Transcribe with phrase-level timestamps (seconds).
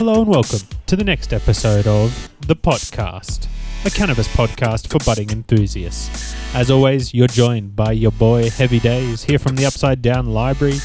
[0.00, 3.46] Hello and welcome to the next episode of The Pot Cast,
[3.84, 6.34] a cannabis podcast for budding enthusiasts.
[6.54, 10.78] As always, you're joined by your boy Heavy Days here from the Upside Down Library,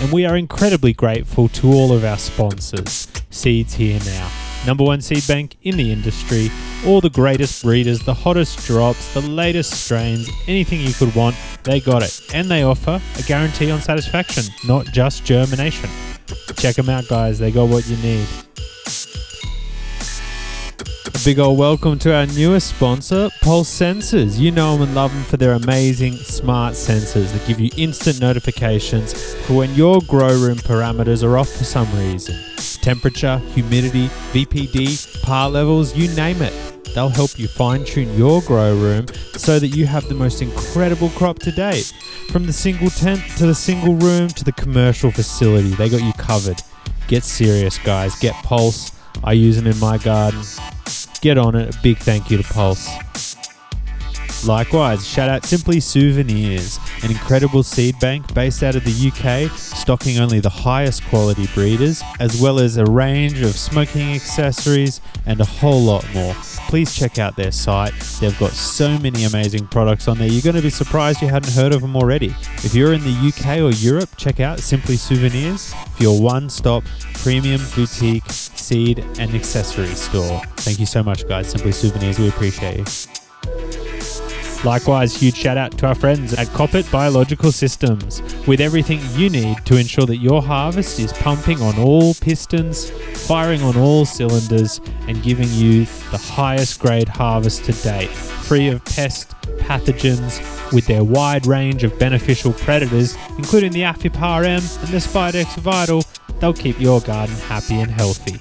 [0.00, 3.08] and we are incredibly grateful to all of our sponsors.
[3.28, 4.30] Seeds Here Now,
[4.66, 6.50] number one seed bank in the industry,
[6.86, 11.80] all the greatest breeders, the hottest drops, the latest strains, anything you could want, they
[11.80, 12.20] got it.
[12.34, 15.90] And they offer a guarantee on satisfaction, not just germination.
[16.56, 17.38] Check them out, guys.
[17.38, 18.26] They got what you need.
[21.06, 24.38] A big old welcome to our newest sponsor, Pulse Sensors.
[24.38, 28.20] You know them and love them for their amazing smart sensors that give you instant
[28.20, 32.51] notifications for when your grow room parameters are off for some reason.
[32.82, 36.52] Temperature, humidity, VPD, par levels, you name it.
[36.94, 41.08] They'll help you fine tune your grow room so that you have the most incredible
[41.10, 41.92] crop to date.
[42.30, 46.12] From the single tent to the single room to the commercial facility, they got you
[46.14, 46.60] covered.
[47.08, 48.14] Get serious, guys.
[48.16, 48.92] Get Pulse.
[49.24, 50.42] I use them in my garden.
[51.20, 51.74] Get on it.
[51.74, 53.31] A big thank you to Pulse.
[54.44, 60.18] Likewise, shout out Simply Souvenirs, an incredible seed bank based out of the UK, stocking
[60.18, 65.44] only the highest quality breeders, as well as a range of smoking accessories and a
[65.44, 66.34] whole lot more.
[66.68, 67.94] Please check out their site.
[68.20, 70.28] They've got so many amazing products on there.
[70.28, 72.34] You're going to be surprised you hadn't heard of them already.
[72.64, 76.82] If you're in the UK or Europe, check out Simply Souvenirs for your one stop
[77.14, 80.40] premium boutique seed and accessory store.
[80.56, 81.48] Thank you so much, guys.
[81.48, 83.91] Simply Souvenirs, we appreciate you.
[84.64, 89.56] Likewise, huge shout out to our friends at Koppert Biological Systems with everything you need
[89.64, 92.90] to ensure that your harvest is pumping on all pistons,
[93.26, 98.84] firing on all cylinders, and giving you the highest grade harvest to date, free of
[98.84, 100.40] pest pathogens,
[100.72, 106.04] with their wide range of beneficial predators, including the Aphipar-M and the Spidex Vital.
[106.38, 108.38] They'll keep your garden happy and healthy.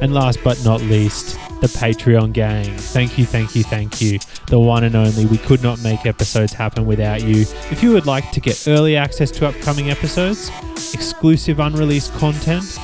[0.00, 2.76] And last but not least, the Patreon gang.
[2.76, 4.18] Thank you, thank you, thank you.
[4.46, 5.26] The one and only.
[5.26, 7.42] We could not make episodes happen without you.
[7.70, 10.50] If you would like to get early access to upcoming episodes,
[10.94, 12.78] exclusive unreleased content,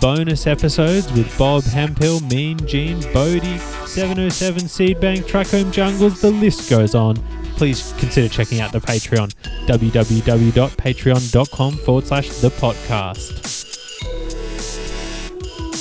[0.00, 6.94] bonus episodes with Bob Hemphill, Mean Gene, Bodhi, 707 Seedbank, Trackhome Jungles, the list goes
[6.94, 7.16] on.
[7.56, 9.32] Please consider checking out the Patreon,
[9.66, 13.67] www.patreon.com forward slash the podcast.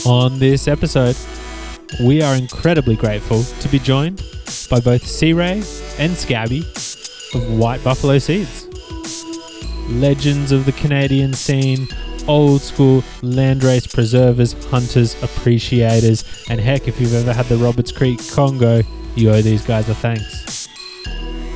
[0.08, 1.18] On this episode,
[2.02, 4.24] we are incredibly grateful to be joined
[4.70, 5.62] by both C Ray
[6.00, 6.62] and Scabby
[7.34, 8.68] of White Buffalo Seeds.
[9.90, 11.90] Legends of the Canadian scene,
[12.26, 18.22] old school landrace preservers, hunters, appreciators, and heck, if you've ever had the Roberts Creek
[18.32, 18.84] Congo,
[19.18, 20.70] you owe these guys a thanks.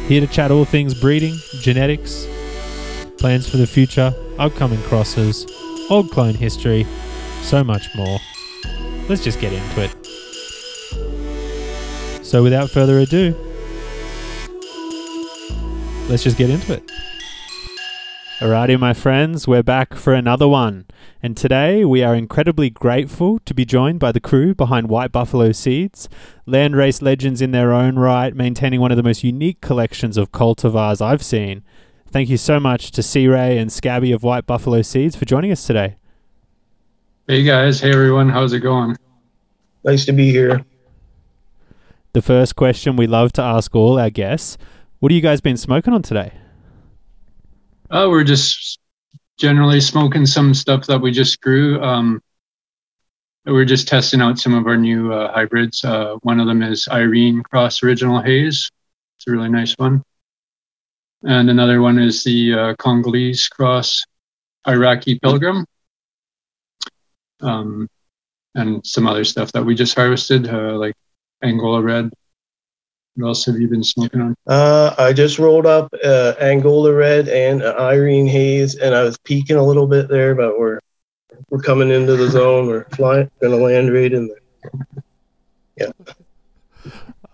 [0.10, 2.28] Here to chat all things breeding, genetics,
[3.18, 5.48] plans for the future, upcoming crosses,
[5.90, 6.86] old clone history,
[7.44, 8.20] so much more.
[9.12, 9.92] Let's just get into it.
[12.26, 13.36] So, without further ado,
[16.08, 16.90] let's just get into it.
[18.40, 20.86] Alrighty, my friends, we're back for another one.
[21.22, 25.52] And today we are incredibly grateful to be joined by the crew behind White Buffalo
[25.52, 26.08] Seeds,
[26.48, 31.02] landrace legends in their own right, maintaining one of the most unique collections of cultivars
[31.02, 31.64] I've seen.
[32.10, 35.52] Thank you so much to C Ray and Scabby of White Buffalo Seeds for joining
[35.52, 35.98] us today.
[37.28, 38.98] Hey guys, hey everyone, how's it going?
[39.84, 40.66] Nice to be here.
[42.14, 44.58] The first question we love to ask all our guests
[45.00, 46.34] What have you guys been smoking on today?
[47.92, 48.80] Uh, we're just
[49.38, 51.80] generally smoking some stuff that we just grew.
[51.84, 52.24] Um,
[53.46, 55.86] we're just testing out some of our new uh, hybrids.
[55.86, 58.72] Uh, one of them is Irene Cross Original Haze.
[59.18, 60.02] It's a really nice one.
[61.22, 64.06] And another one is the uh, Congolese Cross
[64.68, 65.66] Iraqi Pilgrim.
[67.42, 67.88] Um,
[68.56, 70.94] and some other stuff that we just harvested, uh, like
[71.42, 72.12] Angola Red.
[73.16, 74.36] What else have you been smoking on?
[74.48, 79.18] Uh, I just rolled up uh, Angola Red and uh, Irene Haze, and I was
[79.20, 80.80] peeking a little bit there, but we're
[81.50, 82.68] we're coming into the zone.
[82.68, 84.74] We're flying, gonna land right in there.
[85.78, 86.14] Yeah.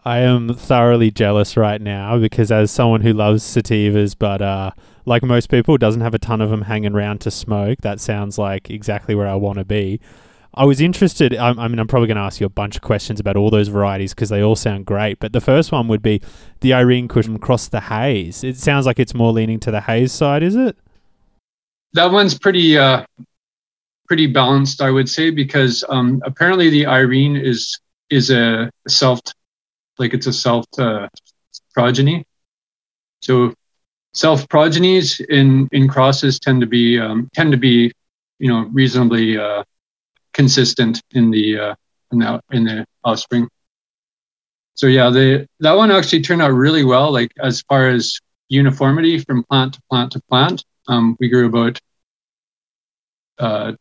[0.04, 4.72] I am thoroughly jealous right now because as someone who loves sativas, but uh,
[5.08, 7.80] like most people, doesn't have a ton of them hanging around to smoke.
[7.82, 10.02] That sounds like exactly where I want to be.
[10.54, 11.36] I was interested.
[11.36, 13.50] I, I mean, I'm probably going to ask you a bunch of questions about all
[13.50, 15.20] those varieties because they all sound great.
[15.20, 16.22] But the first one would be
[16.60, 18.44] the Irene Kush Cross the haze.
[18.44, 20.78] It sounds like it's more leaning to the haze side, is it?
[21.94, 23.06] That one's pretty uh,
[24.08, 29.22] pretty balanced, I would say, because um, apparently the Irene is is a self
[30.00, 31.08] like it's a self uh,
[31.74, 32.26] progeny.
[33.22, 33.54] So
[34.18, 37.92] self progenies in in crosses tend to be um, tend to be
[38.40, 39.64] you know reasonably uh,
[40.34, 41.76] consistent in the uh,
[42.12, 43.48] in the in the offspring.
[44.74, 47.12] So yeah, the that one actually turned out really well.
[47.12, 48.20] Like as far as
[48.50, 51.80] uniformity from plant to plant to plant, um, we grew about
[53.38, 53.74] uh,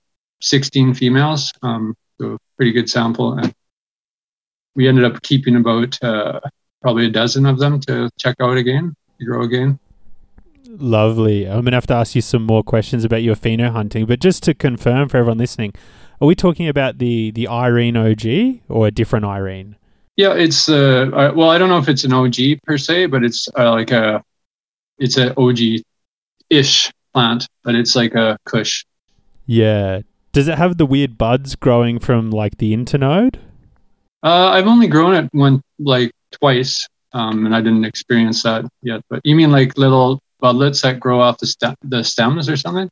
[0.43, 3.55] 16 females, um, so pretty good sample, and
[4.75, 6.41] we ended up keeping about uh,
[6.83, 8.95] probably a dozen of them to check out again,
[9.25, 9.79] grow again.
[10.79, 11.47] Lovely.
[11.47, 14.43] I'm gonna have to ask you some more questions about your pheno hunting, but just
[14.45, 15.73] to confirm for everyone listening,
[16.21, 19.77] are we talking about the the Irene OG or a different Irene?
[20.17, 23.25] Yeah, it's uh, uh well, I don't know if it's an OG per se, but
[23.25, 24.23] it's uh, like a
[24.99, 25.83] it's an OG
[26.51, 28.85] ish plant, but it's like a Kush.
[29.47, 30.01] Yeah.
[30.33, 33.37] Does it have the weird buds growing from like the internode?
[34.23, 39.03] Uh, I've only grown it one like twice, um, and I didn't experience that yet.
[39.09, 42.91] But you mean like little budlets that grow off the stem, the stems or something?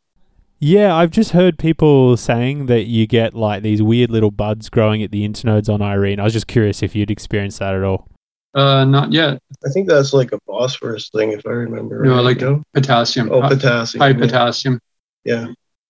[0.61, 5.03] Yeah, I've just heard people saying that you get like these weird little buds growing
[5.03, 6.21] at the internodes on Irene.
[6.21, 8.09] I was just curious if you'd experienced that at all.
[8.55, 9.43] Uh, not yet.
[9.67, 12.05] I think that's like a phosphorus thing, if I remember.
[12.05, 12.63] No, right, like no?
[12.73, 13.31] potassium.
[13.33, 14.01] oh potassium.
[14.01, 14.19] high yeah.
[14.19, 14.81] potassium.
[15.25, 15.47] Yeah.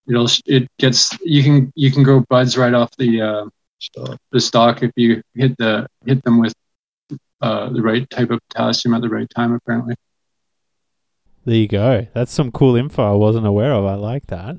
[0.08, 3.46] It'll it gets you can you can grow buds right off the uh,
[3.78, 6.54] So, the stalk if you hit the hit them with
[7.40, 9.52] uh, the right type of potassium at the right time.
[9.52, 9.94] Apparently.
[11.44, 12.06] There you go.
[12.14, 13.84] That's some cool info I wasn't aware of.
[13.84, 14.56] I like that.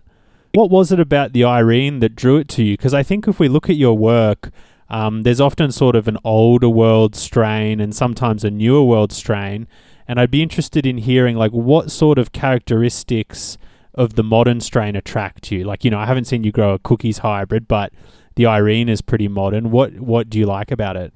[0.54, 2.78] What was it about the Irene that drew it to you?
[2.78, 4.52] Because I think if we look at your work,
[4.90, 9.68] um, there's often sort of an older world strain and sometimes a newer world strain.
[10.08, 13.58] And I'd be interested in hearing like what sort of characteristics
[13.96, 15.64] of the modern strain attract you.
[15.64, 17.92] Like, you know, I haven't seen you grow a cookies hybrid, but
[18.36, 19.72] the Irene is pretty modern.
[19.72, 21.14] What what do you like about it?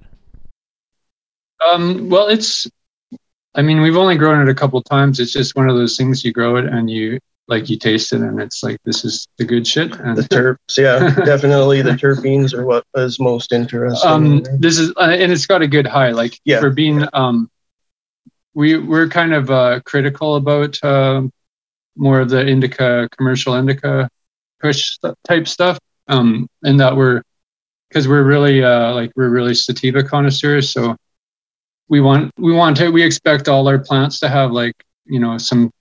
[1.66, 2.68] Um, well, it's.
[3.56, 5.20] I mean, we've only grown it a couple times.
[5.20, 8.22] It's just one of those things you grow it and you like you taste it
[8.22, 9.92] and it's like this is the good shit.
[10.00, 14.08] And the terps, yeah, definitely the terpenes are what is most interesting.
[14.10, 16.12] um, this is uh, and it's got a good high.
[16.12, 16.60] Like Yeah.
[16.60, 17.50] for being um,
[18.54, 21.32] we we're kind of uh, critical about um
[21.96, 24.10] more of the indica commercial indica
[24.62, 24.98] push
[25.28, 25.80] type stuff.
[26.08, 27.22] Um, and that we're
[27.90, 30.96] because we're really uh, like we're really sativa connoisseurs, so
[31.90, 34.74] we want we want to we expect all our plants to have like
[35.06, 35.72] you know some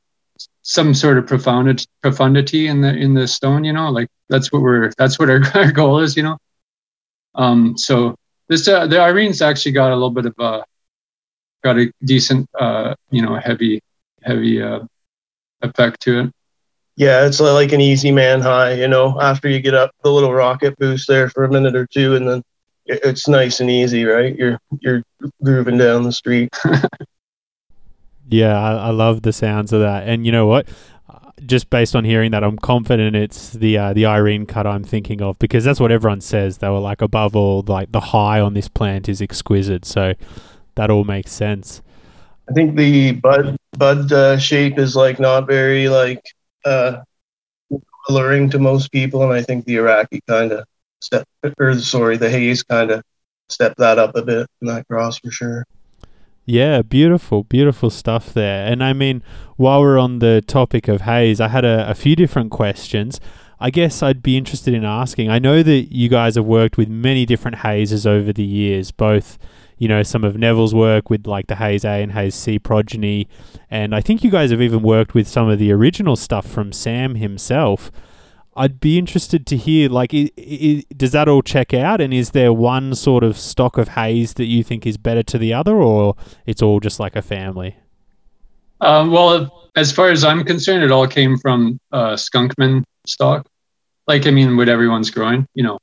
[0.62, 4.62] some sort of profundity profundity in the in the stone you know like that's what
[4.62, 6.36] we're that's what our, our goal is you know
[7.34, 8.14] um so
[8.48, 10.64] this uh, the irene's actually got a little bit of a
[11.62, 13.80] got a decent uh you know heavy
[14.22, 14.80] heavy uh
[15.62, 16.32] effect to it
[16.98, 19.20] yeah, it's like an easy man high, you know.
[19.20, 22.28] After you get up the little rocket boost there for a minute or two, and
[22.28, 22.42] then
[22.88, 24.34] it's nice and easy, right?
[24.36, 25.02] You're you're
[25.42, 26.56] grooving down the street.
[28.28, 30.06] Yeah, I, I love the sounds of that.
[30.06, 30.68] And you know what?
[31.08, 34.84] Uh, Just based on hearing that, I'm confident it's the uh, the Irene cut I'm
[34.84, 36.58] thinking of because that's what everyone says.
[36.58, 39.84] They were like, above all, like the high on this plant is exquisite.
[39.86, 40.12] So
[40.74, 41.82] that all makes sense.
[42.50, 46.22] I think the bud bud uh, shape is like not very like
[46.66, 46.98] uh,
[48.08, 50.64] alluring to most people, and I think the Iraqi kind of
[51.00, 51.26] step
[51.58, 53.02] or sorry, the haze kind of
[53.48, 55.64] stepped that up a bit in that cross for sure.
[56.44, 58.66] Yeah, beautiful, beautiful stuff there.
[58.66, 59.22] And I mean,
[59.56, 63.20] while we're on the topic of haze, I had a, a few different questions.
[63.60, 65.28] I guess I'd be interested in asking.
[65.28, 69.36] I know that you guys have worked with many different hazes over the years, both,
[69.76, 73.28] you know, some of Neville's work with like the Haze A and Haze C progeny.
[73.70, 76.72] And I think you guys have even worked with some of the original stuff from
[76.72, 77.90] Sam himself.
[78.58, 82.00] I'd be interested to hear, like, i i does that all check out?
[82.00, 85.38] And is there one sort of stock of haze that you think is better to
[85.38, 87.76] the other, or it's all just like a family?
[88.80, 93.46] Um, well, as far as I'm concerned, it all came from uh, skunkman stock.
[94.06, 95.46] Like, I mean, what everyone's growing.
[95.54, 95.78] You know,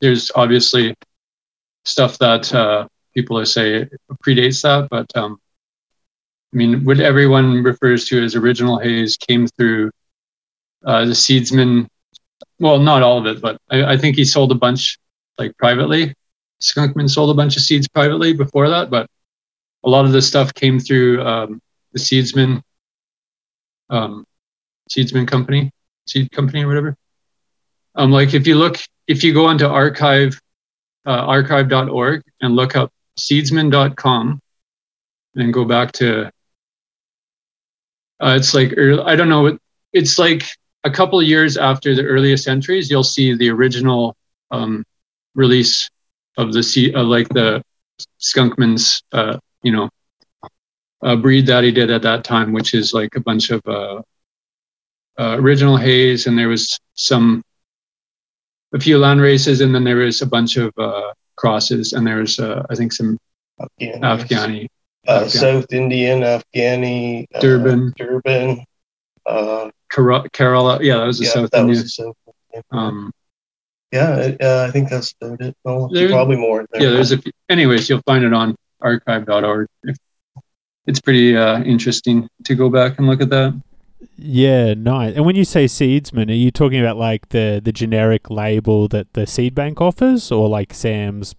[0.00, 0.94] there's obviously
[1.84, 3.88] stuff that uh, people say
[4.24, 5.38] predates that, but um,
[6.52, 9.90] I mean, what everyone refers to as original haze came through
[10.84, 11.86] uh, the seedsman.
[12.60, 14.98] Well, not all of it, but I, I think he sold a bunch
[15.38, 16.14] like privately.
[16.60, 19.08] Skunkman sold a bunch of seeds privately before that, but
[19.82, 21.60] a lot of the stuff came through um,
[21.92, 22.62] the seedsman
[23.88, 24.24] um,
[24.90, 25.72] seedsman company
[26.06, 26.96] seed company or whatever
[27.94, 28.76] um like if you look
[29.06, 30.38] if you go onto archive
[31.06, 34.40] uh, archive.org and look up seedsman.com
[35.36, 36.26] and go back to
[38.20, 39.58] uh, it's like early, i don't know what
[39.92, 40.44] it's like
[40.84, 44.16] a couple of years after the earliest entries you'll see the original
[44.50, 44.84] um,
[45.34, 45.90] release
[46.36, 47.62] of the seed of like the
[48.18, 49.88] skunkman's uh, you know
[51.02, 54.02] uh, breed that he did at that time, which is like a bunch of uh,
[55.18, 57.42] uh, original haze, and there was some
[58.72, 62.18] a few land races, and then there was a bunch of uh, crosses, and there
[62.18, 63.18] was uh, I think some
[63.60, 64.68] Afghani, Afghani,
[65.08, 65.28] uh, Afghan.
[65.28, 67.92] South Indian, Afghani, uh, Durban.
[67.96, 68.64] Durban.
[69.30, 70.80] Uh, Kara- Kerala.
[70.82, 71.68] Yeah, that was the yeah, South that Indian.
[71.78, 72.16] was the South.
[72.72, 73.12] Um,
[73.92, 75.56] yeah, uh, I think that's about it.
[75.64, 76.66] No, There- probably more.
[76.72, 76.82] There.
[76.82, 77.18] yeah, there's a.
[77.18, 79.66] Few, anyways, you'll find it on archive.org.
[79.84, 79.96] If-
[80.86, 83.54] It's pretty uh, interesting to go back and look at that.
[84.16, 85.14] Yeah, nice.
[85.14, 89.12] And when you say seedsman, are you talking about like the the generic label that
[89.12, 91.34] the seed bank offers, or like Sam's?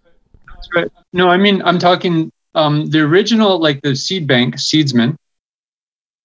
[0.75, 0.89] Right.
[1.11, 5.15] No, I mean I'm talking um, the original, like the seed bank seedsman.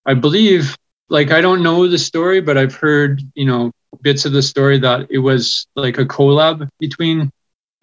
[0.04, 0.76] I believe,
[1.08, 3.72] like I don't know the story, but I've heard you know
[4.02, 7.30] bits of the story that it was like a collab between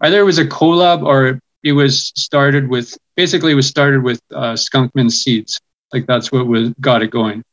[0.01, 4.21] either it was a collab or it was started with basically it was started with
[4.33, 5.59] uh, Skunkman seeds.
[5.91, 7.43] Like that's what was got it going.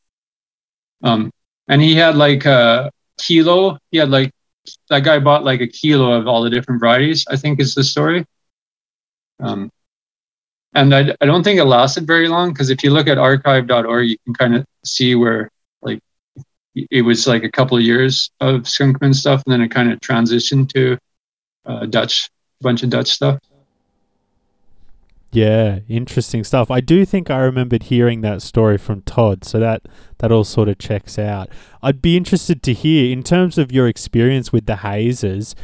[1.03, 1.31] Um,
[1.67, 3.77] and he had like a kilo.
[3.91, 4.31] He had like
[4.89, 7.25] that guy bought like a kilo of all the different varieties.
[7.29, 8.25] I think is the story.
[9.39, 9.71] Um,
[10.73, 14.09] and I, I don't think it lasted very long because if you look at archive.org,
[14.09, 15.49] you can kind of see where
[16.75, 19.99] it was like a couple of years of Skunkman stuff, and then it kind of
[19.99, 20.97] transitioned to
[21.65, 23.39] uh, Dutch, a bunch of Dutch stuff.
[25.33, 26.69] Yeah, interesting stuff.
[26.69, 29.83] I do think I remembered hearing that story from Todd, so that
[30.17, 31.49] that all sort of checks out.
[31.81, 35.55] I'd be interested to hear in terms of your experience with the hazes.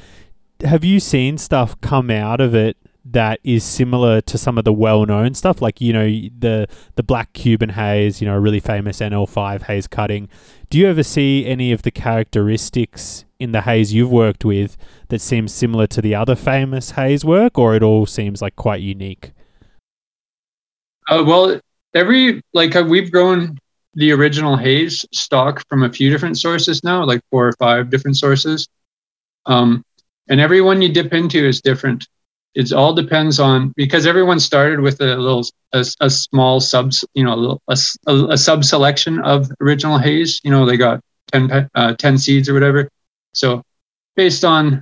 [0.61, 2.77] Have you seen stuff come out of it
[3.11, 7.33] that is similar to some of the well-known stuff, like you know the the black
[7.33, 10.29] Cuban haze, you know, a really famous NL5 haze cutting?
[10.69, 14.77] Do you ever see any of the characteristics in the haze you've worked with
[15.09, 18.81] that seems similar to the other famous haze work, or it all seems like quite
[18.81, 19.31] unique?
[21.09, 21.59] Uh, well,
[21.93, 23.57] every like uh, we've grown
[23.93, 28.17] the original haze stock from a few different sources now, like four or five different
[28.17, 28.67] sources.
[29.45, 29.83] Um,
[30.27, 32.07] and every one you dip into is different.
[32.57, 37.23] It all depends on because everyone started with a little a, a small subs, you
[37.23, 40.41] know, a, a, a- sub selection of original haze.
[40.43, 40.99] You know, they got
[41.31, 42.89] 10, uh, 10 seeds or whatever.
[43.33, 43.61] So
[44.15, 44.81] based on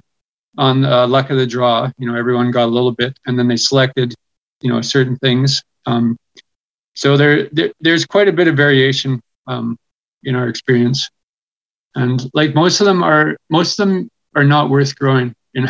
[0.57, 3.49] on uh, luck of the draw, you know, everyone got a little bit, and then
[3.49, 4.15] they selected,
[4.61, 5.61] you know, certain things.
[5.85, 6.15] Um,
[6.93, 9.75] so there, there, there's quite a bit of variation um,
[10.23, 11.09] in our experience,
[11.95, 15.67] and like most of them are, most of them are not worth growing in,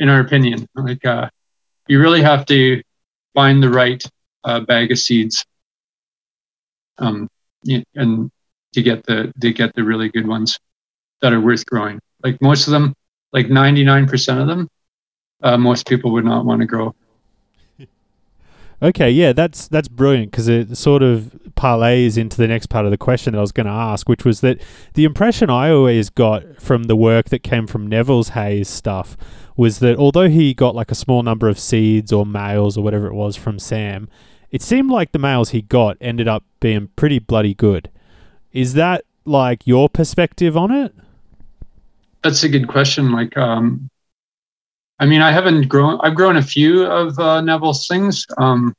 [0.00, 0.66] in our opinion.
[0.74, 1.30] Like, uh,
[1.86, 2.82] you really have to
[3.34, 4.02] find the right
[4.42, 5.44] uh, bag of seeds,
[6.98, 7.28] um,
[7.94, 8.30] and
[8.72, 10.58] to get the to get the really good ones
[11.22, 12.00] that are worth growing.
[12.24, 12.94] Like most of them,
[13.32, 14.68] like 99% of them,
[15.42, 16.94] uh, most people would not want to grow.
[18.82, 22.90] Okay, yeah, that's that's brilliant because it sort of parlays into the next part of
[22.90, 24.60] the question that I was going to ask, which was that
[24.94, 29.18] the impression I always got from the work that came from Neville's Haze stuff
[29.54, 33.06] was that although he got like a small number of seeds or males or whatever
[33.06, 34.08] it was from Sam,
[34.50, 37.90] it seemed like the males he got ended up being pretty bloody good.
[38.52, 40.94] Is that like your perspective on it?
[42.22, 43.12] That's a good question.
[43.12, 43.90] Like, um,
[45.00, 45.98] I mean, I haven't grown.
[46.02, 48.74] I've grown a few of uh, Neville's things, um,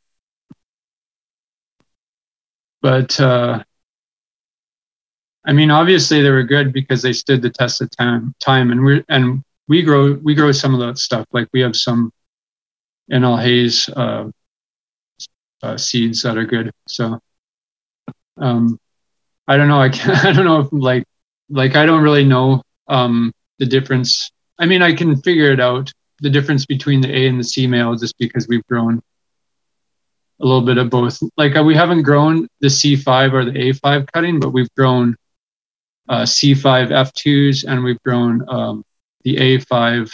[2.82, 3.64] but uh,
[5.46, 8.36] I mean, obviously they were good because they stood the test of time.
[8.40, 11.26] Time, and we and we grow we grow some of that stuff.
[11.34, 12.12] Like we have some
[13.12, 14.30] NL Haze uh,
[15.64, 16.72] uh, seeds that are good.
[16.88, 17.20] So,
[18.38, 18.78] um,
[19.48, 19.82] I don't know.
[19.82, 21.04] I can I don't know if like
[21.50, 24.32] like I don't really know um, the difference.
[24.60, 27.68] I mean, I can figure it out the difference between the A and the C
[27.68, 29.02] male just because we've grown
[30.40, 31.22] a little bit of both.
[31.38, 35.16] Like uh, we haven't grown the C5 or the A5 cutting, but we've grown
[36.10, 38.84] uh, C5 F2s and we've grown um,
[39.24, 40.12] the A5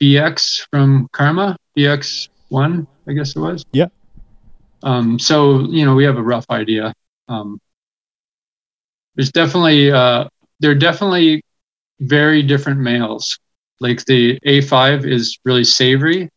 [0.00, 3.64] BX from Karma, BX1, I guess it was.
[3.72, 3.86] Yeah.
[4.82, 6.92] Um, so, you know, we have a rough idea.
[7.28, 7.58] Um,
[9.14, 10.28] there's definitely, uh,
[10.60, 11.42] there are definitely
[12.00, 13.38] very different males.
[13.80, 16.30] Like the A5 is really savory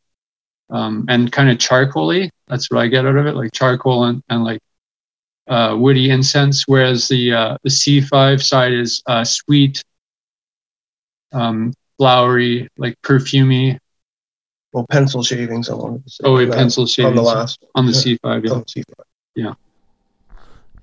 [0.69, 2.29] um, and kind of charcoaly.
[2.47, 4.59] That's what I get out of it, like charcoal and, and like
[5.47, 6.67] uh, woody incense.
[6.67, 9.83] Whereas the uh, the C5 side is uh, sweet,
[11.31, 13.77] um, flowery, like perfumey.
[14.73, 15.69] Well, pencil shavings.
[15.69, 16.21] I wanted to say.
[16.25, 18.17] Oh, wait, on that- pencil on the last on the Yeah.
[18.23, 18.45] C5.
[18.45, 18.51] Yeah.
[18.51, 18.83] on the
[19.45, 19.55] C5.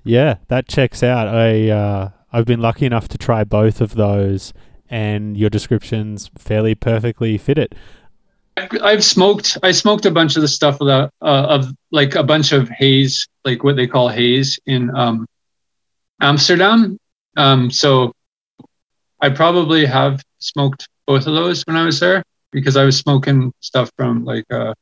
[0.03, 1.27] Yeah, that checks out.
[1.27, 4.53] I uh, I've been lucky enough to try both of those,
[4.89, 7.75] and your descriptions fairly perfectly fit it.
[8.57, 9.57] I've- smoked.
[9.63, 12.69] I smoked a bunch of the stuff of, the, uh, of like a bunch of
[12.69, 15.27] haze, like what they call haze in um,
[16.21, 16.97] Amsterdam.
[17.35, 18.13] Um, so
[19.21, 23.53] I probably have smoked both of those when I was there because I was smoking
[23.59, 24.73] stuff from like uh,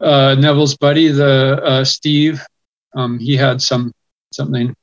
[0.00, 2.42] uh, Neville's buddy, the uh, Steve.
[2.96, 3.92] Um, he had some
[4.32, 4.74] something,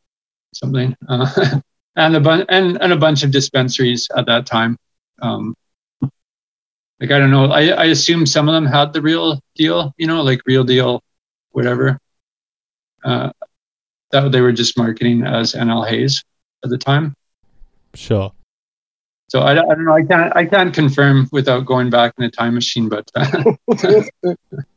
[0.54, 1.60] something, uh,
[1.96, 4.78] and a bunch and, and a bunch of dispensaries at that time.
[5.22, 5.56] Um,
[7.00, 7.46] like I don't know.
[7.46, 11.02] I, I assume some of them had the real deal, you know, like real deal,
[11.52, 12.00] whatever.
[13.04, 13.32] Uh,
[14.12, 16.24] that they were just marketing as NL Haze
[16.64, 17.16] at the time.
[17.96, 18.32] Sure.
[19.30, 19.96] So I, I don't know.
[19.96, 23.10] I can't I can't confirm without going back in a time machine, but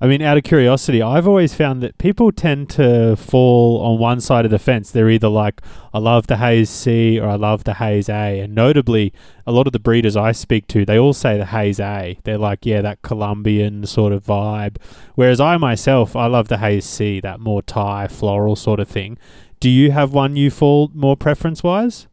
[0.00, 4.20] I mean, out of curiosity, I've always found that people tend to fall on one
[4.20, 4.90] side of the fence.
[4.90, 5.60] They're either like,
[5.92, 8.40] I love the Haze C or I love the Haze A.
[8.40, 9.12] And notably,
[9.46, 12.18] a lot of the breeders I speak to, they all say the Haze A.
[12.24, 14.76] They're like, yeah, that Colombian sort of vibe.
[15.14, 19.18] Whereas I myself, I love the Haze C, that more Thai, floral sort of thing.
[19.60, 22.06] Do you have one you fall more preference wise?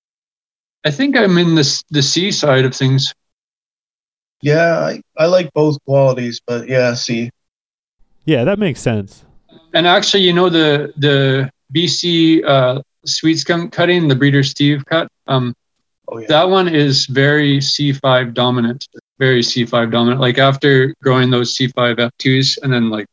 [0.84, 3.14] I think I'm in the the C side of things.
[4.42, 7.30] Yeah, I, I like both qualities, but yeah, see,
[8.28, 9.24] Yeah, that makes sense.
[9.74, 15.08] And actually, you know the the BC uh, sweet skunk cutting, the breeder Steve cut.
[15.28, 15.56] Um,
[16.10, 18.86] oh yeah, that one is very C5 dominant,
[19.18, 20.20] very C5 dominant.
[20.20, 23.06] Like after growing those C5 F2s and then like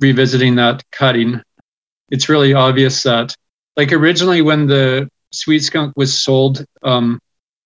[0.00, 1.42] revisiting that cutting,
[2.12, 3.34] it's really obvious that
[3.76, 7.18] like originally when the sweet skunk was sold um,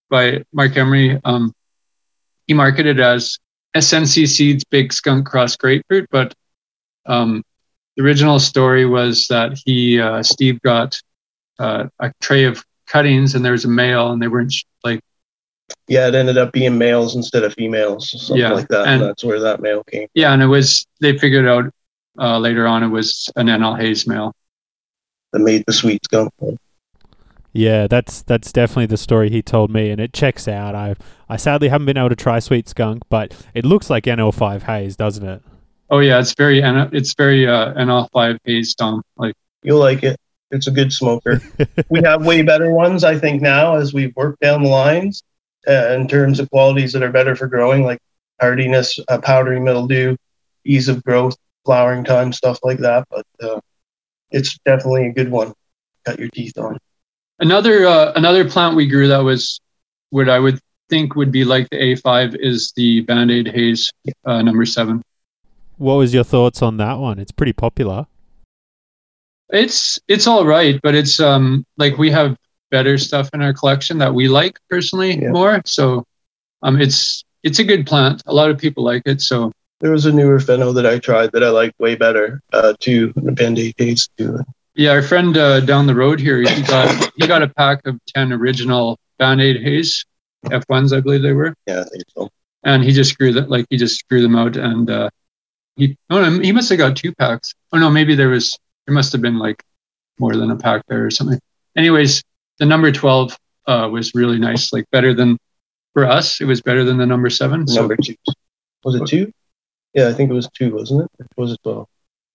[0.09, 1.53] by Marc Emery, um,
[2.47, 3.37] he marketed as
[3.77, 6.33] SNC Seeds Big Skunk Cross Grapefruit, but
[7.07, 7.43] um,
[7.97, 10.99] the original story was that he uh, Steve got
[11.59, 15.01] uh, a tray of cuttings and there was a male and they weren't sh- like
[15.89, 18.87] yeah, it ended up being males instead of females, something Yeah, like that.
[18.87, 20.09] and- And that's where that male came.
[20.15, 21.65] yeah and it was they figured out
[22.19, 24.33] uh, later on it was an NL Haze male.
[25.33, 26.31] That made the sweet skunk.
[27.55, 30.75] Yeah, that's that's definitely the story he told me, and it checks out.
[30.75, 30.95] I
[31.29, 34.97] I sadly haven't been able to try Sweet Skunk, but it looks like NL5 Haze,
[34.97, 35.43] doesn't it?
[35.93, 39.03] Oh yeah, it's very N- it's very uh, NL5 Haze Dom.
[39.19, 40.17] Like You'll like it.
[40.51, 41.43] It's a good smoker.
[41.91, 45.23] we have way better ones, I think, now as we've worked down the lines
[45.69, 47.99] uh, in terms of qualities that are better for growing, like
[48.41, 50.17] hardiness, uh, powdery mildew,
[50.65, 53.07] ease of growth, flowering time, stuff like that.
[53.11, 53.61] But uh,
[54.31, 55.53] it's definitely a good one.
[56.07, 56.79] Cut your teeth on.
[57.39, 59.61] another uh, another plant we grew that was
[60.09, 63.91] what I would think would be like the A5 is the Band Aid Haze
[64.25, 65.03] uh, number seven.
[65.83, 67.19] What was your thoughts on that one?
[67.19, 68.07] It's pretty popular.
[69.51, 72.37] It's it's all right, but it's um like we have
[72.71, 75.33] better stuff in our collection that we like personally Yeah.
[75.33, 75.61] more.
[75.67, 76.05] So
[76.63, 78.23] um it's it's a good plant.
[78.27, 79.21] A lot of people like it.
[79.23, 82.75] So There was a newer pheno that I tried that I liked way better uh,
[82.79, 84.39] too, and the Band-Aid taste too.
[84.77, 87.99] yeah, our friend uh, down the road here, he got he got a pack of
[88.07, 90.05] ten original Band Aid Haze
[90.47, 92.29] F1s, I believe they were, Yeah, I think so.
[92.63, 95.11] and he just grew that like he just grew them out, and uh,
[95.77, 97.55] he oh no, he must have got two packs.
[97.73, 99.63] Oh no, maybe there was there must have been like
[100.19, 101.41] more than a pack there or something.
[101.77, 102.23] Anyways,
[102.59, 105.39] the number twelve uh, was really nice, like better than
[105.95, 106.41] for us.
[106.41, 107.67] It was better than the number seven.
[107.67, 108.15] So Number two.
[108.85, 109.33] Was it two?
[109.95, 111.27] Yeah, I think it was two, wasn't it?
[111.37, 111.87] Or was it 12?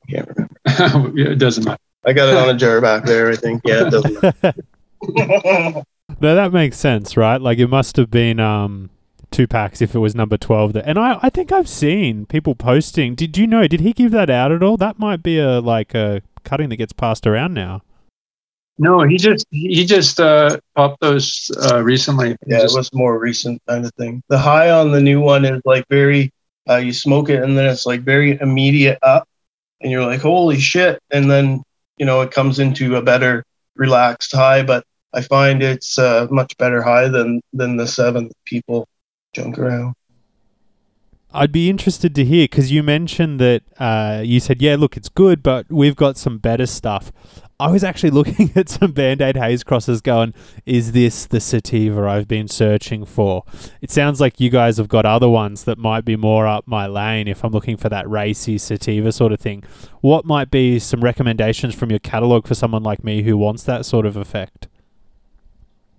[0.08, 1.12] I can't remember.
[1.20, 1.82] yeah, it doesn't matter.
[2.06, 3.62] I got it on a jar back there, I think.
[3.66, 5.84] Yeah, it doesn't matter.
[6.22, 7.42] No, that makes sense, right?
[7.42, 8.90] Like it must have been um
[9.32, 10.74] two packs if it was number twelve.
[10.74, 10.84] There.
[10.86, 13.16] And I, I think I've seen people posting.
[13.16, 13.68] Did you know?
[13.68, 14.78] Did he give that out at all?
[14.78, 17.82] That might be a like a cutting that gets passed around now.
[18.80, 22.30] No, he just he just uh, popped those uh, recently.
[22.46, 24.22] He Yeah, it was more recent kind of thing.
[24.30, 26.32] The high on the new one is like very,
[26.70, 29.28] uh, you smoke it and then it's like very immediate up,
[29.82, 31.02] and you're like, holy shit.
[31.10, 31.64] And then,
[31.98, 33.44] you know, it comes into a better
[33.76, 34.62] relaxed high.
[34.62, 38.88] But I find it's a much better high than, than the seven people
[39.38, 39.94] junk around.
[41.34, 45.10] I'd be interested to hear because you mentioned that uh, you said, yeah, look, it's
[45.10, 47.12] good, but we've got some better stuff.
[47.60, 50.34] I was actually looking at some Band Aid Haze crosses going,
[50.66, 53.44] is this the sativa I've been searching for?
[53.82, 56.88] It sounds like you guys have got other ones that might be more up my
[56.88, 59.64] lane if I'm looking for that racy sativa sort of thing.
[60.02, 63.86] What might be some recommendations from your catalog for someone like me who wants that
[63.86, 64.70] sort of effect?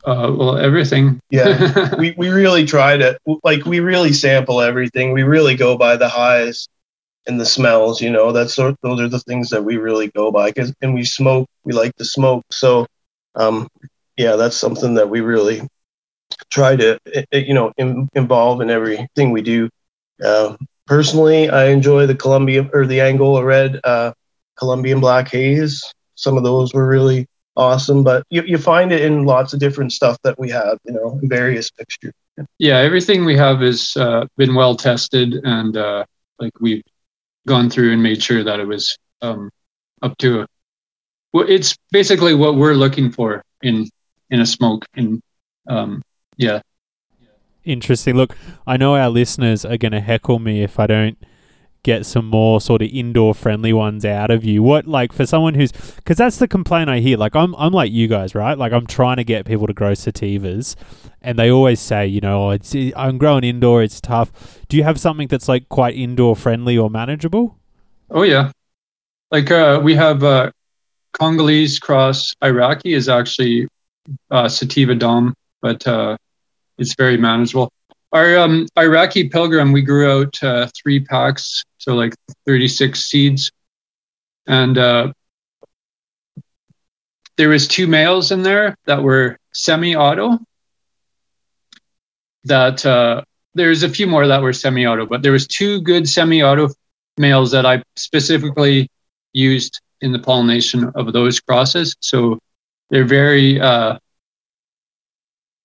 [0.05, 1.21] Uh, well, everything.
[1.31, 1.95] Yeah.
[1.99, 5.13] we, we really try to, like, we really sample everything.
[5.13, 6.69] We really go by the highs
[7.27, 10.31] and the smells, you know, that's sort those are the things that we really go
[10.33, 10.51] by.
[10.51, 12.45] Cause, and we smoke, we like to smoke.
[12.51, 12.87] So,
[13.35, 13.69] um,
[14.17, 15.63] yeah, that's something that we really
[16.51, 19.69] try to, eh, eh, you know, in, involve in everything we do.
[20.25, 20.57] Uh,
[20.87, 24.13] personally, I enjoy the Colombian or the Angola Red, uh,
[24.57, 25.85] Colombian Black Haze.
[26.15, 27.27] Some of those were really
[27.59, 28.03] awesome.
[28.03, 31.21] But you, you find it in lots of different stuff that we have, you know,
[31.25, 32.15] various mixtures.
[32.59, 36.05] Yeah, everything we have has uh, been well tested, and uh,
[36.39, 36.85] like we've
[37.47, 39.51] gone through and made sure that it was um,
[40.03, 40.43] up to.
[40.43, 40.47] A,
[41.33, 43.89] well, it's basically what we're looking for in
[44.31, 45.21] in a smoke, and
[45.69, 46.01] um,
[46.37, 46.61] yeah.
[47.65, 48.15] Interesting.
[48.15, 51.19] Look, I know our listeners are going to heckle me if I don't
[51.89, 54.63] get some more sort of indoor friendly ones out of you.
[54.63, 57.17] What like for someone who's because that's the complaint I hear.
[57.17, 58.59] Like I'm I'm like you guys, right?
[58.59, 60.77] Like I'm trying to get people to grow sativas,
[61.23, 64.31] and they always say, you know, oh, it's I'm growing indoor, it's tough.
[64.69, 67.57] Do you have something that's like quite indoor friendly or manageable?
[68.11, 68.53] Oh yeah,
[69.31, 70.51] like uh, we have uh,
[71.19, 73.67] Congolese cross Iraqi is actually
[74.31, 76.19] uh, sativa dom, but uh,
[76.77, 77.71] it's very manageable.
[78.13, 82.15] Our um, Iraqi Pilgrim, we grew out uh, three packs, so like
[82.47, 83.53] 36 seeds,
[84.47, 85.13] and uh,
[87.37, 90.39] there was two males in there that were semi-auto.
[92.45, 93.23] That uh,
[93.55, 96.71] there's a few more that were semi-auto, but there was two good semi-auto
[97.19, 98.89] males that I specifically
[99.35, 101.95] used in the pollination of those crosses.
[102.01, 102.39] So
[102.91, 103.99] they're very uh,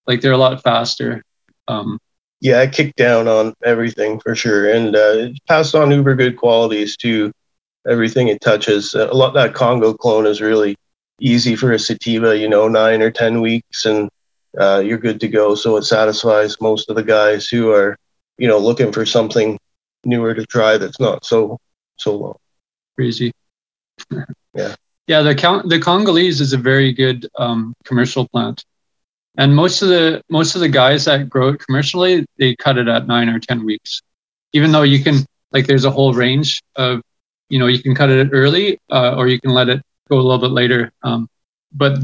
[0.08, 1.24] like they're a lot faster.
[1.68, 2.00] Um,
[2.44, 6.36] yeah, I kicked down on everything for sure, and uh, it passed on uber good
[6.36, 7.32] qualities to
[7.88, 8.94] everything it touches.
[8.94, 10.76] Uh, a lot that Congo clone is really
[11.22, 14.10] easy for a sativa, you know, nine or ten weeks, and
[14.60, 15.56] uh, you're good to go.
[15.56, 17.96] So it satisfies most of the guys who are,
[18.38, 19.58] you know, looking for something
[20.04, 21.58] newer to try that's not so
[21.96, 22.36] so long.
[22.98, 23.32] Crazy.
[24.54, 24.76] yeah.
[25.08, 28.66] Yeah, the the Congolese is a very good um, commercial plant
[29.38, 32.88] and most of the most of the guys that grow it commercially they cut it
[32.88, 34.02] at nine or ten weeks.
[34.54, 37.02] Even though you can like there's a whole range of
[37.50, 40.22] you know you can cut it early uh, or you can let it go a
[40.22, 40.92] little bit later.
[41.04, 41.28] Um,
[41.72, 41.98] but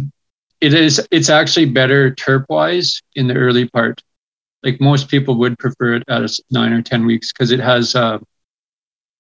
[0.62, 4.02] it is it's actually better terp wise in the early part.
[4.64, 8.18] Like most people would prefer it at nine or ten weeks because it has uh,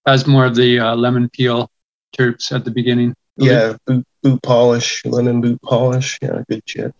[0.05, 1.69] has more of the uh, lemon peel
[2.17, 3.13] terps at the beginning.
[3.37, 6.17] Yeah boot, boot polish lemon boot polish.
[6.21, 6.93] Yeah good shit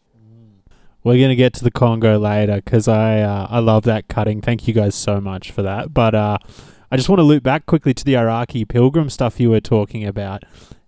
[1.03, 4.41] we're gonna get to the Congo later because I uh, I love that cutting.
[4.41, 5.93] Thank you guys so much for that.
[5.93, 6.37] But uh,
[6.91, 10.05] I just want to loop back quickly to the Iraqi pilgrim stuff you were talking
[10.05, 10.43] about,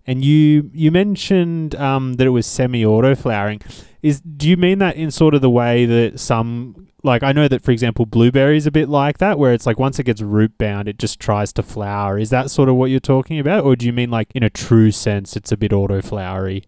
[0.06, 3.60] and you you mentioned um, that it was semi-auto flowering.
[4.02, 7.48] Is do you mean that in sort of the way that some like I know
[7.48, 10.56] that for example blueberries a bit like that, where it's like once it gets root
[10.58, 12.18] bound, it just tries to flower.
[12.18, 14.50] Is that sort of what you're talking about, or do you mean like in a
[14.50, 16.64] true sense, it's a bit auto flowery?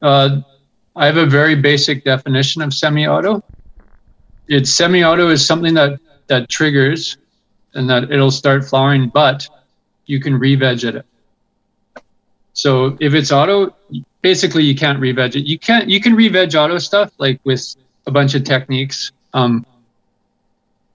[0.00, 0.40] Uh,
[0.94, 3.42] I have a very basic definition of semi-auto.
[4.48, 7.16] It's semi-auto is something that that triggers
[7.74, 9.48] and that it'll start flowering, but
[10.06, 11.06] you can re-veg it.
[12.52, 13.74] So if it's auto,
[14.20, 15.46] basically you can't re-veg it.
[15.46, 17.74] You can't you can re-veg auto stuff like with
[18.06, 19.12] a bunch of techniques.
[19.32, 19.64] Um,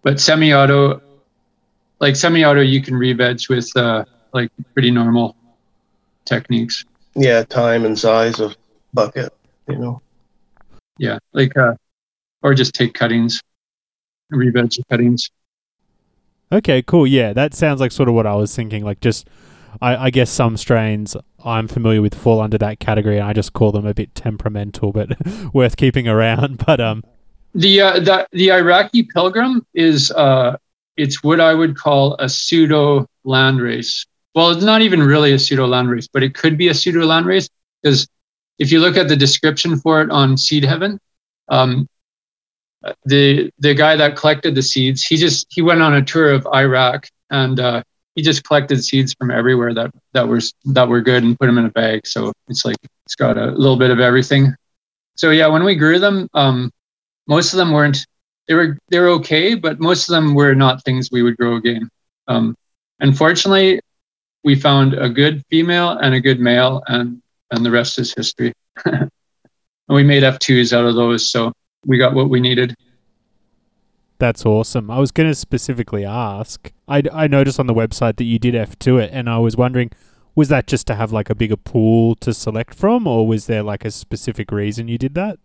[0.03, 1.01] but semi-auto,
[1.99, 5.35] like semi-auto, you can re-veg with uh, like pretty normal
[6.25, 6.85] techniques.
[7.15, 8.55] Yeah, time and size of
[8.93, 9.33] bucket
[9.67, 10.01] you know.
[10.97, 11.75] Yeah, like uh,
[12.41, 13.41] or just take cuttings,
[14.29, 15.29] re-veg cuttings.
[16.51, 17.05] Okay, cool.
[17.05, 18.83] Yeah, that sounds like sort of what I was thinking.
[18.83, 19.27] Like just,
[19.81, 23.53] I, I guess some strains I'm familiar with fall under that category, and I just
[23.53, 25.09] call them a bit temperamental, but
[25.53, 26.57] worth keeping around.
[26.65, 27.03] But um,
[27.53, 30.57] the uh, the the Iraqi pilgrim is uh,
[30.95, 34.05] it's what I would call a pseudo landrace.
[34.35, 37.49] Well, it's not even really a pseudo landrace, but it could be a pseudo landrace
[37.81, 38.07] because
[38.59, 40.99] if you look at the description for it on Seed Heaven,
[41.49, 41.87] um,
[43.05, 46.47] the the guy that collected the seeds, he just he went on a tour of
[46.47, 47.83] Iraq and uh,
[48.15, 51.57] he just collected seeds from everywhere that that were that were good and put them
[51.57, 52.05] in a bag.
[52.07, 54.55] So it's like it's got a little bit of everything.
[55.15, 56.71] So yeah, when we grew them, um,
[57.27, 58.05] most of them weren't.
[58.47, 61.55] They were they were okay, but most of them were not things we would grow
[61.55, 61.89] again.
[62.27, 62.55] Um,
[62.99, 63.81] unfortunately,
[64.43, 68.53] we found a good female and a good male, and and the rest is history.
[68.85, 69.09] and
[69.89, 71.53] we made F2s out of those, so
[71.85, 72.75] we got what we needed.
[74.19, 74.89] That's awesome.
[74.89, 76.71] I was going to specifically ask.
[76.87, 79.91] I, I noticed on the website that you did F2 it, and I was wondering,
[80.35, 83.63] was that just to have like a bigger pool to select from, or was there
[83.63, 85.39] like a specific reason you did that?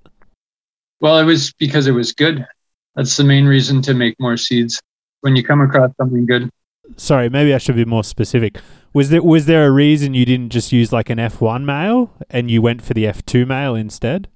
[1.01, 2.47] Well, it was because it was good.
[2.95, 4.81] That's the main reason to make more seeds.
[5.21, 6.51] When you come across something good.
[6.97, 8.59] Sorry, maybe I should be more specific.
[8.93, 12.51] Was there was there a reason you didn't just use like an F1 male and
[12.51, 14.29] you went for the F2 male instead?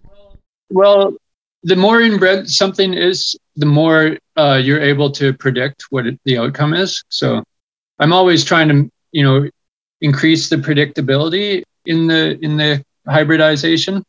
[0.70, 1.14] Well,
[1.62, 6.38] the more inbred something is, the more uh, you're able to predict what it, the
[6.38, 7.02] outcome is.
[7.08, 7.42] So,
[7.98, 9.48] I'm always trying to you know
[10.00, 14.02] increase the predictability in the in the hybridization.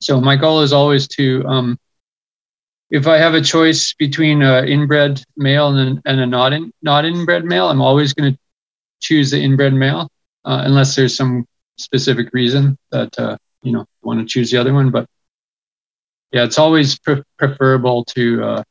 [0.00, 1.78] So my goal is always to, um,
[2.94, 7.04] if I have a choice between an inbred male and, and a not in, not
[7.04, 8.38] inbred male, I'm always going to
[9.00, 10.08] choose the inbred male,
[10.44, 11.44] uh, unless there's some
[11.76, 14.92] specific reason that uh, you know want to choose the other one.
[14.92, 15.06] But
[16.30, 18.62] yeah, it's always pre- preferable to uh,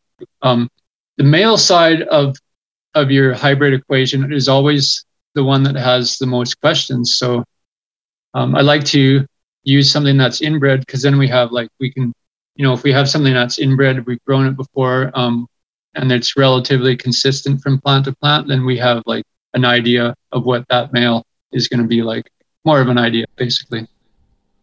[0.41, 0.69] um,
[1.17, 2.37] the male side of
[2.95, 5.03] of your hybrid equation is always
[5.35, 7.17] the one that has the most questions.
[7.17, 7.43] So
[8.35, 9.25] um, I like to
[9.63, 12.13] use something that's inbred because then we have like we can
[12.55, 15.47] you know if we have something that's inbred we've grown it before um,
[15.95, 20.45] and it's relatively consistent from plant to plant then we have like an idea of
[20.45, 22.29] what that male is going to be like
[22.65, 23.87] more of an idea basically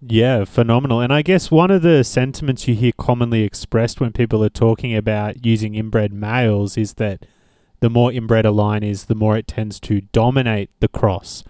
[0.02, 1.00] yeah, phenomenal.
[1.00, 4.96] And I guess one of the sentiments you hear commonly expressed when people are talking
[4.96, 7.26] about using inbred males is that
[7.80, 11.44] the more inbred a line is, the more it tends to dominate the cross.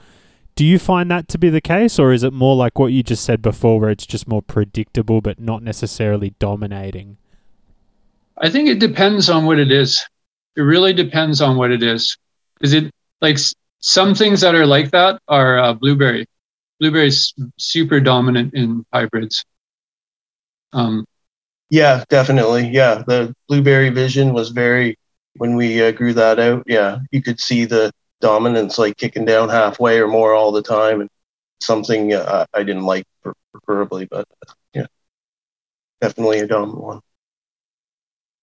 [0.60, 3.02] Do you find that to be the case, or is it more like what you
[3.02, 7.16] just said before, where it's just more predictable but not necessarily dominating?
[8.36, 10.04] I think it depends on what it is.
[10.56, 12.14] It really depends on what it is.
[12.60, 12.92] Is it
[13.22, 13.38] like
[13.78, 16.26] some things that are like that are uh, blueberry?
[16.78, 19.42] Blueberry's super dominant in hybrids.
[20.74, 21.06] Um,
[21.70, 22.68] yeah, definitely.
[22.68, 24.98] Yeah, the blueberry vision was very
[25.36, 26.64] when we uh, grew that out.
[26.66, 31.00] Yeah, you could see the dominance like kicking down halfway or more all the time,
[31.00, 31.10] and
[31.60, 33.04] something uh, I didn't like
[33.52, 34.26] preferably, but
[34.74, 34.86] yeah,
[36.00, 37.00] definitely a dominant one.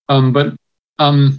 [0.10, 0.56] Um, but
[1.00, 1.38] um,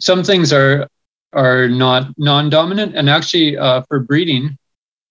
[0.00, 0.88] some things are
[1.32, 4.56] are not non-dominant, and actually, uh, for breeding,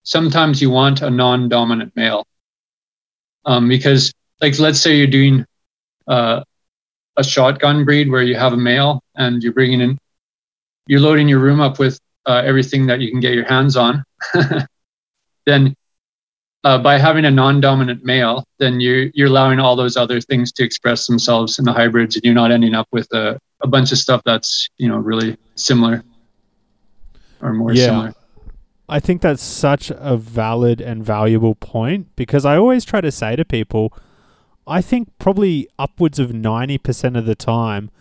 [0.04, 2.26] sometimes you want a non-dominant male,
[3.46, 5.46] um, because like let's say you're doing
[6.08, 6.44] uh,
[7.18, 9.98] a shotgun breed where you have a male and you're bringing in,
[10.88, 14.04] you're loading your room up with uh, everything that you can get your hands on,
[15.46, 15.76] then
[16.64, 20.64] uh, by having a non-dominant male, then you're you're allowing all those other things to
[20.64, 23.98] express themselves in the hybrids, and you're not ending up with a, a bunch of
[23.98, 26.04] stuff that's you know really similar
[27.42, 27.86] or more yeah.
[27.86, 28.14] similar.
[28.88, 33.36] I think that's such a valid and valuable point because I always try to say
[33.36, 33.94] to people,
[34.68, 37.92] I think probably upwards of ninety percent of the time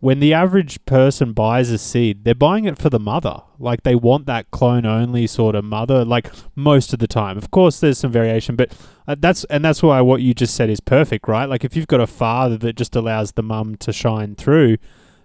[0.00, 3.42] when the average person buys a seed, they're buying it for the mother.
[3.58, 7.36] Like they want that clone only sort of mother, like most of the time.
[7.36, 8.72] Of course, there's some variation, but
[9.08, 11.46] uh, that's and that's why what you just said is perfect, right?
[11.46, 14.78] Like if you've got a father that just allows the mum to shine through,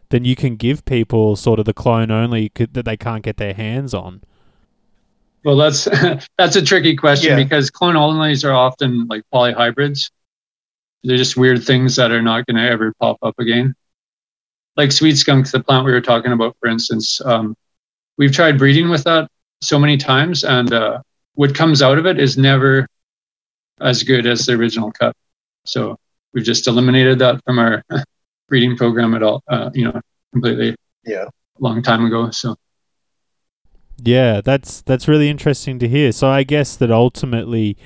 [0.09, 3.53] then you can give people sort of the clone only that they can't get their
[3.53, 4.23] hands on.
[5.45, 5.83] Well, that's
[6.39, 7.43] that's a tricky question yeah.
[7.43, 10.09] because clone onlys are often like polyhybrids.
[11.03, 13.75] They're just weird things that are not going to ever pop up again
[14.77, 17.55] like sweet skunk, the plant we were talking about, for instance, um,
[18.17, 19.29] we've tried breeding with that
[19.62, 21.01] so many times, and uh,
[21.36, 22.88] what comes out of it is never
[23.81, 25.15] as good as the original cut.
[25.65, 25.97] So
[26.33, 27.83] we've just eliminated that from our
[28.49, 29.43] breeding program at all.
[29.47, 29.99] Uh, you know,
[30.31, 30.75] completely.
[31.05, 31.25] Yeah.
[31.59, 32.31] Long time ago.
[32.31, 32.55] So.
[33.97, 36.12] Yeah, that's that's really interesting to hear.
[36.12, 37.77] So I guess that ultimately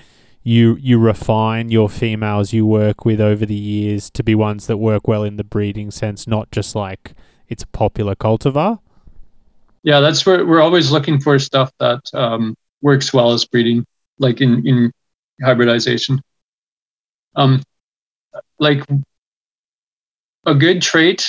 [0.47, 4.77] you you refine your females you work with over the years to be ones that
[4.77, 7.13] work well in the breeding sense, not just like
[7.49, 8.79] it's a popular cultivar.
[9.83, 13.85] Yeah, that's where we're always looking for stuff that um, works well as breeding,
[14.19, 14.91] like in in
[15.43, 16.21] hybridization.
[17.35, 17.61] Um,
[18.57, 18.85] like
[20.45, 21.27] a good trait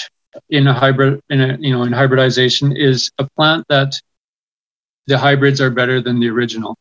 [0.48, 3.94] in a hybrid in a you know in hybridization is a plant that
[5.08, 6.78] the hybrids are better than the original.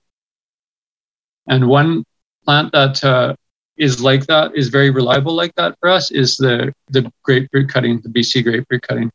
[1.48, 2.04] And one
[2.48, 3.36] plant that uh,
[3.78, 8.00] is like that, is very reliable like that for us, is the the grapefruit cutting,
[8.02, 9.12] the BC grapefruit cutting.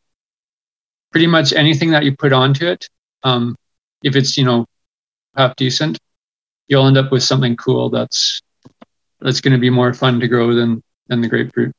[1.11, 2.89] Pretty much anything that you put onto it,
[3.25, 3.57] um,
[4.05, 4.67] if it's you know
[5.37, 5.99] half decent,
[6.69, 8.41] you'll end up with something cool that's
[9.21, 11.73] that's going to be more fun to grow than than the grapefruit.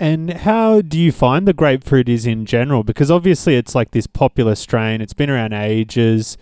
[0.00, 2.84] And how do you find the grapefruit is in general?
[2.84, 5.00] Because obviously it's like this popular strain.
[5.00, 6.38] It's been around ages.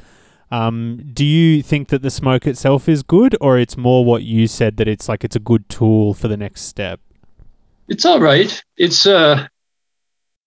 [0.50, 4.46] Um, do you think that the smoke itself is good, or it's more what you
[4.46, 7.00] said that it's like it's a good tool for the next step?
[7.88, 8.62] It's all right.
[8.76, 9.46] It's uh,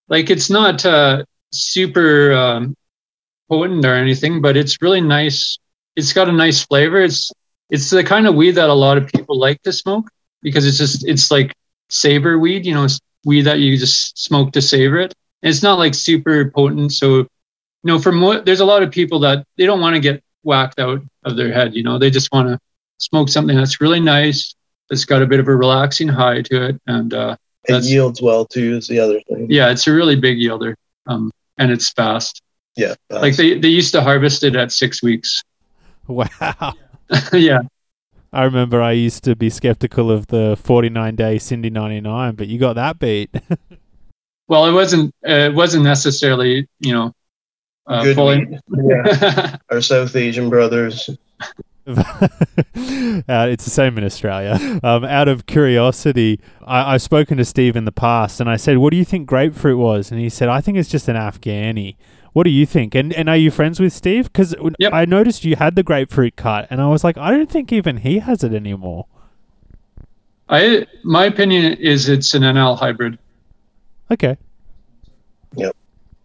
[0.07, 2.75] like it's not uh, super um,
[3.49, 5.57] potent or anything, but it's really nice.
[5.95, 7.01] It's got a nice flavor.
[7.01, 7.31] It's
[7.69, 10.09] it's the kind of weed that a lot of people like to smoke
[10.41, 11.53] because it's just it's like
[11.89, 15.13] savor weed, you know, it's weed that you just smoke to savor it.
[15.43, 17.27] And it's not like super potent, so
[17.83, 20.23] you know, from what there's a lot of people that they don't want to get
[20.43, 21.75] whacked out of their head.
[21.75, 22.59] You know, they just want to
[22.97, 24.55] smoke something that's really nice,
[24.89, 28.45] that's got a bit of a relaxing high to it, and uh, it yields well
[28.45, 28.77] too.
[28.77, 29.47] Is the other thing.
[29.49, 30.75] Yeah, it's a really big yielder,
[31.07, 32.41] um, and it's fast.
[32.75, 33.21] Yeah, fast.
[33.21, 35.41] like they they used to harvest it at six weeks.
[36.09, 36.73] Wow.
[37.33, 37.59] yeah.
[38.33, 42.57] I remember I used to be skeptical of the 49 day Cindy 99, but you
[42.57, 43.29] got that beat.
[44.47, 45.13] well, it wasn't.
[45.27, 47.13] Uh, it wasn't necessarily, you know,
[47.89, 48.59] uh, Good fully.
[48.71, 49.57] Yeah.
[49.69, 51.09] Our South Asian brothers.
[51.87, 51.95] uh,
[52.75, 54.79] it's the same in Australia.
[54.83, 58.77] Um, out of curiosity, I, I've spoken to Steve in the past, and I said,
[58.77, 61.95] "What do you think grapefruit was?" And he said, "I think it's just an Afghani."
[62.33, 62.93] What do you think?
[62.93, 64.25] And and are you friends with Steve?
[64.25, 64.93] Because Yep.
[64.93, 67.97] I noticed you had the grapefruit cut, and I was like, I don't think even
[67.97, 69.07] he has it anymore.
[70.47, 73.17] I my opinion is it's an NL hybrid.
[74.11, 74.37] Okay.
[75.55, 75.75] Yep.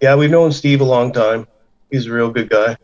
[0.02, 1.46] Yeah, we've known Steve a long time.
[1.94, 2.76] He's a real good guy.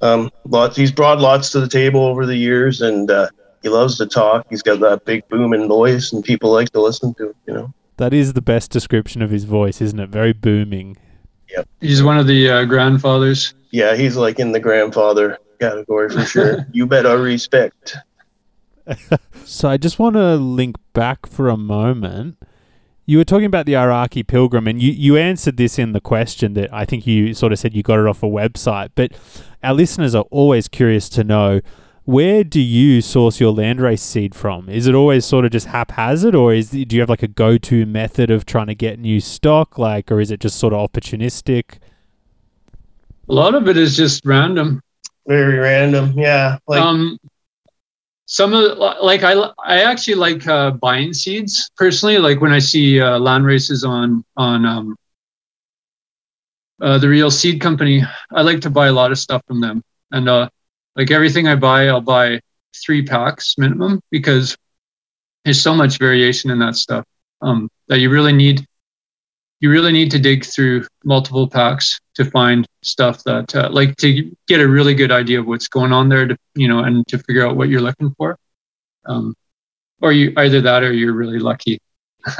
[0.00, 0.76] Um, lots.
[0.76, 3.28] He's brought lots to the table over the years, and uh,
[3.62, 4.46] he loves to talk.
[4.48, 7.28] He's got that big booming voice, and people like to listen to.
[7.28, 7.74] him, You know.
[7.98, 10.08] That is the best description of his voice, isn't it?
[10.08, 10.96] Very booming.
[11.80, 13.54] He's one of the uh, grandfathers.
[13.70, 16.66] Yeah, he's like in the grandfather category for sure.
[16.72, 17.96] you bet our respect.
[19.46, 22.38] So I just want to link back for a moment.
[23.06, 26.54] You were talking about the Iraqi pilgrim, and you, you answered this in the question
[26.54, 28.90] that I think you sort of said you got it off a website.
[28.94, 29.12] But
[29.62, 31.60] our listeners are always curious to know
[32.04, 34.68] where do you source your landrace seed from?
[34.68, 37.58] Is it always sort of just haphazard, or is do you have like a go
[37.58, 40.90] to method of trying to get new stock, like, or is it just sort of
[40.90, 41.78] opportunistic?
[43.28, 44.82] A lot of it is just random.
[45.26, 46.12] Very random.
[46.18, 47.18] Yeah, like um,
[48.26, 49.34] some of like I
[49.64, 52.18] I actually like uh, buying seeds personally.
[52.18, 54.96] Like when I see uh, land races on on um,
[56.80, 59.82] uh, the Real Seed Company, I like to buy a lot of stuff from them.
[60.10, 60.48] And uh,
[60.96, 62.40] like everything I buy, I'll buy
[62.84, 64.56] three packs minimum because
[65.44, 67.04] there's so much variation in that stuff
[67.42, 68.66] um, that you really need
[69.60, 74.30] you really need to dig through multiple packs to find stuff that uh, like to
[74.46, 77.18] get a really good idea of what's going on there to you know and to
[77.18, 78.38] figure out what you're looking for.
[79.06, 79.34] Um,
[80.00, 81.78] or you either that or you're really lucky.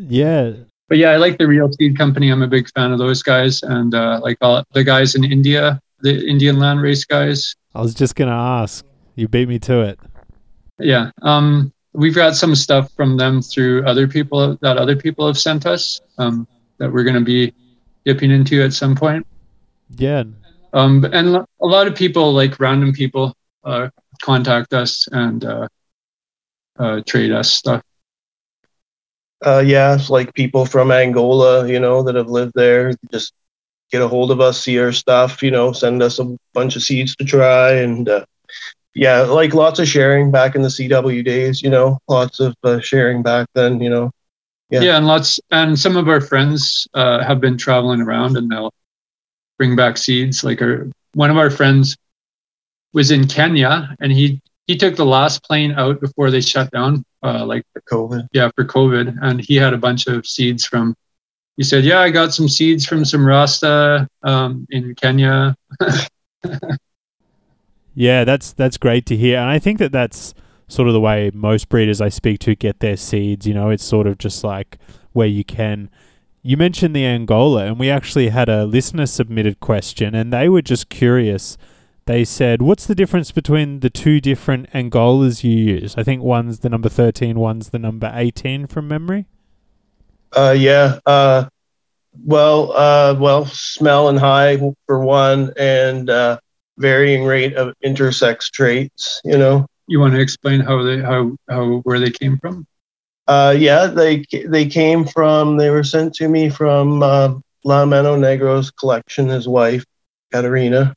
[0.00, 0.52] Yeah,
[0.88, 2.30] but yeah i like the real seed company.
[2.30, 3.64] I'm a big fan of those guys.
[3.64, 7.56] And uh, like all the guys in india the indian land race guys.
[7.74, 8.84] I was just gonna ask.
[9.16, 9.98] You beat me to it.
[10.78, 11.10] yeah.
[11.22, 15.66] Um, we've got some stuff from them through other people that other people have sent
[15.66, 16.46] us um,
[16.78, 17.52] that we're going to be
[18.04, 19.26] dipping into at some point
[19.96, 20.24] Yeah,
[20.72, 23.34] um, and a lot of people like random people
[23.64, 23.88] uh,
[24.22, 25.68] contact us and uh,
[26.78, 27.82] uh, trade us stuff
[29.44, 32.92] uh, yeah, it's like people from Angola, you know, that have lived there.
[33.12, 33.32] Just
[33.90, 36.82] get a hold of us, see our stuff, you know, send us a bunch of
[36.82, 38.24] seeds to try, and uh,
[38.94, 42.80] yeah, like lots of sharing back in the CW days, you know, lots of uh,
[42.80, 44.10] sharing back then, you know.
[44.70, 44.80] Yeah.
[44.80, 44.96] Yeah.
[44.96, 48.72] and lots and some of our friends uh, have been traveling around and they'll
[49.58, 51.96] bring back seeds like our one of our friends
[52.92, 57.04] was in kenya and he he took the last plane out before they shut down
[57.22, 58.28] uh, like For COVID.
[58.32, 60.94] yeah for covid and he had a bunch of seeds from
[61.56, 65.54] he said yeah i got some seeds from some rasta um, in kenya
[67.94, 70.32] Yeah, that's that's great to hear, and I think that that's
[70.68, 73.46] sort of the way most breeders I speak to get their seeds.
[73.46, 74.78] You know, it's sort of just like
[75.12, 75.90] where you can.
[76.42, 80.62] You mentioned the Angola, and we actually had a listener submitted question, and they were
[80.62, 81.58] just curious.
[82.06, 86.60] They said, "What's the difference between the two different Angolas you use?" I think one's
[86.60, 89.26] the number thirteen, one's the number eighteen from memory.
[90.32, 91.00] Uh, yeah.
[91.04, 91.46] Uh,
[92.24, 96.38] well, uh, well, smell and high for one, and uh,
[96.78, 99.20] varying rate of intersex traits.
[99.24, 99.66] You know.
[99.88, 102.66] You want to explain how they how how where they came from
[103.26, 105.56] Uh, yeah, they they came from.
[105.56, 109.28] They were sent to me from uh, La Mano Negra's collection.
[109.28, 109.84] His wife,
[110.32, 110.94] Katerina,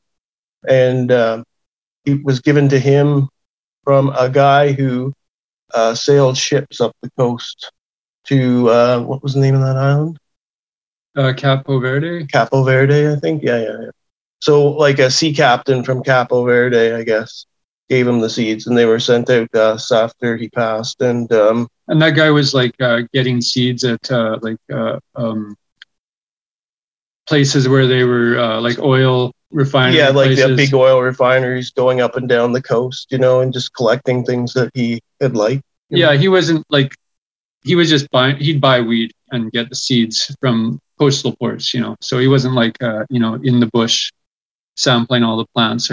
[0.68, 1.42] and uh,
[2.04, 3.28] it was given to him
[3.84, 5.12] from a guy who
[5.74, 7.70] uh, sailed ships up the coast
[8.26, 10.18] to uh, what was the name of that island?
[11.16, 13.42] uh, capo verde Capo Verde, I think.
[13.42, 13.90] Yeah, yeah, yeah.
[14.40, 17.46] So like a sea captain from Capo Verde, I guess,
[17.92, 21.02] gave him the seeds, and they were sent out to us after he passed.
[21.02, 25.54] And um, and that guy was like uh, getting seeds at uh, like uh, um,
[27.26, 30.48] places where they were uh, like oil refinery yeah, like places.
[30.48, 34.24] the big oil refineries going up and down the coast, you know, and just collecting
[34.24, 35.62] things that he had liked.
[35.90, 36.18] yeah know.
[36.18, 36.94] he wasn't like
[37.62, 41.80] he was just buying he'd buy weed and get the seeds from coastal ports you
[41.84, 43.98] know so he wasn't like uh, you know in the bush
[44.76, 45.90] sampling all the plants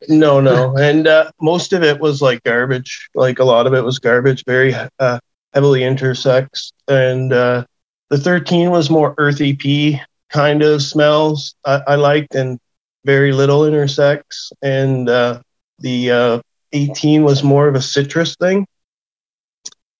[0.08, 3.08] No, no, and uh, most of it was like garbage.
[3.14, 5.20] Like a lot of it was garbage, very uh,
[5.52, 7.64] heavily intersexed, and uh,
[8.10, 12.58] the thirteen was more earthy pea kind of smells I, I liked, and
[13.04, 15.40] very little intersex, and uh,
[15.78, 16.40] the uh,
[16.72, 18.66] 18 was more of a citrus thing.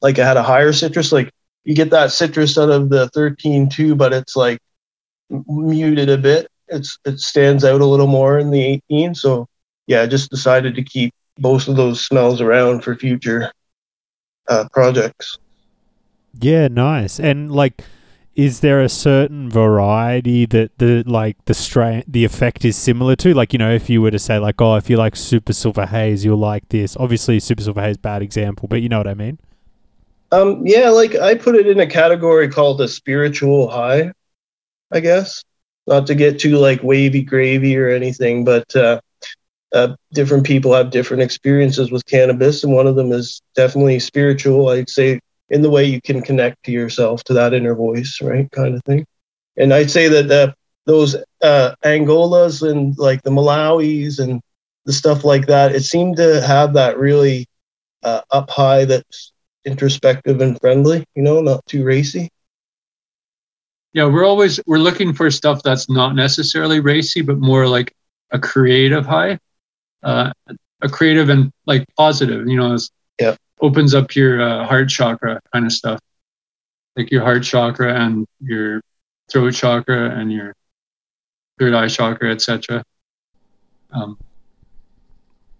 [0.01, 1.13] Like it had a higher citrus.
[1.13, 1.31] Like
[1.65, 4.59] you get that citrus out of the 13 too, but it's like
[5.29, 6.49] muted a bit.
[6.73, 9.15] It's it stands out a little more in the 18.
[9.15, 9.47] So
[9.87, 13.53] yeah, I just decided to keep both of those smells around for future
[14.49, 15.39] uh, projects.
[16.41, 17.21] Yeah, nice.
[17.21, 17.83] And like,
[18.35, 23.35] is there a certain variety that the like the strain the effect is similar to?
[23.35, 25.87] Like, you know, if you were to say like, oh, if you like Super Silver
[25.87, 26.97] Haze, you'll like this.
[26.97, 29.39] Obviously, Super Silver Haze bad example, but you know what I mean.
[30.31, 34.13] Um, yeah, like I put it in a category called a spiritual high,
[34.91, 35.45] I guess.
[35.87, 39.01] Not to get too like wavy gravy or anything, but uh,
[39.73, 44.69] uh, different people have different experiences with cannabis, and one of them is definitely spiritual.
[44.69, 45.19] I'd say
[45.49, 48.83] in the way you can connect to yourself, to that inner voice, right, kind of
[48.85, 49.05] thing.
[49.57, 50.53] And I'd say that uh,
[50.87, 54.41] those uh, Angolas and like the Malawis and
[54.85, 57.47] the stuff like that, it seemed to have that really
[58.03, 59.33] uh, up high that's
[59.65, 62.29] introspective and friendly, you know, not too racy.
[63.93, 67.95] Yeah, we're always we're looking for stuff that's not necessarily racy, but more like
[68.31, 69.39] a creative high,
[70.03, 70.33] uh,
[70.81, 72.49] a creative and like positive.
[72.49, 72.79] You know,
[73.21, 76.01] yeah, opens up your uh, heart chakra kind of stuff,
[76.97, 78.81] like your heart chakra and your
[79.31, 80.55] throat chakra and your
[81.59, 82.83] third eye chakra, etc.
[83.93, 84.19] Um,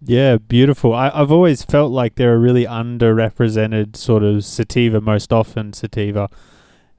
[0.05, 0.95] yeah, beautiful.
[0.95, 6.29] I, I've always felt like they're a really underrepresented sort of sativa, most often sativa,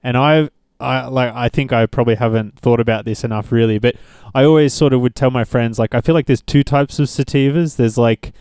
[0.02, 0.50] and I've
[0.84, 3.96] I like I think I probably haven't thought about this enough really, but
[4.36, 7.00] I always sort of would tell my friends like I feel like there's two types
[7.00, 7.78] of sativas.
[7.78, 8.34] There's like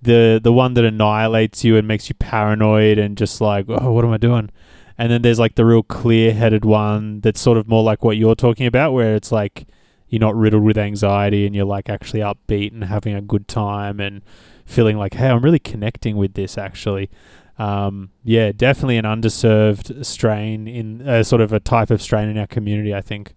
[0.00, 4.04] the the one that annihilates you and makes you paranoid and just like oh what
[4.04, 4.50] am I doing,
[4.96, 8.16] and then there's like the real clear headed one that's sort of more like what
[8.16, 9.66] you're talking about, where it's like
[10.08, 14.00] you're not riddled with anxiety and you're like actually upbeat and having a good time
[14.00, 14.22] and
[14.64, 17.10] feeling like, hey, I'm really connecting with this actually.
[17.58, 22.38] Um, yeah, definitely an underserved strain in uh, sort of a type of strain in
[22.38, 23.34] our community, I think.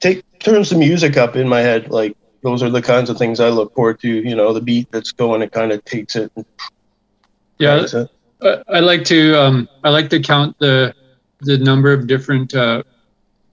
[0.00, 1.90] Take turn some music up in my head.
[1.90, 4.08] Like those are the kinds of things I look forward to.
[4.08, 6.30] You know, the beat that's going, it kind of takes it.
[7.58, 8.64] yeah, it.
[8.68, 10.94] I like to um, I like to count the
[11.40, 12.82] the number of different uh,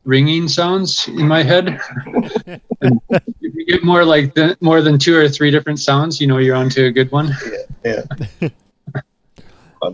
[0.04, 1.80] ringing sounds in my head.
[2.82, 3.02] if
[3.40, 6.56] you get more like the, more than two or three different sounds, you know you're
[6.56, 7.32] onto a good one.
[7.86, 8.02] Yeah.
[8.42, 8.50] yeah.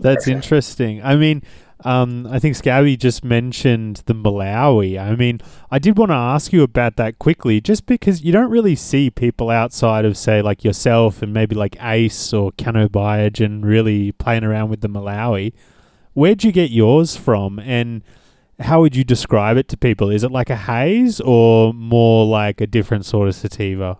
[0.00, 1.02] That's interesting.
[1.02, 1.42] I mean,
[1.84, 4.98] um, I think Scabby just mentioned the Malawi.
[4.98, 8.50] I mean, I did want to ask you about that quickly, just because you don't
[8.50, 14.12] really see people outside of, say, like yourself and maybe like Ace or Cannabiogen really
[14.12, 15.52] playing around with the Malawi.
[16.14, 17.58] Where'd you get yours from?
[17.58, 18.02] And
[18.60, 20.10] how would you describe it to people?
[20.10, 23.98] Is it like a haze or more like a different sort of sativa?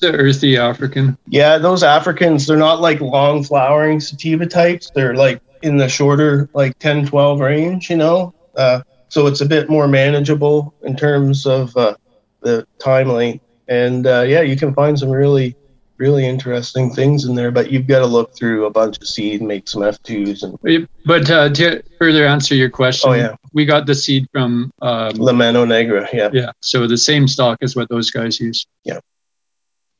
[0.00, 1.16] The earthy African.
[1.28, 4.90] Yeah, those Africans, they're not like long flowering sativa types.
[4.94, 8.34] They're like in the shorter, like 10, 12 range, you know?
[8.56, 11.94] Uh, so it's a bit more manageable in terms of uh,
[12.40, 13.44] the time length.
[13.68, 15.56] And uh, yeah, you can find some really
[15.98, 19.40] really interesting things in there, but you've got to look through a bunch of seed
[19.40, 20.42] and make some F2s.
[20.42, 23.34] And but uh, to further answer your question, oh, yeah.
[23.52, 26.08] we got the seed from um, La Mano Negra.
[26.12, 26.30] Yeah.
[26.32, 26.52] Yeah.
[26.60, 28.66] So the same stock is what those guys use.
[28.84, 29.00] Yeah.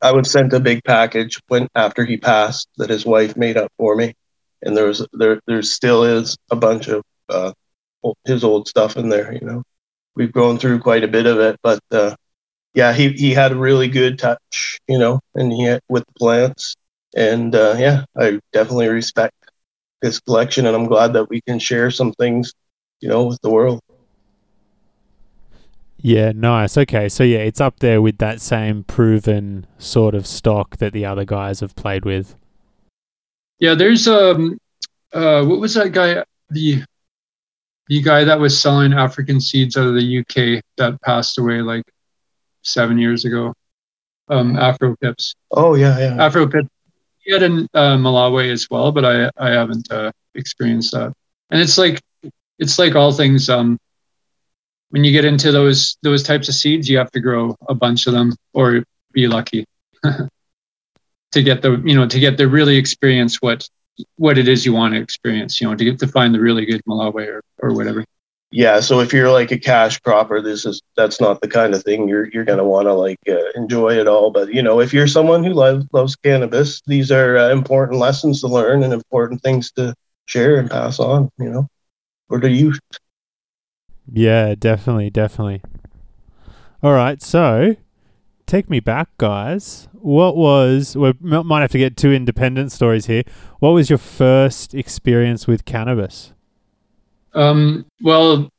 [0.01, 3.71] I was sent a big package when after he passed that his wife made up
[3.77, 4.13] for me,
[4.61, 7.53] and there was there there still is a bunch of uh,
[8.25, 9.33] his old stuff in there.
[9.33, 9.63] You know,
[10.15, 12.15] we've gone through quite a bit of it, but uh,
[12.73, 16.13] yeah, he, he had a really good touch, you know, and he had, with the
[16.19, 16.75] plants.
[17.15, 19.33] And uh, yeah, I definitely respect
[20.01, 22.53] his collection, and I'm glad that we can share some things,
[23.01, 23.81] you know, with the world.
[25.99, 26.77] Yeah, nice.
[26.77, 31.05] Okay, so yeah, it's up there with that same proven sort of stock that the
[31.05, 32.35] other guys have played with.
[33.59, 34.59] Yeah, there's um,
[35.11, 36.23] uh, what was that guy?
[36.49, 36.83] The
[37.87, 41.83] the guy that was selling African seeds out of the UK that passed away like
[42.61, 43.53] seven years ago.
[44.29, 45.35] Um, Afro Pips.
[45.51, 46.23] Oh yeah, yeah.
[46.23, 46.67] Afro Pip.
[47.19, 51.13] He had in uh, Malawi as well, but I I haven't uh, experienced that.
[51.49, 52.01] And it's like
[52.59, 53.49] it's like all things.
[53.49, 53.79] Um,
[54.89, 58.07] when you get into those those types of seeds, you have to grow a bunch
[58.07, 59.65] of them or be lucky
[60.03, 63.67] to get the you know to get the really experience what
[64.17, 65.59] what it is you want to experience.
[65.59, 68.05] You know, to get to find the really good Malawi or or whatever
[68.51, 71.83] yeah so if you're like a cash cropper this is that's not the kind of
[71.83, 74.93] thing you're you're to want to like uh, enjoy it all but you know if
[74.93, 79.41] you're someone who loves loves cannabis these are uh, important lessons to learn and important
[79.41, 79.93] things to
[80.25, 81.67] share and pass on you know
[82.29, 82.79] or to youth
[84.11, 85.61] yeah definitely definitely
[86.81, 87.75] all right so
[88.47, 89.87] take me back, guys.
[89.93, 90.97] What was?
[90.97, 93.23] We might have to get two independent stories here.
[93.59, 96.33] What was your first experience with cannabis?
[97.33, 98.49] Um, well,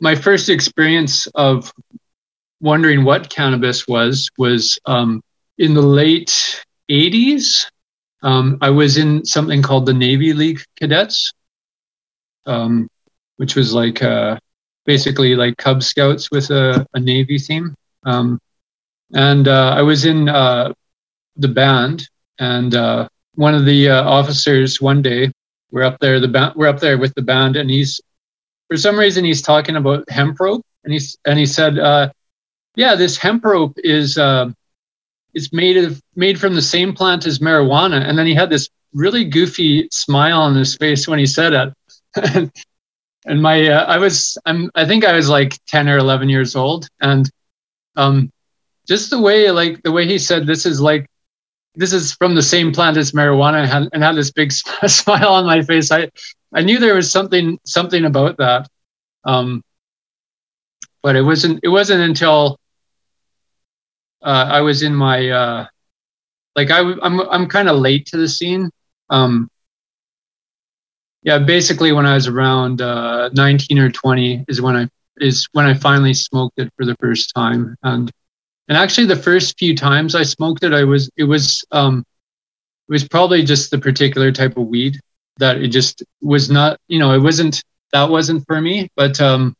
[0.00, 1.72] my first experience of
[2.60, 5.22] wondering what cannabis was was um,
[5.58, 7.66] in the late 80s.
[8.22, 11.32] Um, I was in something called the Navy League Cadets,
[12.44, 12.88] um,
[13.38, 14.38] which was like uh,
[14.84, 17.74] basically like Cub Scouts with a, a Navy theme.
[18.04, 18.40] Um,
[19.12, 20.72] and uh, I was in uh,
[21.36, 22.08] the band,
[22.38, 25.32] and uh, one of the uh, officers one day
[25.72, 28.00] we're up there the band we're up there with the band, and he's
[28.68, 32.10] for some reason he's talking about hemp rope, and he's and he said, uh,
[32.76, 34.50] "Yeah, this hemp rope is uh,
[35.34, 38.68] is made of made from the same plant as marijuana." And then he had this
[38.92, 42.50] really goofy smile on his face when he said it.
[43.26, 46.56] and my uh, I was I'm I think I was like 10 or 11 years
[46.56, 46.88] old.
[47.00, 47.28] And
[47.96, 48.30] um
[48.88, 51.06] just the way like the way he said this is like
[51.74, 54.52] this is from the same plant as marijuana and had, and had this big
[54.86, 55.90] smile on my face.
[55.90, 56.08] I
[56.52, 58.68] I knew there was something something about that.
[59.24, 59.62] Um
[61.02, 62.58] but it wasn't it wasn't until
[64.22, 65.66] uh, I was in my uh
[66.56, 68.70] like I I'm I'm kind of late to the scene.
[69.10, 69.50] Um
[71.22, 75.66] yeah, basically when I was around uh, 19 or 20 is when I is when
[75.66, 77.76] I finally smoked it for the first time.
[77.82, 78.10] And
[78.68, 82.04] and actually the first few times I smoked it, I was it was um,
[82.88, 84.98] it was probably just the particular type of weed
[85.38, 86.78] that it just was not.
[86.88, 87.62] You know, it wasn't
[87.92, 88.88] that wasn't for me.
[88.96, 89.54] But um,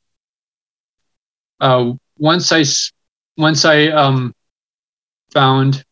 [1.60, 2.64] uh, once I
[3.36, 4.32] once I um,
[5.32, 5.84] found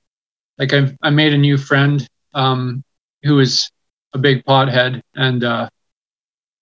[0.58, 2.82] like I I made a new friend um,
[3.22, 3.70] who was
[4.12, 5.68] a big pothead, and uh,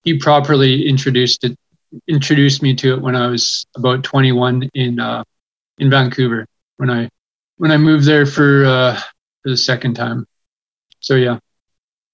[0.03, 1.57] he properly introduced it
[2.09, 5.25] introduced me to it when I was about 21 in uh,
[5.79, 7.09] in Vancouver when I
[7.59, 8.97] when I moved there for uh,
[9.43, 10.27] for the second time.
[11.01, 11.39] So yeah.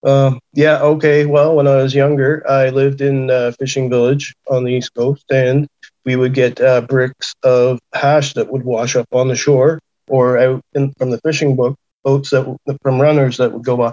[0.04, 0.80] Um, yeah.
[0.80, 1.26] Okay.
[1.26, 5.24] Well, when I was younger, I lived in a fishing village on the east coast,
[5.30, 5.68] and
[6.04, 9.78] we would get uh, bricks of hash that would wash up on the shore
[10.08, 13.92] or out in, from the fishing boat boats that from runners that would go by.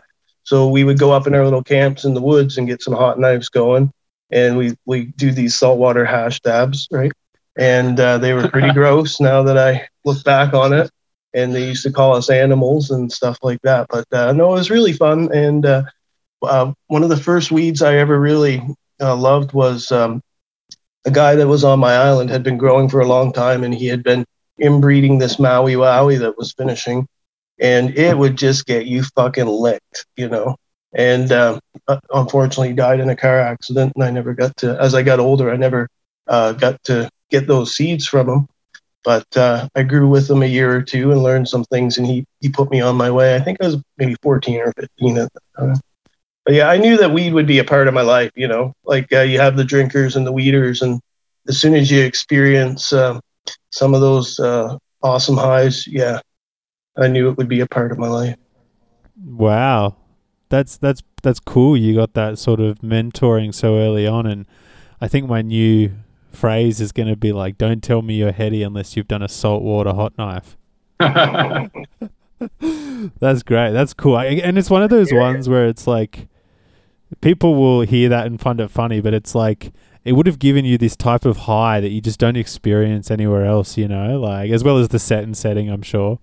[0.49, 2.95] So we would go up in our little camps in the woods and get some
[2.95, 3.91] hot knives going,
[4.31, 7.11] and we we do these saltwater hash dabs, right?
[7.55, 10.89] And uh, they were pretty gross now that I look back on it.
[11.35, 13.85] And they used to call us animals and stuff like that.
[13.91, 15.31] But uh, no, it was really fun.
[15.31, 15.83] And uh,
[16.41, 18.59] uh one of the first weeds I ever really
[18.99, 20.19] uh, loved was um,
[21.05, 23.75] a guy that was on my island had been growing for a long time, and
[23.75, 24.25] he had been
[24.59, 27.07] inbreeding this Maui Wowie that was finishing
[27.59, 30.55] and it would just get you fucking licked, you know.
[30.93, 34.79] And um, uh, unfortunately, died in a car accident, and I never got to.
[34.79, 35.87] As I got older, I never
[36.27, 38.47] uh, got to get those seeds from him.
[39.03, 42.07] But uh, I grew with him a year or two and learned some things, and
[42.07, 43.35] he he put me on my way.
[43.35, 45.79] I think I was maybe 14 or 15 at the time.
[46.45, 48.31] But yeah, I knew that weed would be a part of my life.
[48.35, 50.99] You know, like uh, you have the drinkers and the weeders, and
[51.47, 53.21] as soon as you experience um,
[53.69, 56.19] some of those uh, awesome highs, yeah,
[56.99, 58.35] I knew it would be a part of my life.
[59.25, 59.95] Wow,
[60.49, 61.77] that's that's that's cool.
[61.77, 64.45] You got that sort of mentoring so early on, and
[65.01, 65.91] I think my new
[66.31, 69.29] phrase is going to be like, "Don't tell me you're heady unless you've done a
[69.29, 70.57] saltwater hot knife."
[73.19, 73.71] that's great.
[73.71, 74.17] That's cool.
[74.19, 76.27] And it's one of those ones where it's like
[77.21, 79.71] people will hear that and find it funny, but it's like
[80.03, 83.45] it would have given you this type of high that you just don't experience anywhere
[83.45, 86.19] else, you know, like as well as the set and setting, I'm sure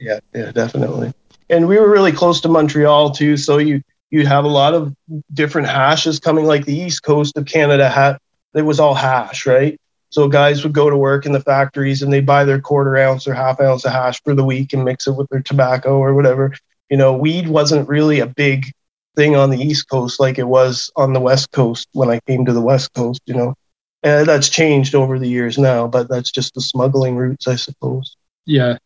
[0.00, 1.12] yeah, yeah, definitely.
[1.48, 4.94] And we were really close to Montreal too, so you you have a lot of
[5.32, 6.44] different hashes coming.
[6.44, 8.18] Like the east coast of Canada had
[8.54, 9.78] it was all hash, right?
[10.10, 13.28] So guys would go to work in the factories and they buy their quarter ounce
[13.28, 16.14] or half ounce of hash for the week and mix it with their tobacco or
[16.14, 16.52] whatever.
[16.88, 18.72] You know, weed wasn't really a big
[19.14, 22.44] thing on the east coast like it was on the west coast when I came
[22.44, 23.20] to the west coast.
[23.26, 23.54] You know,
[24.02, 28.16] and that's changed over the years now, but that's just the smuggling routes, I suppose.
[28.46, 28.78] Yeah,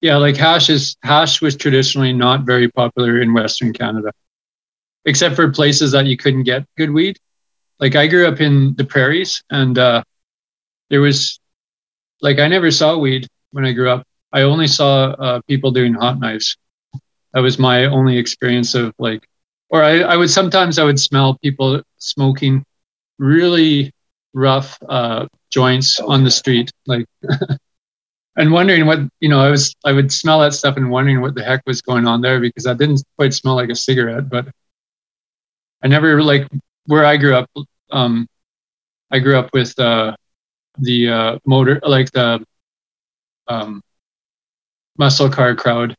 [0.00, 4.12] yeah, like hash is hash was traditionally not very popular in Western Canada,
[5.04, 7.18] except for places that you couldn't get good weed.
[7.78, 10.02] Like I grew up in the prairies, and uh,
[10.90, 11.38] there was
[12.20, 14.04] like I never saw weed when I grew up.
[14.32, 16.56] I only saw uh, people doing hot knives.
[17.34, 19.24] That was my only experience of like,
[19.70, 22.64] or I, I would sometimes I would smell people smoking
[23.18, 23.92] really
[24.34, 27.06] rough uh, joints on the street, like
[28.40, 31.34] and wondering what you know i was i would smell that stuff and wondering what
[31.34, 34.46] the heck was going on there because that didn't quite smell like a cigarette but
[35.82, 36.48] i never like
[36.86, 37.48] where i grew up
[37.90, 38.26] um
[39.10, 40.14] i grew up with uh
[40.78, 42.44] the uh motor like the
[43.48, 43.82] um
[45.00, 45.96] muscle car crowd,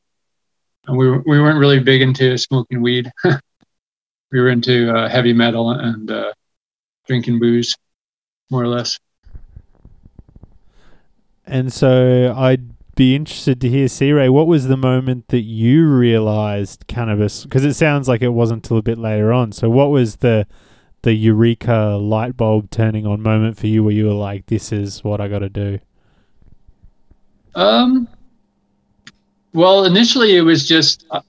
[0.85, 3.11] and we we weren't really big into smoking weed.
[4.31, 6.31] we were into uh, heavy metal and uh,
[7.07, 7.75] drinking booze,
[8.51, 8.99] more or less.
[11.45, 15.87] And so I'd be interested to hear, C Ray, what was the moment that you
[15.87, 17.43] realized cannabis?
[17.43, 19.51] Because it sounds like it wasn't until a bit later on.
[19.51, 20.47] So what was the
[21.03, 25.03] the eureka light bulb turning on moment for you where you were like, this is
[25.03, 25.79] what I got to do?
[27.55, 28.07] Um,
[29.53, 31.21] well, initially it was just, uh,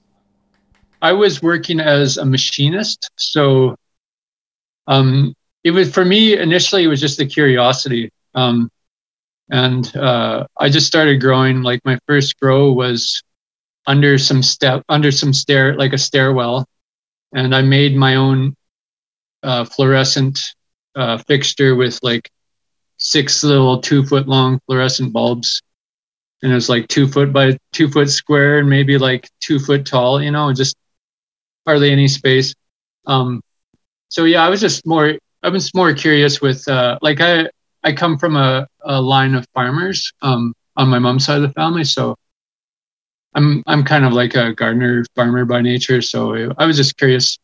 [1.01, 3.09] I was working as a machinist.
[3.15, 3.75] So,
[4.85, 8.11] um, it was for me initially, it was just a curiosity.
[8.35, 8.69] Um,
[9.53, 11.61] and uh, I just started growing.
[11.61, 13.21] Like my first grow was
[13.85, 16.65] under some step, under some stair, like a stairwell,
[17.35, 18.55] and I made my own
[19.43, 20.39] uh, fluorescent
[20.95, 22.29] uh, fixture with like
[22.97, 25.61] six little two foot long fluorescent bulbs,
[26.41, 29.85] and it was like two foot by two foot square and maybe like two foot
[29.85, 30.19] tall.
[30.19, 30.75] You know, just
[31.67, 32.55] hardly any space.
[33.05, 33.41] Um,
[34.09, 35.13] so yeah, I was just more.
[35.43, 37.49] I was more curious with uh, like I
[37.83, 41.53] I come from a, a line of farmers um, on my mom's side of the
[41.53, 42.15] family, so
[43.35, 46.01] I'm I'm kind of like a gardener farmer by nature.
[46.01, 47.37] So I was just curious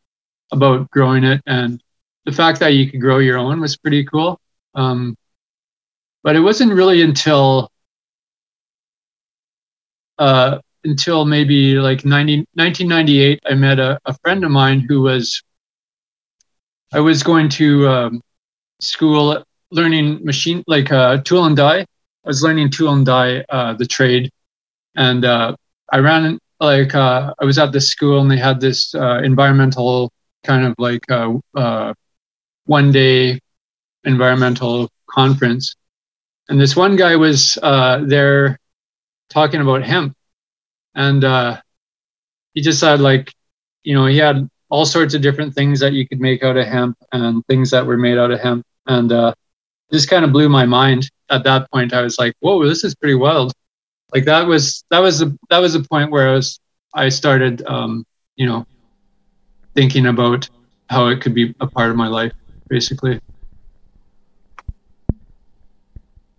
[0.52, 1.82] about growing it, and
[2.26, 4.40] the fact that you could grow your own was pretty cool.
[4.76, 5.16] Um,
[6.24, 7.72] but it wasn't really until
[10.20, 15.42] uh, until maybe like 90, 1998, I met a, a friend of mine who was
[16.94, 18.22] I was going to um,
[18.82, 21.82] school learning machine like uh, tool and die.
[21.82, 24.30] I was learning tool and die, uh, the trade,
[24.96, 25.56] and uh,
[25.92, 30.12] I ran like uh, I was at this school and they had this uh, environmental
[30.44, 31.94] kind of like uh, uh,
[32.66, 33.40] one day
[34.04, 35.76] environmental conference,
[36.50, 38.58] and this one guy was uh, there
[39.30, 40.14] talking about hemp,
[40.96, 41.60] and uh,
[42.54, 43.34] he just said like,
[43.84, 46.66] you know, he had all sorts of different things that you could make out of
[46.68, 49.34] hemp and things that were made out of hemp, and uh,
[49.92, 51.94] just kind of blew my mind at that point.
[51.94, 53.54] I was like, whoa, this is pretty wild.
[54.14, 56.60] Like that was that was a that was a point where I was
[56.94, 58.66] I started um, you know
[59.76, 60.50] thinking about
[60.90, 62.34] how it could be a part of my life,
[62.68, 63.20] basically.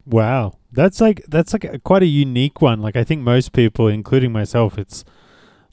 [0.05, 2.83] Wow, that's like that's like a, quite a unique one.
[2.83, 5.05] Like I think most people, including myself, it's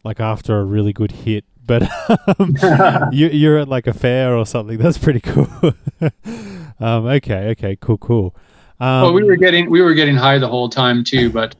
[0.03, 1.45] like after a really good hit.
[1.65, 1.89] But
[2.39, 2.55] um,
[3.11, 4.77] you, you're at like a fair or something.
[4.77, 5.73] That's pretty cool.
[6.79, 8.35] um, okay, okay, cool, cool.
[8.79, 11.55] Um, well, we were getting we were getting high the whole time too, but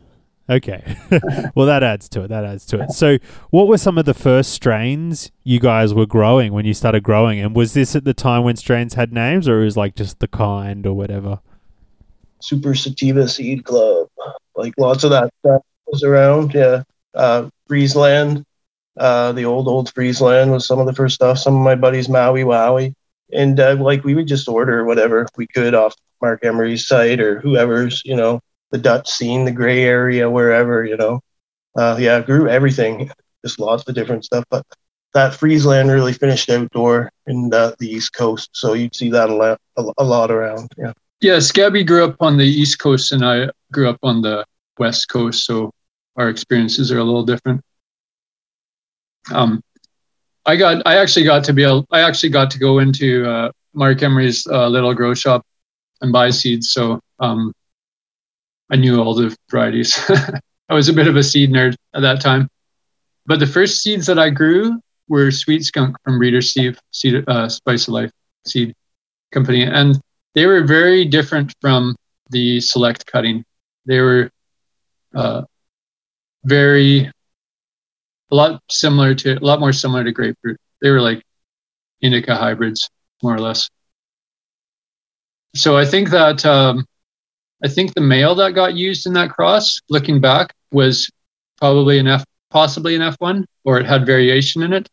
[0.50, 0.98] Okay.
[1.56, 2.30] well, that adds to it.
[2.30, 2.92] That adds to it.
[2.92, 3.18] So,
[3.50, 7.40] what were some of the first strains you guys were growing when you started growing?
[7.40, 10.20] And was this at the time when strains had names, or it was like just
[10.20, 11.40] the kind or whatever?
[12.40, 14.08] Super Sativa Seed Club,
[14.56, 16.54] like lots of that stuff was around.
[16.54, 18.46] Yeah, uh, Friesland,
[18.96, 21.40] uh, the old old Friesland was some of the first stuff.
[21.40, 22.94] Some of my buddies Maui Wowie,
[23.32, 27.40] and uh, like we would just order whatever we could off Mark Emery's site or
[27.40, 28.40] whoever's, you know,
[28.72, 31.22] the Dutch scene, the gray area, wherever, you know.
[31.76, 33.12] Uh, yeah, grew everything,
[33.46, 34.44] just lots of different stuff.
[34.50, 34.66] But
[35.14, 39.34] that Friesland really finished outdoor in the, the East Coast, so you'd see that a
[39.34, 40.72] lot, a, lot around.
[40.78, 40.94] Yeah.
[41.20, 44.46] Yeah, Scabby grew up on the East Coast, and I grew up on the
[44.78, 45.72] West Coast, so
[46.16, 47.62] our experiences are a little different.
[49.34, 49.64] Um,
[50.48, 53.52] I got, I actually got to be able, I actually got to go into uh,
[53.74, 55.46] Mark Emery's uh, little grow shop
[56.02, 57.54] and buy seeds, so um,
[58.72, 60.00] I knew all the varieties.
[60.70, 62.48] I was a bit of a seed nerd at that time.
[63.26, 64.80] But the first seeds that I grew
[65.10, 68.12] were Sweet Skunk from Breeder Steve seed, uh, Spice of Life
[68.46, 68.74] Seed
[69.34, 70.00] Company, and
[70.34, 71.96] they were very different from
[72.30, 73.44] the Select cutting.
[73.86, 74.30] They were
[75.14, 75.44] uh,
[76.46, 77.12] very
[78.32, 80.58] a lot similar to a lot more similar to grapefruit.
[80.82, 81.24] They were like
[82.02, 82.90] indica hybrids,
[83.24, 83.70] more or less.
[85.56, 86.86] So I think that um,
[87.64, 91.10] I think the male that got used in that cross, looking back, was
[91.60, 94.88] probably an F, possibly an F1, or it had variation in it.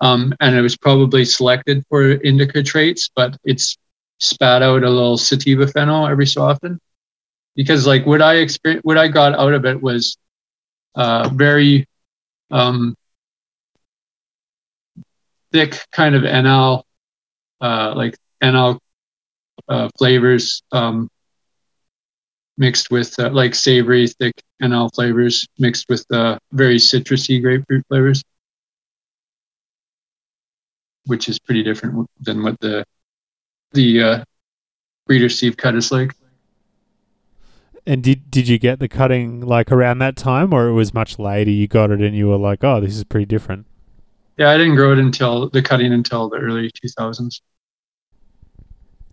[0.00, 3.76] Um, and it was probably selected for indica traits, but it's
[4.18, 6.78] spat out a little sativa pheno every so often.
[7.56, 10.16] Because like what I experienced, what I got out of it was
[10.94, 11.86] uh, very
[12.50, 12.96] um,
[15.52, 16.82] thick kind of NL,
[17.60, 18.78] uh, like NL
[19.68, 20.62] uh, flavors.
[20.72, 21.08] Um,
[22.60, 28.22] mixed with uh, like savory, thick NL flavors mixed with uh, very citrusy grapefruit flavors,
[31.06, 32.84] which is pretty different than what the
[33.72, 34.24] the uh,
[35.06, 36.12] breeder Steve cut is like.
[37.86, 41.18] And did did you get the cutting like around that time, or it was much
[41.18, 41.50] later?
[41.50, 43.66] You got it, and you were like, "Oh, this is pretty different."
[44.36, 47.40] Yeah, I didn't grow it until the cutting until the early 2000s.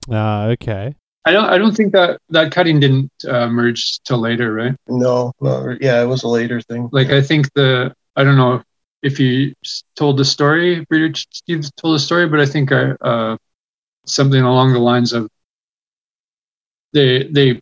[0.10, 0.96] Ah, okay.
[1.26, 1.46] I don't.
[1.46, 4.76] I don't think that that cutting didn't uh, merge till later, right?
[4.88, 6.90] No, no, yeah, it was a later thing.
[6.92, 7.94] Like I think the.
[8.16, 8.64] I don't know
[9.04, 9.54] if you
[9.96, 13.38] told the story, Breeder Steve told the story, but I think I, uh,
[14.06, 15.30] something along the lines of
[16.94, 17.60] they they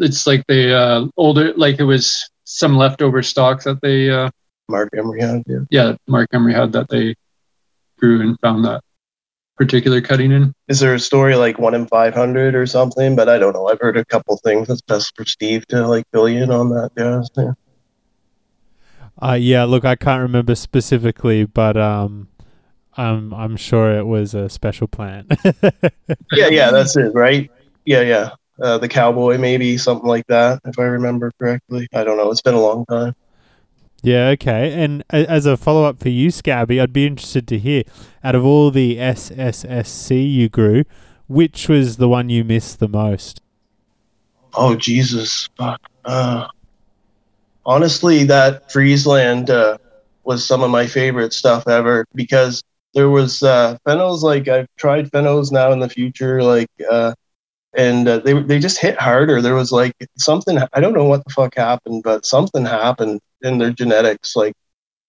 [0.00, 4.30] it's like the uh older like it was some leftover stock that they uh
[4.68, 5.42] Mark Emery had.
[5.46, 5.58] Yeah.
[5.70, 7.14] yeah Mark Emery had that they
[7.98, 8.82] grew and found that
[9.56, 10.52] particular cutting in.
[10.68, 13.16] Is there a story like one in five hundred or something?
[13.16, 13.68] But I don't know.
[13.68, 14.68] I've heard a couple things.
[14.68, 16.90] It's best for Steve to like fill you in on that.
[16.96, 17.22] Yeah.
[17.36, 17.52] yeah.
[19.20, 22.28] Uh, yeah, look, I can't remember specifically, but um,
[22.96, 25.32] I'm I'm sure it was a special plant.
[26.32, 27.50] yeah, yeah, that's it, right?
[27.86, 28.30] Yeah, yeah.
[28.60, 31.88] Uh, the cowboy, maybe something like that, if I remember correctly.
[31.94, 32.30] I don't know.
[32.30, 33.14] It's been a long time.
[34.02, 34.72] yeah, okay.
[34.72, 37.82] And as a follow up for you, Scabby, I'd be interested to hear
[38.24, 40.84] out of all the SSSC you grew,
[41.26, 43.40] which was the one you missed the most?
[44.54, 45.80] Oh Jesus, fuck.
[46.04, 46.48] Uh,
[47.66, 49.76] honestly, that Friesland uh,
[50.24, 52.62] was some of my favorite stuff ever because
[52.94, 57.12] there was uh, like I've tried phenos now in the future, like, uh,
[57.76, 59.40] and uh, they they just hit harder.
[59.40, 63.58] There was like something I don't know what the fuck happened, but something happened in
[63.58, 64.34] their genetics.
[64.34, 64.54] Like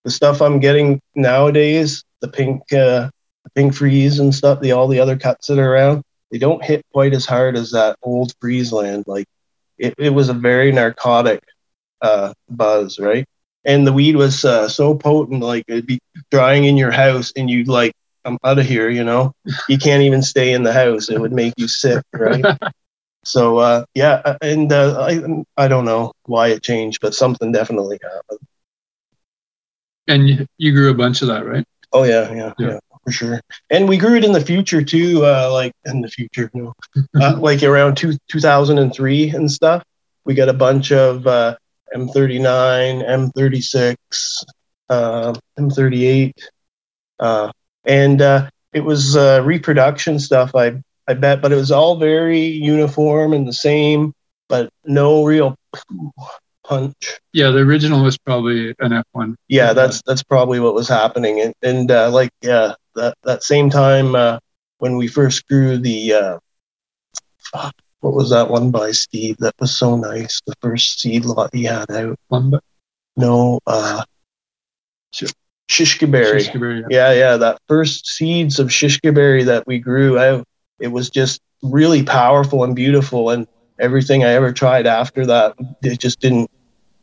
[0.03, 3.09] the stuff I'm getting nowadays, the pink, uh,
[3.43, 6.63] the pink freeze and stuff, the all the other cuts that are around, they don't
[6.63, 9.05] hit quite as hard as that old Friesland.
[9.07, 9.25] Like
[9.77, 11.43] it, it was a very narcotic
[12.01, 13.25] uh, buzz, right?
[13.65, 15.99] And the weed was uh, so potent, like it'd be
[16.31, 17.93] drying in your house, and you'd like,
[18.27, 19.33] I'm out of here, you know.
[19.69, 22.43] You can't even stay in the house; it would make you sick, right?
[23.25, 27.51] so uh, yeah, uh, and uh, I I don't know why it changed, but something
[27.51, 28.39] definitely happened.
[30.07, 31.65] And you, you grew a bunch of that, right?
[31.93, 32.67] Oh yeah, yeah, Yeah.
[32.73, 33.41] yeah, for sure.
[33.69, 36.73] And we grew it in the future too, uh, like in the future, no,
[37.21, 39.83] uh, like around two, 2003 and stuff.
[40.25, 41.55] We got a bunch of uh,
[41.93, 44.43] M39, M36,
[44.89, 46.33] uh, M38,
[47.19, 47.51] uh,
[47.87, 50.53] and uh, it was uh, reproduction stuff.
[50.53, 54.13] I I bet, but it was all very uniform and the same,
[54.49, 55.55] but no real
[56.63, 57.19] punch.
[57.31, 59.35] Yeah, the original was probably an F1.
[59.47, 63.69] Yeah, that's that's probably what was happening, and and uh, like yeah, that that same
[63.69, 64.39] time uh,
[64.79, 66.39] when we first grew the uh,
[67.39, 70.41] fuck, what was that one by Steve that was so nice?
[70.45, 72.19] The first seed lot he had out.
[72.27, 72.63] one, but
[73.15, 74.03] No, uh,
[75.69, 76.47] Shishkaberry.
[76.47, 77.11] Shishkaberry, yeah.
[77.11, 80.47] Yeah, yeah, that first seeds of Shishkaberry that we grew out,
[80.79, 83.47] it was just really powerful and beautiful, and
[83.79, 86.49] everything I ever tried after that, it just didn't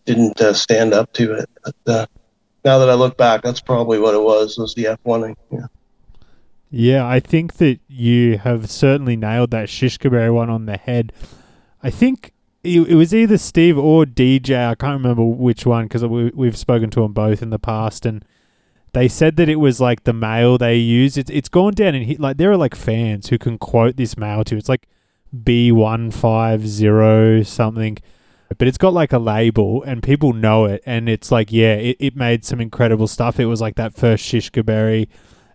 [0.07, 1.49] didn't uh, stand up to it.
[1.65, 2.07] But, uh,
[2.65, 4.59] now that I look back, that's probably what it was.
[4.59, 5.35] Was the F one?
[5.51, 5.67] Yeah.
[6.71, 11.13] Yeah, I think that you have certainly nailed that Shishkaberry one on the head.
[11.83, 12.33] I think
[12.65, 14.71] it, was either Steve or DJ.
[14.71, 18.05] I can't remember which one because we, we've spoken to them both in the past,
[18.05, 18.25] and
[18.95, 21.19] they said that it was like the male they use.
[21.19, 24.17] It's it's gone down and hit like there are like fans who can quote this
[24.17, 24.57] male to.
[24.57, 24.89] It's like
[25.43, 27.99] B one five zero something.
[28.57, 31.97] But it's got like a label and people know it and it's like yeah, it,
[31.99, 33.41] it made some incredible stuff.
[33.41, 35.09] It was like that first Shishkaberry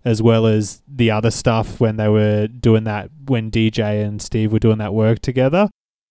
[0.03, 4.51] as well as the other stuff when they were doing that when DJ and Steve
[4.51, 5.69] were doing that work together.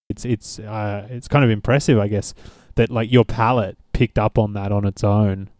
[0.09, 2.33] It's it's uh, it's kind of impressive, I guess,
[2.77, 5.51] that like your palate picked up on that on its own.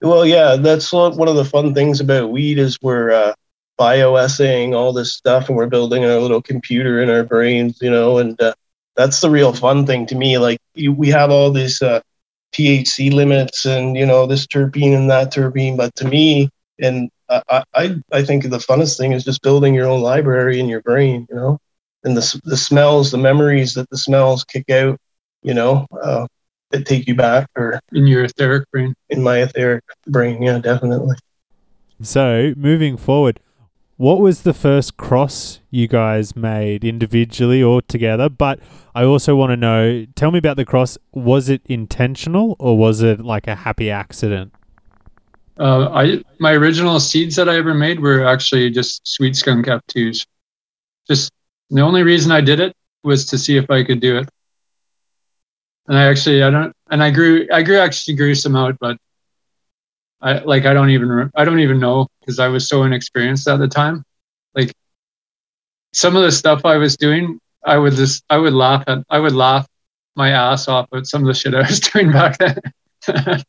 [0.00, 3.34] Well, yeah, that's one of the fun things about weed is we're uh,
[3.80, 8.18] bioassaying all this stuff, and we're building our little computer in our brains, you know,
[8.18, 8.54] and uh,
[8.96, 10.38] that's the real fun thing to me.
[10.38, 12.00] Like you, we have all these uh,
[12.52, 16.48] THC limits, and you know this terpene and that terpene, but to me,
[16.80, 20.68] and I, I I think the funnest thing is just building your own library in
[20.68, 21.58] your brain, you know,
[22.04, 24.96] and the the smells, the memories that the smells kick out,
[25.42, 26.26] you know, uh,
[26.70, 28.94] that take you back, or in your etheric brain.
[29.10, 31.16] in my etheric brain, yeah, definitely.
[32.00, 33.40] So moving forward,
[33.96, 38.28] what was the first cross you guys made individually or together?
[38.28, 38.60] But
[38.94, 40.06] I also want to know.
[40.14, 40.96] Tell me about the cross.
[41.12, 44.52] Was it intentional or was it like a happy accident?
[45.58, 50.24] Uh, I my original seeds that I ever made were actually just sweet skunk F2s.
[51.08, 51.32] Just
[51.70, 54.28] the only reason I did it was to see if I could do it.
[55.88, 58.98] And I actually I don't and I grew I grew actually grew some out, but
[60.20, 63.58] I like I don't even I don't even know because I was so inexperienced at
[63.58, 64.04] the time.
[64.54, 64.72] Like
[65.92, 69.18] some of the stuff I was doing, I would just I would laugh at I
[69.18, 69.66] would laugh
[70.14, 72.58] my ass off at some of the shit I was doing back then.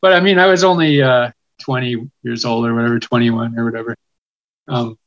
[0.00, 1.30] but I mean, I was only uh,
[1.60, 3.96] 20 years old or whatever, 21 or whatever.
[4.66, 4.98] Um,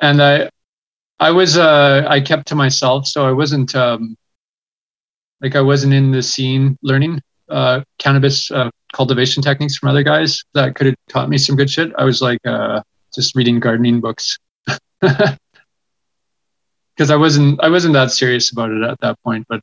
[0.00, 0.50] and I,
[1.18, 4.16] I was, uh, I kept to myself, so I wasn't, um,
[5.40, 10.42] like, I wasn't in the scene learning uh, cannabis uh, cultivation techniques from other guys
[10.54, 11.92] that could have taught me some good shit.
[11.98, 12.82] I was like, uh,
[13.14, 14.38] just reading gardening books.
[16.98, 19.60] because I wasn't I wasn't that serious about it at that point, but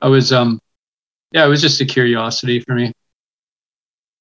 [0.00, 0.60] I was um
[1.32, 2.92] yeah, it was just a curiosity for me.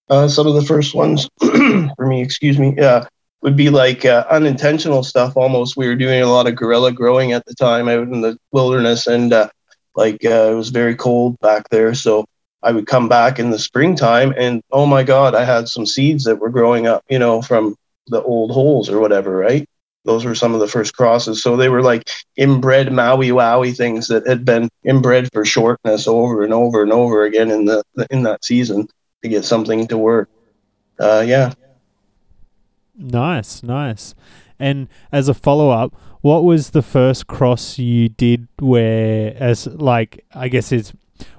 [0.09, 3.05] Uh, some of the first ones for me, excuse me, yeah,
[3.41, 5.37] would be like uh, unintentional stuff.
[5.37, 8.37] Almost, we were doing a lot of guerrilla growing at the time out in the
[8.51, 9.49] wilderness, and uh,
[9.95, 11.93] like uh, it was very cold back there.
[11.93, 12.25] So
[12.61, 16.23] I would come back in the springtime, and oh my god, I had some seeds
[16.25, 17.75] that were growing up, you know, from
[18.07, 19.67] the old holes or whatever, right?
[20.03, 21.41] Those were some of the first crosses.
[21.41, 26.43] So they were like inbred Maui Wowie things that had been inbred for shortness over
[26.43, 28.87] and over and over again in the in that season
[29.23, 30.29] to get something to work.
[30.99, 31.53] Uh, yeah.
[32.97, 34.15] Nice, nice.
[34.59, 35.95] And as a follow up,
[36.25, 40.91] what was the first cross you did where, as like, I guess it's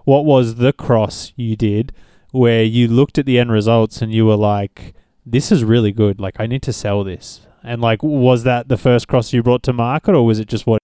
[0.04, 1.92] what was the cross you did
[2.30, 4.94] where you looked at the end results and you were like,
[5.26, 6.20] this is really good.
[6.20, 7.48] Like, I need to sell this.
[7.64, 10.68] And like, was that the first cross you brought to market, or was it just
[10.68, 10.78] what?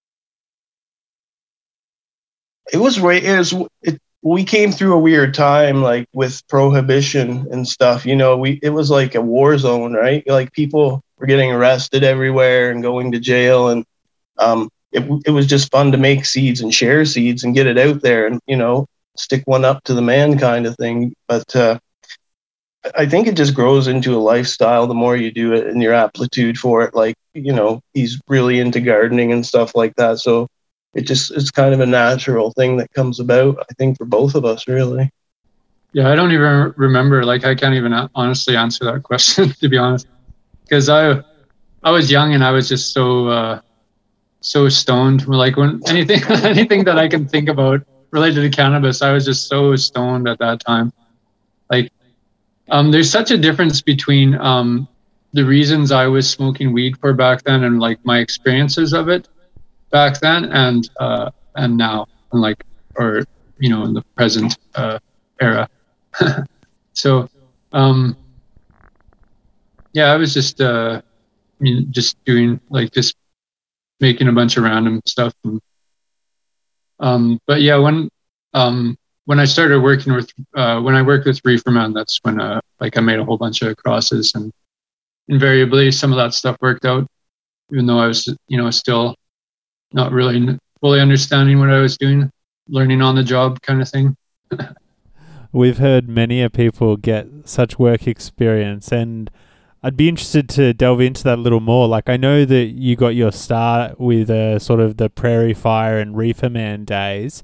[2.73, 3.23] It was right.
[3.23, 3.55] It was.
[3.83, 8.05] It, we came through a weird time, like with prohibition and stuff.
[8.05, 10.25] You know, we it was like a war zone, right?
[10.27, 13.85] Like people were getting arrested everywhere and going to jail, and
[14.43, 17.79] um, it it was just fun to make seeds and share seeds and get it
[17.79, 18.87] out there, and you know,
[19.17, 21.15] stick one up to the man kind of thing.
[21.29, 21.79] But uh,
[22.97, 25.95] I think it just grows into a lifestyle the more you do it and your
[25.95, 26.95] aptitude for it.
[26.95, 30.19] Like, you know, he's really into gardening and stuff like that.
[30.19, 30.49] So
[30.95, 34.35] it just, it's kind of a natural thing that comes about, I think, for both
[34.35, 35.11] of us, really.
[35.93, 37.25] Yeah, I don't even remember.
[37.25, 40.09] Like, I can't even honestly answer that question, to be honest.
[40.65, 41.23] Because I,
[41.83, 43.61] I was young and I was just so, uh,
[44.43, 45.27] so stoned.
[45.27, 47.81] Like, when anything, anything that I can think about
[48.11, 50.93] related to cannabis, I was just so stoned at that time.
[51.71, 51.91] Like,
[52.71, 54.89] um, there's such a difference between um,
[55.33, 59.29] the reasons I was smoking weed for back then and like my experiences of it
[59.91, 62.65] back then and uh, and now and like
[62.97, 63.25] or
[63.59, 64.99] you know in the present uh,
[65.41, 65.69] era.
[66.93, 67.29] so
[67.73, 68.17] um,
[69.93, 73.17] yeah, I was just uh, I mean just doing like just
[74.03, 75.33] making a bunch of random stuff.
[75.45, 75.61] And,
[77.01, 78.11] um, but yeah, when
[78.53, 82.61] um, when I started working with uh, when I worked with Reeferman, that's when uh,
[82.81, 84.53] like I made a whole bunch of crosses, and
[85.29, 87.07] invariably some of that stuff worked out,
[87.73, 89.15] even though I was you know still
[89.95, 92.31] not really fully understanding what I was doing,
[92.69, 94.17] learning on the job kind of thing.
[95.53, 99.31] We've heard many of people get such work experience, and
[99.83, 101.89] I'd be interested to delve into that a little more.
[101.89, 105.99] Like I know that you got your start with uh, sort of the Prairie Fire
[105.99, 107.43] and Reeferman days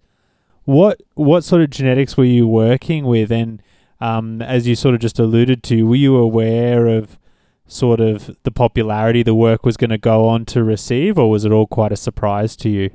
[0.69, 3.33] what what sort of genetics were you working with?
[3.33, 3.63] And
[4.03, 7.19] um, as you sort of just alluded to, were you aware of
[7.67, 11.47] sort of the popularity the work was going to go on to receive, or was
[11.47, 12.91] it all quite a surprise to you?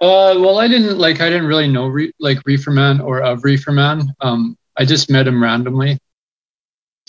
[0.00, 1.20] Uh, well, I didn't like.
[1.20, 4.08] I didn't really know re- like Reeferman or of Reeferman.
[4.22, 5.98] Um, I just met him randomly.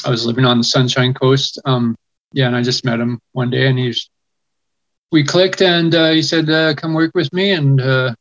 [0.03, 1.59] I was living on the Sunshine Coast.
[1.65, 1.95] Um,
[2.33, 4.09] yeah, and I just met him one day, and he's
[5.11, 8.13] we clicked, and uh, he said, uh, "Come work with me," and uh,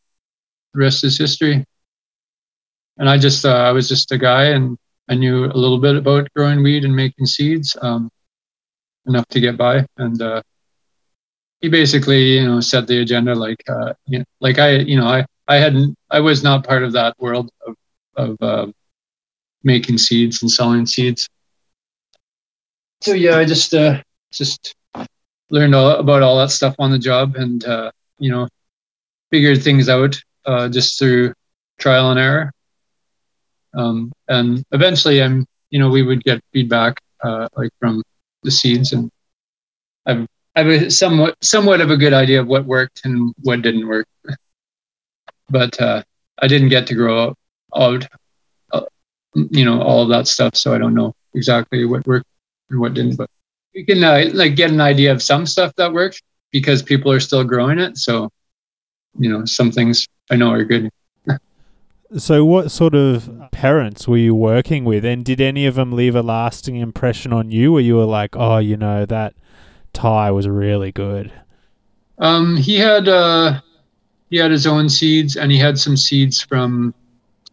[0.74, 1.64] the rest is history.
[2.98, 4.76] And I just, uh, I was just a guy and
[5.08, 8.10] I knew a little bit about growing weed and making seeds, um,
[9.06, 9.86] enough to get by.
[9.96, 10.42] And, uh,
[11.60, 15.06] he basically, you know, set the agenda like, uh, you know, like I, you know,
[15.06, 18.72] I, I hadn't, I was not part of that world of, of,
[19.66, 21.26] making seeds and selling seeds.
[23.04, 24.00] So yeah, I just, uh,
[24.32, 24.74] just
[25.50, 28.48] learned all about all that stuff on the job and, uh, you know,
[29.30, 31.34] figured things out uh, just through
[31.78, 32.50] trial and error.
[33.74, 38.02] Um, and eventually, I'm you know we would get feedback uh, like from
[38.42, 39.10] the seeds, and
[40.06, 43.88] I've I've a somewhat somewhat of a good idea of what worked and what didn't
[43.88, 44.06] work.
[45.50, 46.02] but uh,
[46.40, 47.34] I didn't get to grow
[47.74, 48.06] out,
[48.72, 48.82] uh,
[49.34, 52.26] you know, all of that stuff, so I don't know exactly what worked
[52.74, 53.16] and what didn't.
[53.16, 53.30] But
[53.72, 57.20] you can uh, like get an idea of some stuff that worked because people are
[57.20, 57.96] still growing it.
[57.96, 58.30] So
[59.18, 60.90] you know, some things I know are good.
[62.18, 66.16] so, what sort of parents were you working with, and did any of them leave
[66.16, 69.34] a lasting impression on you, where you were like, "Oh, you know, that
[69.92, 71.32] tie was really good"?
[72.18, 73.60] Um, he had uh,
[74.30, 76.92] he had his own seeds, and he had some seeds from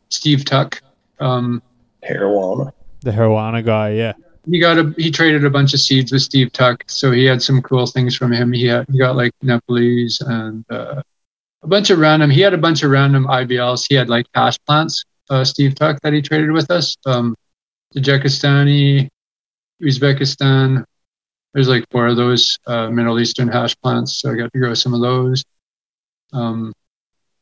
[0.10, 0.82] Steve Tuck.
[1.20, 1.62] Um,
[2.04, 2.72] Marijuana.
[3.02, 4.14] The Haruana guy, yeah.
[4.50, 7.42] He got a he traded a bunch of seeds with Steve Tuck, so he had
[7.42, 8.52] some cool things from him.
[8.52, 11.02] He had he got like Nepalese and uh,
[11.64, 12.30] a bunch of random.
[12.30, 13.86] He had a bunch of random IBLs.
[13.88, 15.04] He had like hash plants.
[15.30, 16.98] Uh, Steve Tuck that he traded with us.
[17.06, 17.36] Um,
[17.96, 19.08] Tajikistani,
[19.82, 20.84] Uzbekistan.
[21.54, 24.74] There's like four of those uh, Middle Eastern hash plants, so I got to grow
[24.74, 25.44] some of those.
[26.34, 26.74] Um,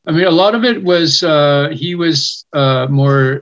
[0.06, 3.42] I mean, a lot of it was uh, he was uh, more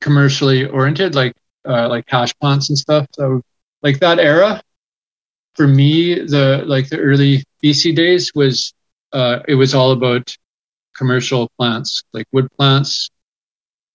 [0.00, 1.32] commercially oriented, like
[1.68, 3.06] uh, like hash plants and stuff.
[3.12, 3.42] So
[3.82, 4.62] like that era,
[5.54, 8.72] for me, the like the early BC days was
[9.12, 10.34] uh, it was all about
[10.96, 13.10] commercial plants, like wood plants,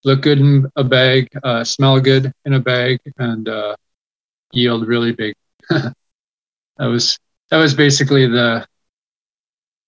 [0.04, 3.76] look good in a bag, uh, smell good in a bag, and uh,
[4.52, 5.36] yield really big.
[5.70, 5.94] that
[6.78, 8.66] was that was basically the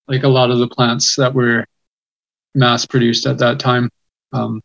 [0.08, 1.66] like a lot of the plants that were
[2.54, 3.90] mass produced at that time.
[4.34, 4.62] Um,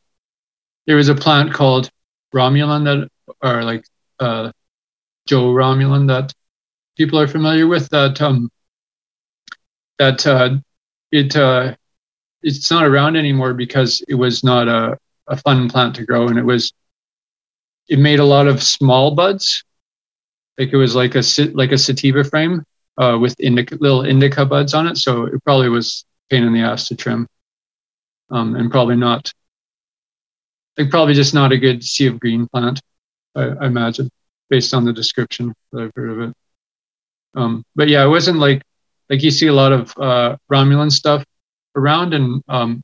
[0.86, 1.88] there was a plant called
[2.36, 3.08] Romulan that,
[3.42, 3.84] or like
[4.20, 4.52] uh,
[5.26, 6.32] Joe Romulan that
[6.96, 7.88] people are familiar with.
[7.88, 8.50] That um,
[9.98, 10.56] that uh,
[11.12, 11.74] it uh,
[12.42, 16.38] it's not around anymore because it was not a, a fun plant to grow, and
[16.38, 16.72] it was
[17.88, 19.64] it made a lot of small buds.
[20.58, 21.22] Like it was like a
[21.54, 22.62] like a sativa frame
[22.98, 26.60] uh, with indica, little indica buds on it, so it probably was pain in the
[26.60, 27.26] ass to trim,
[28.30, 29.32] um, and probably not
[30.78, 32.80] like probably just not a good sea of green plant,
[33.34, 34.10] I, I imagine,
[34.50, 36.34] based on the description that I've heard of it.
[37.34, 38.62] Um, but yeah, it wasn't like
[39.08, 41.24] like you see a lot of uh, Romulan stuff
[41.76, 42.82] around, and um,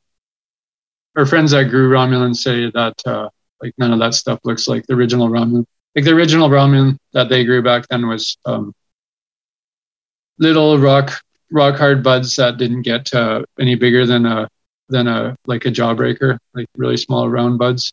[1.16, 3.28] our friends that grew Romulan say that uh,
[3.62, 5.64] like none of that stuff looks like the original Romulan.
[5.94, 8.72] Like the original Romulan that they grew back then was um,
[10.38, 11.20] little rock
[11.50, 14.48] rock hard buds that didn't get uh, any bigger than a
[14.88, 17.92] than a like a jawbreaker, like really small round buds.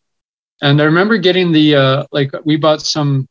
[0.62, 3.28] And I remember getting the uh, like we bought some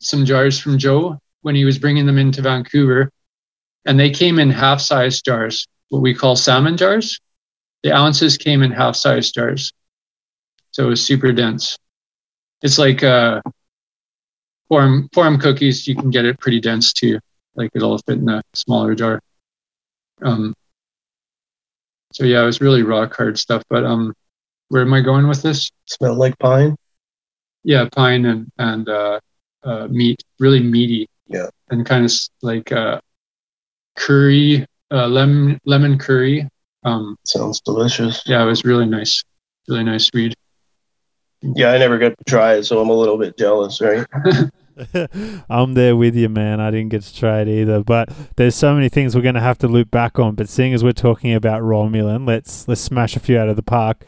[0.00, 3.10] some jars from Joe when he was bringing them into Vancouver,
[3.84, 7.18] and they came in half size jars, what we call salmon jars.
[7.82, 9.72] The ounces came in half size jars,
[10.70, 11.76] so it was super dense.
[12.62, 13.42] It's like uh,
[14.68, 15.86] form form cookies.
[15.86, 17.18] You can get it pretty dense too,
[17.56, 19.20] like it'll fit in a smaller jar.
[20.22, 20.54] Um,
[22.14, 23.62] so yeah, it was really rock hard stuff.
[23.68, 24.14] But um,
[24.68, 25.68] where am I going with this?
[25.86, 26.76] Smelled like pine.
[27.64, 29.20] Yeah, pine and and uh,
[29.64, 31.08] uh, meat, really meaty.
[31.26, 31.48] Yeah.
[31.70, 33.00] And kind of like uh,
[33.96, 36.48] curry, uh, lemon lemon curry.
[36.84, 38.22] Um, Sounds delicious.
[38.26, 39.24] yeah, it was really nice,
[39.68, 40.34] really nice read.
[41.42, 44.06] Yeah, I never got to try it, so I'm a little bit jealous, right?
[45.48, 46.60] I'm there with you, man.
[46.60, 49.40] I didn't get to try it either, but there's so many things we're going to
[49.40, 50.34] have to loop back on.
[50.34, 53.62] But seeing as we're talking about Romulan, let's let's smash a few out of the
[53.62, 54.04] park.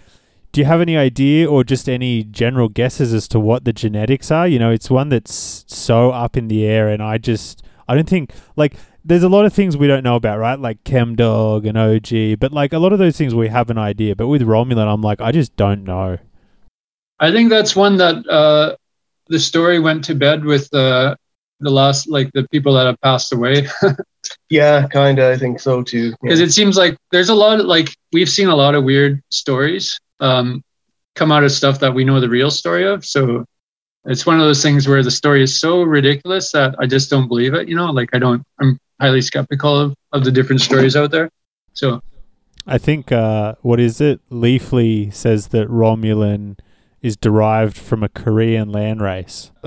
[0.53, 4.31] Do you have any idea or just any general guesses as to what the genetics
[4.31, 4.49] are?
[4.49, 8.09] You know, it's one that's so up in the air, and I just I don't
[8.09, 10.59] think like there's a lot of things we don't know about, right?
[10.59, 14.17] Like Chemdog and OG, but like a lot of those things we have an idea.
[14.17, 16.19] But with Romulan, I'm like I just don't know.
[17.19, 18.77] I think that's one that uh,
[19.29, 21.15] the story went to bed with uh,
[21.61, 23.67] the last, like the people that have passed away,
[24.51, 25.33] Yeah, kind of.
[25.33, 26.15] I think so too.
[26.23, 26.47] because Yeah.
[26.47, 29.99] it seems like there's a lot of like we've seen a lot of weird stories
[30.21, 30.63] um,
[31.15, 33.05] come out of stuff that we know the real story of.
[33.05, 33.45] So
[34.05, 37.29] it's one of those things where the story is so ridiculous that I just don't
[37.29, 37.69] believe it.
[37.69, 38.43] You know, like I don't.
[38.61, 41.31] I'm highly skeptical of of the different stories out there.
[41.75, 42.01] So
[42.67, 44.21] I think uh, what is it?
[44.31, 46.59] Leafly says that Romulan
[47.03, 49.51] is derived from a Korean land race.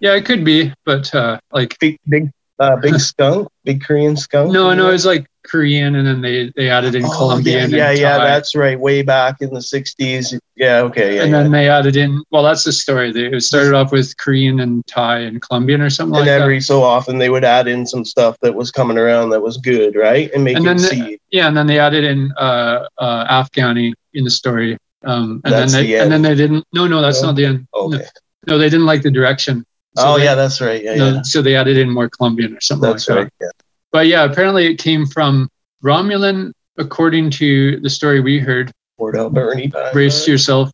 [0.00, 4.52] yeah, it could be, but uh, like big, big, uh, big skunk, big Korean skunk.
[4.52, 7.70] no, no, it's like Korean, and then they they added in Oh, Colombian.
[7.70, 8.24] Yeah, yeah, and yeah, Thai.
[8.24, 8.80] that's right.
[8.80, 10.38] Way back in the '60s.
[10.56, 11.22] Yeah, okay, yeah.
[11.24, 11.42] and yeah.
[11.42, 12.22] then they added in.
[12.30, 13.12] Well, that's the story.
[13.12, 16.60] They, it started off with Korean and Thai and Colombian or something and like every
[16.60, 19.96] so often they would add in some stuff that was coming around that was good,
[19.96, 20.30] right?
[20.32, 23.92] And make And it then the- Yeah, and then they added in uh, uh, Afghani
[24.14, 24.78] in the story.
[25.04, 26.64] Um, and That's then they the and then they didn't.
[26.72, 27.28] No, no, that's No?
[27.28, 27.66] not the end.
[27.74, 28.04] No, Okay.
[28.46, 29.64] no, they didn't like the direction.
[29.96, 30.82] So oh they- yeah, that's right.
[30.82, 31.22] Yeah, no, yeah.
[31.22, 33.32] So they added in more Colombian or something That's like right.
[33.40, 33.44] that.
[33.46, 33.50] Yeah.
[33.92, 35.48] But yeah, apparently it came from
[35.84, 38.72] Romulan, according to the story we heard.
[38.98, 39.70] Port Alberni.
[39.92, 40.70] Brace yourself.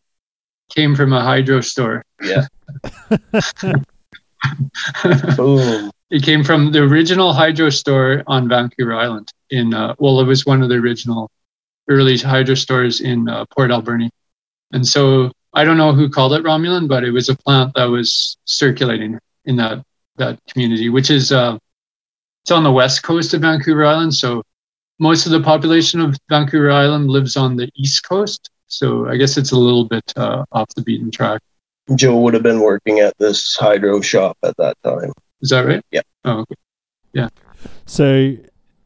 [0.73, 2.03] Came from a hydro store.
[2.23, 2.45] Yeah.
[5.37, 5.91] Boom.
[6.09, 9.29] It came from the original hydro store on Vancouver Island.
[9.49, 11.29] In uh, well, it was one of the original
[11.89, 14.09] early hydro stores in uh, Port Alberni,
[14.73, 17.85] and so I don't know who called it Romulan, but it was a plant that
[17.85, 19.83] was circulating in that
[20.17, 21.57] that community, which is uh,
[22.43, 24.43] it's on the west coast of Vancouver Island, so
[24.99, 29.35] most of the population of Vancouver Island lives on the east coast, so I guess
[29.37, 31.41] it's a little bit uh, off the beaten track.
[31.95, 35.11] Joe would have been working at this hydro shop at that time.
[35.41, 35.83] Is that right?
[35.91, 36.01] Yeah.
[36.23, 36.55] Oh, okay.
[37.13, 37.29] yeah.
[37.85, 38.37] So,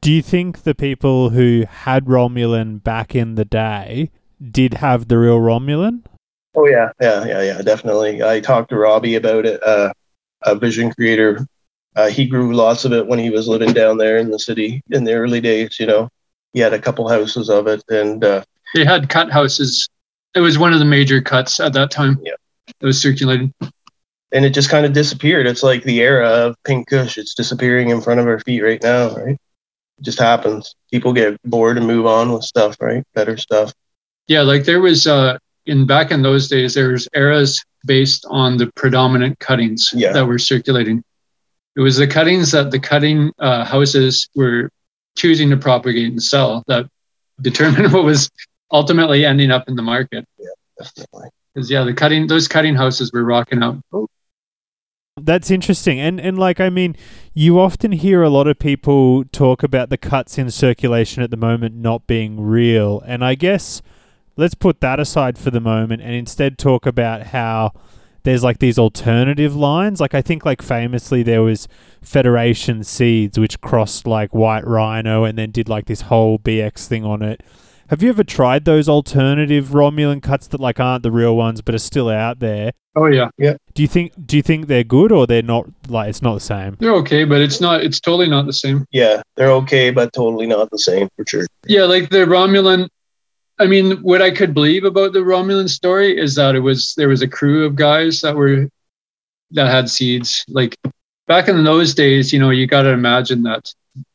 [0.01, 4.09] do you think the people who had Romulan back in the day
[4.51, 6.03] did have the real Romulan?
[6.55, 8.23] Oh yeah, yeah, yeah, yeah, definitely.
[8.23, 9.61] I talked to Robbie about it.
[9.65, 9.91] Uh,
[10.43, 11.45] a vision creator.
[11.95, 14.81] Uh, he grew lots of it when he was living down there in the city
[14.91, 15.79] in the early days.
[15.79, 16.09] You know,
[16.53, 19.87] he had a couple houses of it, and uh, They had cut houses.
[20.33, 22.19] It was one of the major cuts at that time.
[22.23, 22.33] Yeah.
[22.81, 23.53] It was circulating.
[24.31, 25.47] and it just kind of disappeared.
[25.47, 27.17] It's like the era of Pink Kush.
[27.17, 29.37] It's disappearing in front of our feet right now, right?
[29.97, 30.75] It just happens.
[30.91, 33.03] People get bored and move on with stuff, right?
[33.13, 33.73] Better stuff.
[34.27, 38.57] Yeah, like there was uh in back in those days there was eras based on
[38.57, 40.11] the predominant cuttings Yeah.
[40.13, 41.03] that were circulating.
[41.75, 44.69] It was the cuttings that the cutting uh, houses were
[45.17, 46.87] choosing to propagate and sell that
[47.41, 48.29] determined what was
[48.71, 50.25] ultimately ending up in the market.
[50.39, 50.47] Yeah,
[50.79, 51.29] Definitely.
[51.53, 53.77] Because yeah, the cutting those cutting houses were rocking out.
[55.17, 55.99] That's interesting.
[55.99, 56.95] And and like I mean,
[57.33, 61.37] you often hear a lot of people talk about the cuts in circulation at the
[61.37, 63.01] moment not being real.
[63.05, 63.81] And I guess
[64.37, 67.71] let's put that aside for the moment and instead talk about how
[68.23, 70.01] there's like these alternative lines.
[70.01, 71.67] Like I think like famously there was
[72.01, 77.05] Federation Seeds which crossed like White Rhino and then did like this whole BX thing
[77.05, 77.41] on it.
[77.89, 81.75] Have you ever tried those alternative Romulan cuts that like aren't the real ones but
[81.75, 82.71] are still out there?
[82.95, 83.57] Oh yeah, yeah.
[83.73, 86.39] Do you think do you think they're good or they're not like it's not the
[86.39, 86.77] same?
[86.79, 87.83] they're okay, but it's not.
[87.83, 88.87] It's totally not the same.
[88.91, 91.45] Yeah, they're okay, but totally not the same for sure.
[91.67, 92.87] Yeah, like the Romulan.
[93.57, 97.09] I mean, what I could believe about the Romulan story is that it was there
[97.09, 98.67] was a crew of guys that were
[99.51, 100.43] that had seeds.
[100.49, 100.75] Like
[101.27, 103.71] back in those days, you know, you got to imagine that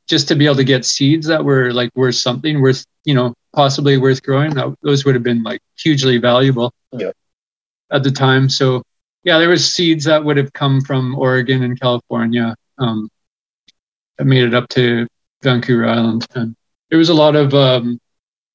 [0.09, 3.33] just to be able to get seeds that were like worth something, worth you know,
[3.55, 6.73] possibly worth growing, that, those would have been like hugely valuable.
[6.93, 7.13] Yeah.
[7.91, 8.83] At the time, so
[9.25, 13.09] yeah, there was seeds that would have come from Oregon and California um,
[14.17, 15.07] that made it up to
[15.43, 16.55] Vancouver Island, and
[16.89, 17.99] there was a lot of um,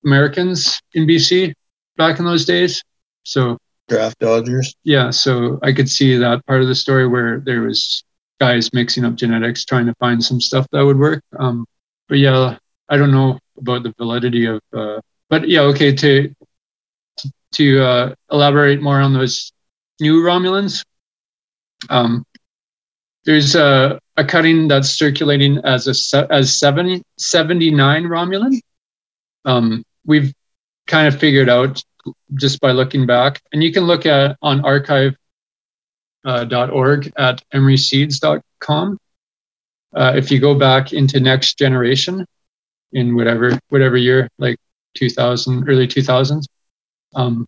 [0.05, 1.53] Americans in BC
[1.97, 2.83] back in those days.
[3.23, 4.75] So Draft Dodgers.
[4.83, 8.03] yeah, so I could see that part of the story where there was
[8.39, 11.23] guys mixing up genetics trying to find some stuff that would work.
[11.37, 11.65] Um,
[12.09, 12.57] but yeah,
[12.89, 14.61] I don't know about the validity of.
[14.73, 14.99] Uh,
[15.29, 15.93] but yeah, okay.
[15.95, 16.33] To
[17.53, 19.53] to, uh, elaborate more on those
[20.01, 20.83] new Romulans,
[21.89, 22.25] um,
[23.23, 28.59] there's a, a cutting that's circulating as a as 70, 79 Romulan.
[29.45, 30.33] Um, we've
[30.87, 31.81] kind of figured out
[32.35, 35.15] just by looking back, and you can look at on archive
[36.23, 38.97] uh, at emeryseeds.com.
[39.95, 42.25] Uh, if you go back into next generation
[42.91, 44.57] in whatever whatever year, like
[44.95, 46.45] 2000, early 2000s,
[47.15, 47.47] um,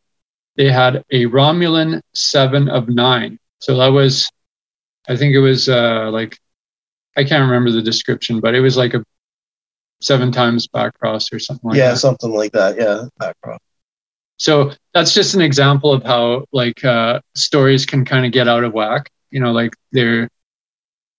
[0.56, 3.38] they had a Romulan seven of nine.
[3.60, 4.30] So that was,
[5.08, 6.38] I think it was uh, like,
[7.16, 9.04] I can't remember the description, but it was like a
[10.02, 11.98] seven times back cross or something like yeah, that.
[11.98, 12.78] something like that.
[12.78, 13.60] Yeah, background.
[14.38, 18.64] So that's just an example of how like uh, stories can kind of get out
[18.64, 19.10] of whack.
[19.32, 20.30] You know, like there,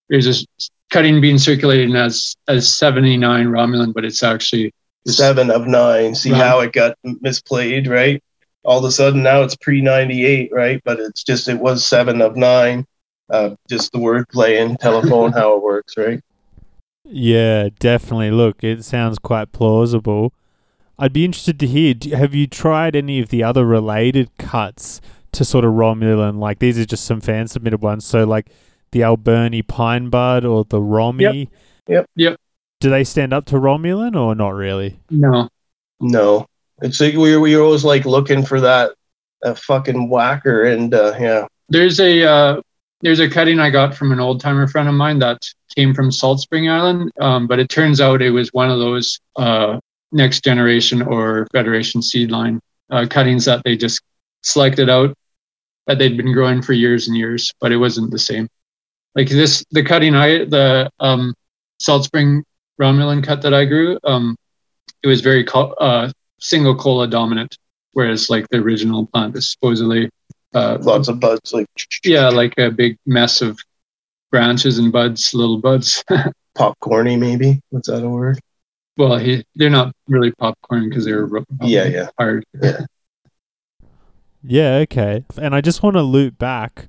[0.08, 0.46] there's this
[0.90, 4.72] cutting being circulated as as 79 Romulan, but it's actually
[5.06, 6.14] Seven of nine.
[6.14, 6.40] See Right.
[6.42, 8.22] how it got misplayed, right?
[8.64, 10.82] All of a sudden now it's pre ninety eight, right?
[10.84, 12.84] But it's just it was seven of nine.
[13.30, 16.20] Uh, just the word play and telephone how it works, right?
[17.10, 18.30] Yeah, definitely.
[18.30, 20.32] Look, it sounds quite plausible.
[20.98, 21.94] I'd be interested to hear.
[21.94, 25.00] do- Have you tried any of the other related cuts
[25.32, 26.38] to sort of Romulan?
[26.38, 28.04] Like these are just some fan submitted ones.
[28.04, 28.48] So like
[28.92, 31.48] the Alberni Pine Bud or the Romy.
[31.86, 32.06] Yep.
[32.16, 32.40] Yep.
[32.80, 35.00] Do they stand up to Romulan or not really?
[35.10, 35.48] no.
[36.00, 36.46] No,
[36.80, 38.92] it's like we we were always like looking for that
[39.42, 42.60] that fucking whacker, and uh, yeah, There's a uh,
[43.00, 45.38] there's a cutting I got from an old timer friend of mine that
[45.74, 49.20] came from Salt Spring Island, um, but it turns out it was one of those
[49.36, 49.78] uh,
[50.12, 52.60] next generation or Federation seed line
[52.90, 54.00] uh, cuttings that they just
[54.42, 55.14] selected out
[55.86, 58.48] that they'd been growing for years and years, but it wasn't the same.
[59.14, 61.34] Like this, the cutting I the um,
[61.80, 62.44] Salt Spring
[62.80, 64.36] Romulan cut that I grew, um,
[65.02, 66.10] it was very co- uh,
[66.40, 67.56] single cola dominant,
[67.92, 70.10] whereas like the original plant is supposedly
[70.54, 71.66] uh, lots of buds like
[72.04, 73.58] yeah, like a big mess of
[74.30, 76.04] branches and buds, little buds.
[76.58, 77.60] popcorny, maybe.
[77.70, 78.38] What's that a word?
[78.98, 82.08] well, he, they're not really popcorn because they're ro- Yeah, yeah.
[82.18, 82.44] hard.
[84.42, 85.24] Yeah, okay.
[85.40, 86.88] And I just want to loop back.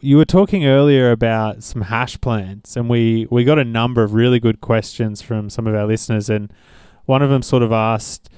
[0.00, 4.14] You were talking earlier about some hash plants, and we, we got a number of
[4.14, 6.28] really good questions from some of our listeners.
[6.28, 6.52] And
[7.04, 8.28] one of them sort of asked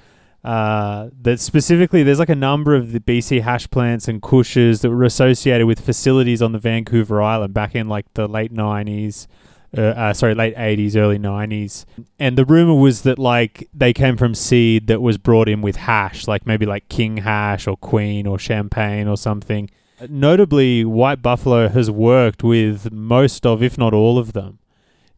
[0.46, 4.90] uh, that specifically there's like a number of the BC hash plants and kushes that
[4.90, 9.26] were associated with facilities on the Vancouver Island back in like the late 90s.
[9.76, 11.84] Uh, uh, sorry, late 80s, early 90s.
[12.20, 15.74] And the rumor was that like they came from seed that was brought in with
[15.74, 19.68] hash, like maybe like king hash or queen or champagne or something.
[20.08, 24.60] Notably, White Buffalo has worked with most of, if not all of them.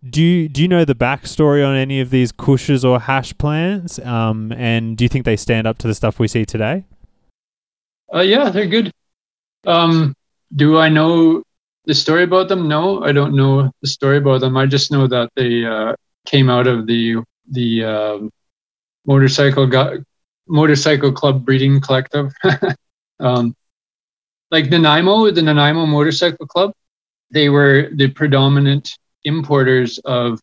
[0.09, 3.99] Do you, do you know the backstory on any of these kushes or hash plants?
[3.99, 6.85] Um, and do you think they stand up to the stuff we see today?
[8.15, 8.93] Uh, yeah, they're good.
[9.67, 10.15] Um,
[10.55, 11.43] do I know
[11.85, 12.69] the story about them?
[12.69, 14.57] No, I don't know the story about them.
[14.57, 15.95] I just know that they uh,
[16.27, 17.17] came out of the
[17.51, 18.31] the um,
[19.07, 20.05] motorcycle gu-
[20.47, 22.33] motorcycle club breeding collective.
[23.21, 23.55] um,
[24.51, 26.73] like Nanaimo, the Nanaimo Motorcycle Club,
[27.31, 30.41] they were the predominant importers of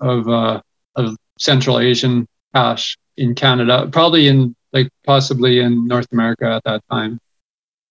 [0.00, 0.60] of uh,
[0.96, 6.82] of Central Asian hash in Canada, probably in like possibly in North America at that
[6.90, 7.18] time.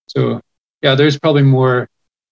[0.07, 0.41] So
[0.81, 1.87] yeah, there's probably more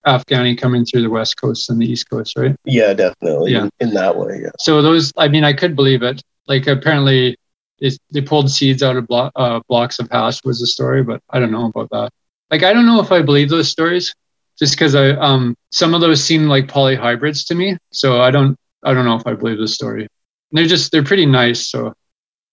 [0.06, 2.56] Afghani coming through the west coast than the east coast, right?
[2.66, 3.54] Yeah, definitely.
[3.54, 3.64] Yeah.
[3.80, 4.52] In, in that way, yeah.
[4.60, 6.22] So those, I mean, I could believe it.
[6.48, 7.36] Like apparently,
[7.80, 11.22] it, they pulled seeds out of blo- uh, blocks of hash was the story, but
[11.32, 12.12] I don't know about that.
[12.52, 14.14] Like I don't know if I believe those stories,
[14.60, 17.78] just because I um some of those seem like polyhybrids to me.
[17.92, 20.08] So I don't I don't know if I believe the story.
[20.52, 21.68] they're just they're pretty nice.
[21.68, 21.94] So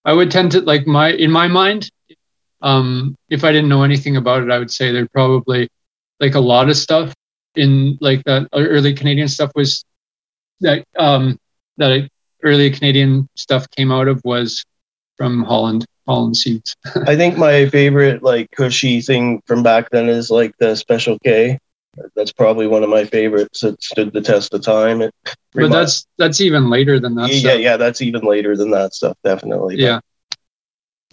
[0.05, 1.89] I would tend to like my in my mind,
[2.61, 5.69] um, if I didn't know anything about it, I would say they're probably
[6.19, 7.13] like a lot of stuff
[7.55, 9.83] in like that early Canadian stuff was
[10.61, 11.37] that um
[11.77, 12.09] that
[12.43, 14.65] early Canadian stuff came out of was
[15.17, 16.75] from Holland, Holland seeds.
[17.07, 21.59] I think my favorite like cushy thing from back then is like the Special K.
[22.15, 25.01] That's probably one of my favorites that stood the test of time.
[25.01, 27.29] It but remi- that's that's even later than that.
[27.29, 27.59] yeah, stuff.
[27.59, 29.75] yeah, that's even later than that stuff, definitely.
[29.77, 29.99] Yeah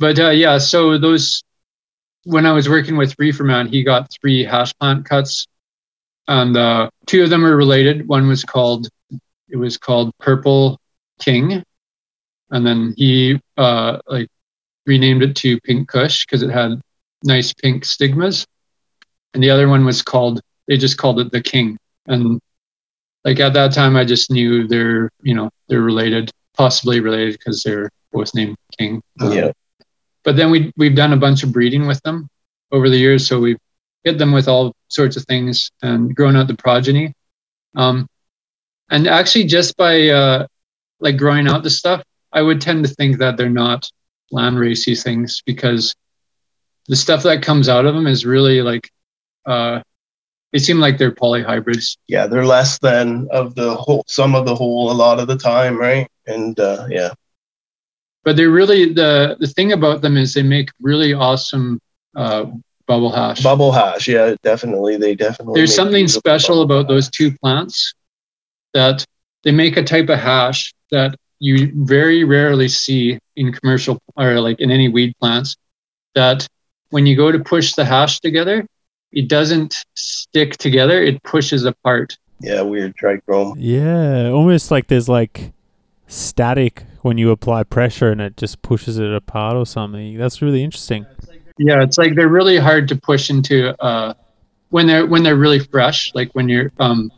[0.01, 1.45] but uh, yeah so those
[2.25, 5.47] when i was working with reeferman he got three hash plant cuts
[6.27, 8.89] and uh, two of them are related one was called
[9.49, 10.81] it was called purple
[11.21, 11.63] king
[12.51, 14.29] and then he uh, like
[14.87, 16.81] renamed it to pink kush because it had
[17.23, 18.47] nice pink stigmas
[19.35, 20.41] and the other one was called
[20.71, 21.77] they just called it the king.
[22.07, 22.41] And
[23.25, 27.63] like at that time i just knew they're you know they're related possibly related because
[27.63, 29.03] they're both named king.
[29.21, 29.53] Um, yeah.
[30.25, 32.29] but then we we've done a bunch of breeding with them
[32.73, 33.27] over the years.
[33.27, 33.59] So we've
[34.05, 37.13] hit them with all sorts of things and grown out the progeny.
[37.77, 38.07] Um,
[38.91, 40.47] and actually just by uh,
[41.01, 42.03] like growing out the stuff
[42.33, 43.89] i would tend to think that they're not
[44.31, 45.95] land racy things because
[46.87, 48.91] the stuff that comes out of them is really like
[49.47, 49.81] uh,
[50.53, 54.55] they seem like they're polyhybrids yeah, they're less than of the whole, some of the
[54.55, 56.09] whole, a lot of the time, right?
[56.27, 57.11] And uh, yeah,
[58.25, 61.81] but they're really the the thing about them is they make really awesome
[62.17, 62.47] uh,
[62.87, 65.59] bubble hash bubble hash, yeah, definitely, they definitely.
[65.59, 67.95] there's something special about those two plants
[68.75, 69.05] that
[69.43, 74.61] they make a type of hash that you very rarely see in commercial or like
[74.61, 75.57] in any weed plants
[76.15, 76.47] that
[76.91, 78.67] when you go to push the hash together
[79.13, 83.55] it doesn't stick together it pushes apart Yeah, weird trichome.
[83.59, 85.53] Yeah, almost like there's like
[86.07, 90.17] static when you apply pressure and it just pushes it apart or something.
[90.19, 91.07] That's really interesting.
[91.59, 94.15] yeah it's like they're really hard to push into uh
[94.71, 97.11] when they're when they're really fresh like when you're um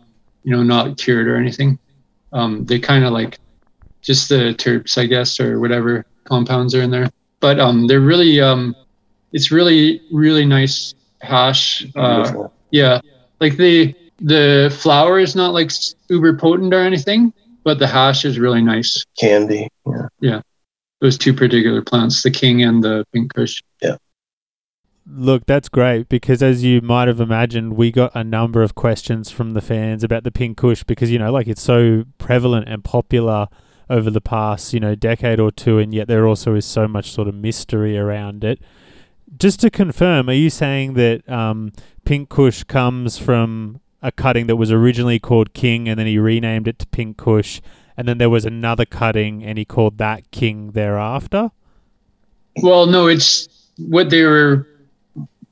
[0.42, 1.78] you know not cured or anything
[2.32, 3.38] um they kind of like
[4.00, 7.08] just the terps i guess or whatever compounds are in there
[7.40, 8.74] but um they're really um
[9.32, 13.00] it's really really nice hash uh yeah
[13.40, 15.70] like the the flower is not like
[16.08, 17.32] uber potent or anything
[17.64, 19.68] but the hash is really nice Candy.
[19.86, 20.08] Yeah.
[20.20, 20.40] Yeah.
[21.00, 23.96] Those two particular plants the king and the pink kush Yeah.
[25.04, 29.32] Look, that's great because as you might have imagined, we got a number of questions
[29.32, 32.84] from the fans about the pink kush because you know, like it's so prevalent and
[32.84, 33.48] popular
[33.90, 37.10] over the past, you know, decade or two and yet there also is so much
[37.10, 38.60] sort of mystery around it.
[39.36, 41.72] Just to confirm, are you saying that um,
[42.04, 46.66] pink kush comes from a cutting that was originally called king and then he renamed
[46.66, 47.60] it to pink kush
[47.96, 51.50] and then there was another cutting and he called that king thereafter?
[52.62, 53.48] Well, no, it's
[53.78, 54.66] what they were.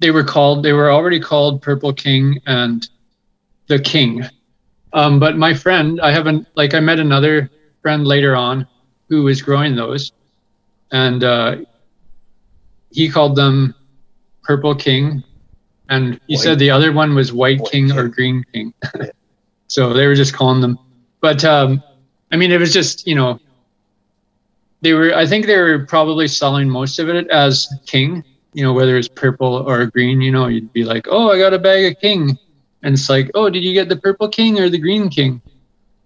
[0.01, 0.63] They were called.
[0.63, 2.89] They were already called Purple King and
[3.69, 4.25] the King.
[4.93, 7.51] Um, but my friend, I haven't like I met another
[7.83, 8.67] friend later on
[9.09, 10.13] who was growing those,
[10.91, 11.57] and uh,
[12.91, 13.75] he called them
[14.43, 15.23] Purple King,
[15.89, 18.73] and he White- said the other one was White, White King, or Green King.
[19.69, 20.79] so they were just calling them.
[21.21, 21.83] But um,
[22.33, 23.39] I mean, it was just you know
[24.81, 28.25] they were I think they were probably selling most of it as king.
[28.53, 30.21] You know, whether it's purple or green.
[30.21, 32.37] You know, you'd be like, oh, I got a bag of king,
[32.83, 35.41] and it's like, oh, did you get the purple king or the green king?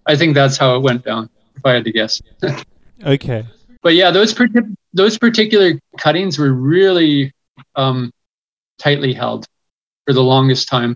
[0.05, 1.29] I think that's how it went down.
[1.55, 2.21] If I had to guess.
[3.05, 3.45] Okay.
[3.81, 7.31] but yeah, those partic- those particular cuttings were really
[7.75, 8.11] um,
[8.79, 9.45] tightly held
[10.07, 10.95] for the longest time.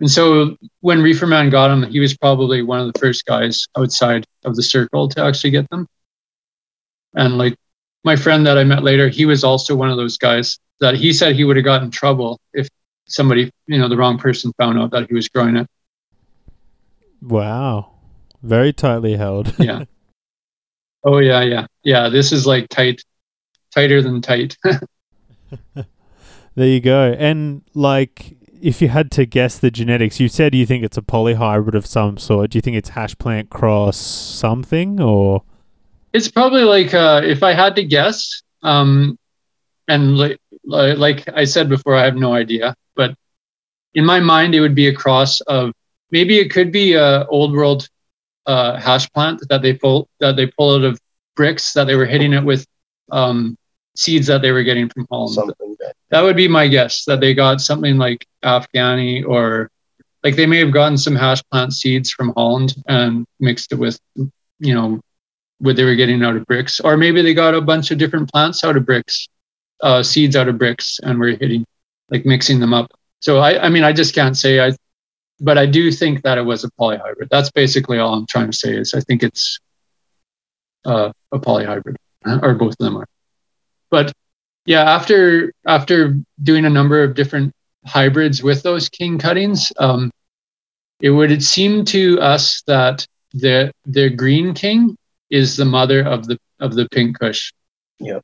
[0.00, 4.26] And so when Reeferman got them, he was probably one of the first guys outside
[4.44, 5.86] of the circle to actually get them.
[7.14, 7.54] And like
[8.02, 11.12] my friend that I met later, he was also one of those guys that he
[11.12, 12.68] said he would have gotten in trouble if
[13.06, 15.66] somebody, you know, the wrong person found out that he was growing it.
[17.22, 17.92] Wow.
[18.42, 19.54] Very tightly held.
[19.58, 19.84] Yeah.
[21.04, 21.66] oh yeah, yeah.
[21.84, 22.08] Yeah.
[22.08, 23.04] This is like tight,
[23.74, 24.56] tighter than tight.
[26.54, 27.14] There you go.
[27.18, 31.02] And like, if you had to guess the genetics, you said you think it's a
[31.02, 32.50] polyhybrid of some sort.
[32.50, 35.42] Do you think it's hash plant cross something or?
[36.12, 39.16] It's probably like uh, if I had to guess, um,
[39.86, 42.74] and like, like I said before, I have no idea.
[42.96, 43.14] But
[43.94, 45.72] in my mind, it would be a cross of
[46.10, 47.88] maybe it could be a old world
[48.46, 50.98] uh, hash plant that they pull that they pull out of
[51.36, 52.66] bricks that they were hitting it with
[53.12, 53.56] um,
[54.00, 55.34] seeds that they were getting from Holland.
[55.34, 59.70] Something that That would be my guess that they got something like Afghani or
[60.24, 63.98] like they may have gotten some hash plant seeds from Holland and mixed it with,
[64.58, 65.00] you know,
[65.58, 66.80] what they were getting out of bricks.
[66.80, 69.28] Or maybe they got a bunch of different plants out of bricks,
[69.82, 71.64] uh, seeds out of bricks, and were hitting,
[72.10, 72.90] like mixing them up.
[73.20, 74.60] So I, I mean, I just can't say.
[74.60, 74.72] I,
[75.40, 77.28] but I do think that it was a polyhybrid.
[77.30, 78.76] That's basically all I'm trying to say.
[78.76, 79.58] Is I think it's
[80.84, 81.96] uh, a polyhybrid,
[82.26, 83.06] or both of them are.
[83.90, 84.12] But
[84.66, 87.52] yeah, after after doing a number of different
[87.86, 90.10] hybrids with those king cuttings, um,
[91.00, 94.96] it would seem to us that the the green king
[95.30, 97.52] is the mother of the of the pink kush.
[97.98, 98.22] Yep.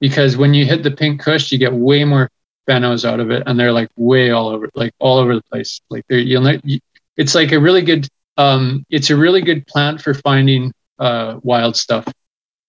[0.00, 2.28] Because when you hit the pink kush, you get way more
[2.68, 5.80] phenos out of it, and they're like way all over, like all over the place.
[5.88, 6.78] Like they're you'll know, you,
[7.16, 11.76] it's like a really good um, it's a really good plant for finding uh, wild
[11.76, 12.06] stuff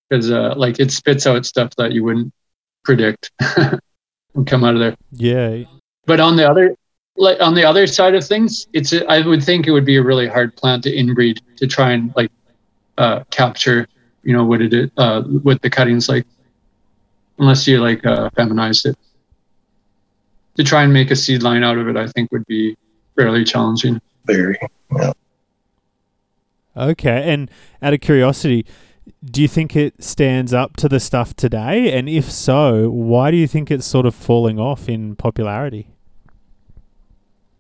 [0.10, 2.34] because uh, like it spits out stuff that you wouldn't
[2.84, 3.32] predict
[4.34, 4.96] would come out of there.
[5.12, 5.64] Yeah.
[6.06, 6.76] But on the other,
[7.18, 9.98] like on the other side of things, it's a, I would think it would be
[9.98, 12.32] a really hard plant to inbreed to try and like
[12.98, 13.88] uh, capture,
[14.24, 16.26] you know, what it uh, what the cuttings like,
[17.40, 18.98] unless you like uh, feminized it.
[20.58, 22.78] To try and make a seed line out of it, I think would be
[23.18, 24.00] fairly challenging.
[24.26, 24.58] very.
[26.78, 27.34] Okay.
[27.34, 27.50] And
[27.82, 28.66] out of curiosity,
[29.24, 31.92] do you think it stands up to the stuff today?
[31.98, 35.90] And if so, why do you think it's sort of falling off in popularity?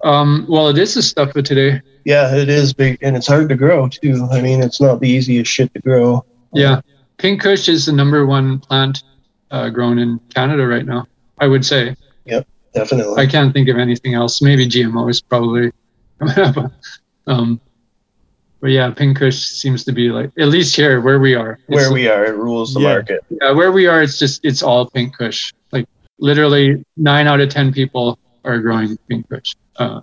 [0.03, 1.81] Um, well, it is the stuff for today.
[2.03, 4.27] Yeah, it is big and it's hard to grow too.
[4.31, 6.23] I mean, it's not the easiest shit to grow.
[6.53, 6.81] Yeah,
[7.17, 9.03] pink kush is the number one plant
[9.49, 11.07] uh, grown in Canada right now.
[11.39, 11.95] I would say.
[12.25, 13.21] Yep, definitely.
[13.21, 14.41] I can't think of anything else.
[14.41, 15.71] Maybe GMO is probably
[16.19, 16.71] coming up.
[17.27, 17.59] um,
[18.61, 21.59] but yeah, pink kush seems to be like at least here where we are.
[21.67, 22.93] Where we are, it rules the Yeah.
[22.93, 23.23] market.
[23.29, 25.51] yeah, where we are, it's just it's all pink kush.
[25.71, 25.85] Like
[26.19, 30.01] literally nine out of ten people are growing pink kush uh,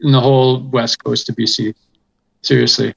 [0.00, 1.74] in the whole west coast of BC.
[2.42, 2.94] Seriously,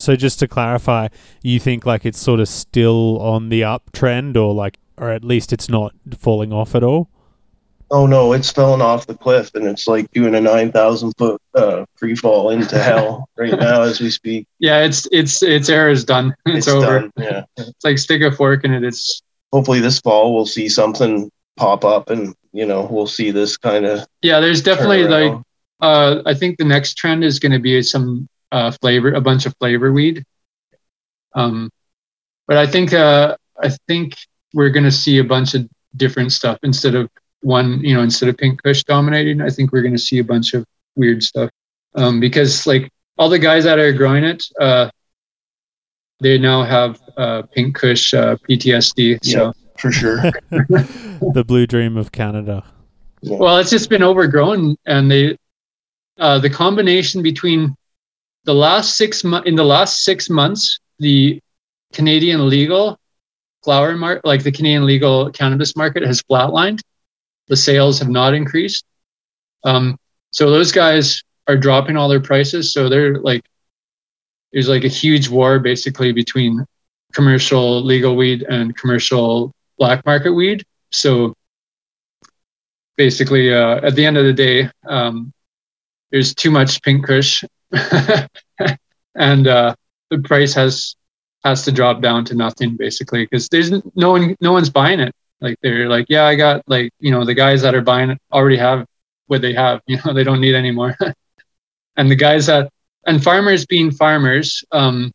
[0.00, 1.08] So just to clarify,
[1.42, 5.52] you think like it's sort of still on the uptrend or like or at least
[5.52, 7.10] it's not falling off at all?
[7.90, 11.86] Oh no, it's falling off the cliff and it's like doing a 9,000 foot uh,
[11.96, 14.46] free fall into hell right now as we speak.
[14.58, 16.34] yeah, it's it's its era is done.
[16.46, 17.00] It's, It's, over.
[17.00, 17.12] done.
[17.16, 17.44] Yeah.
[17.56, 18.84] It's like stick a fork in it.
[18.84, 23.56] It's Hopefully this fall we'll see something pop up and, you know, we'll see this
[23.56, 24.40] kind of yeah.
[24.40, 25.40] There's definitely like
[25.80, 29.46] uh, I think the next trend is going to be some uh, flavor, a bunch
[29.46, 30.24] of flavor weed.
[31.34, 31.70] Um,
[32.46, 34.16] but I think uh, I think
[34.54, 37.08] we're going to see a bunch of different stuff instead of
[37.40, 37.80] one.
[37.80, 40.54] You know, instead of pink kush dominating, I think we're going to see a bunch
[40.54, 40.64] of
[40.96, 41.50] weird stuff
[41.94, 44.90] um, because like all the guys that are growing it, uh,
[46.20, 49.24] they now have uh, pink kush uh, PTSD.
[49.24, 50.16] So for sure.
[50.50, 52.64] the blue dream of Canada.
[53.22, 55.36] Well, it's just been overgrown, and they,
[56.18, 57.74] uh, the combination between
[58.44, 61.40] the last six months in the last six months, the
[61.92, 62.98] Canadian legal
[63.64, 66.80] flower market, like the Canadian legal cannabis market, has flatlined.
[67.48, 68.84] The sales have not increased.
[69.64, 69.98] Um,
[70.30, 72.72] so those guys are dropping all their prices.
[72.72, 73.42] So they're like,
[74.52, 76.64] there's like a huge war basically between
[77.12, 80.64] commercial legal weed and commercial black market weed.
[80.90, 81.34] So
[82.98, 85.32] basically uh, at the end of the day um,
[86.10, 87.44] there's too much pink kush
[89.14, 89.74] and uh,
[90.10, 90.96] the price has
[91.44, 95.14] has to drop down to nothing basically because there's no one no one's buying it
[95.40, 98.18] like they're like yeah i got like you know the guys that are buying it
[98.32, 98.84] already have
[99.26, 100.96] what they have you know they don't need any more
[101.96, 102.68] and the guys that
[103.06, 105.10] and farmers being farmers um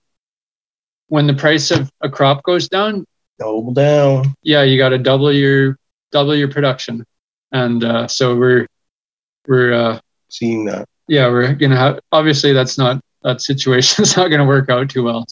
[1.07, 3.05] when the price of a crop goes down
[3.39, 4.33] Double down.
[4.43, 5.77] yeah you got to double your
[6.11, 7.03] double your production
[7.51, 8.65] and uh so we're
[9.47, 10.87] we're uh Seeing that.
[11.07, 14.05] yeah we're gonna have obviously that's not that situation.
[14.05, 15.25] situation's not gonna work out too well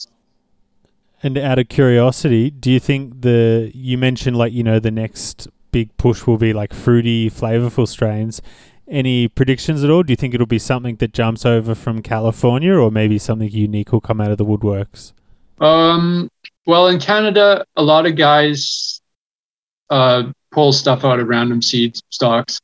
[1.24, 5.48] And out of curiosity, do you think the you mentioned like you know the next
[5.72, 8.42] big push will be like fruity, flavorful strains?
[8.88, 10.04] Any predictions at all?
[10.04, 13.92] Do you think it'll be something that jumps over from California, or maybe something unique
[13.92, 15.14] will come out of the woodworks?
[15.62, 16.30] Um,
[16.66, 19.02] well, in Canada, a lot of guys
[19.90, 22.60] uh, pull stuff out of random seed stocks.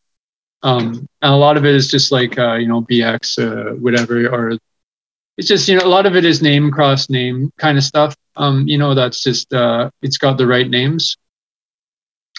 [0.64, 4.28] Um, and a lot of it is just like, uh, you know, BX, uh, whatever,
[4.28, 4.58] or
[5.38, 8.16] it's just, you know, a lot of it is name cross name kind of stuff.
[8.38, 11.18] Um, you know, that's just, uh, it's got the right names.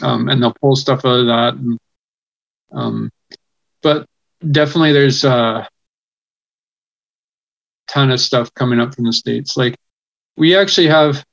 [0.01, 1.55] Um, and they'll pull stuff out of that.
[1.55, 1.79] And,
[2.73, 3.11] um,
[3.83, 4.07] but
[4.51, 5.69] definitely there's a
[7.89, 9.57] ton of stuff coming up from the States.
[9.57, 9.77] Like,
[10.37, 11.25] we actually have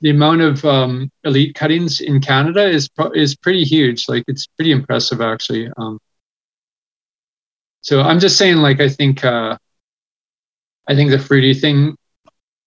[0.00, 4.08] the amount of um, elite cuttings in Canada is is pretty huge.
[4.08, 5.70] Like it's pretty impressive actually.
[5.76, 5.98] Um,
[7.82, 9.56] so I'm just saying, like I think uh,
[10.86, 11.96] I think the fruity thing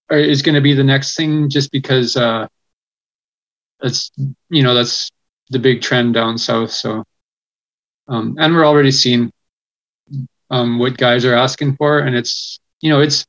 [0.10, 2.48] is going to be the next thing, just because uh,
[3.80, 4.12] that's
[4.50, 5.12] you know that's
[5.50, 6.72] the big trend down south.
[6.72, 7.04] So
[8.08, 9.32] um, and we're already seeing
[10.50, 13.26] um, what guys are asking for, and it's you know it's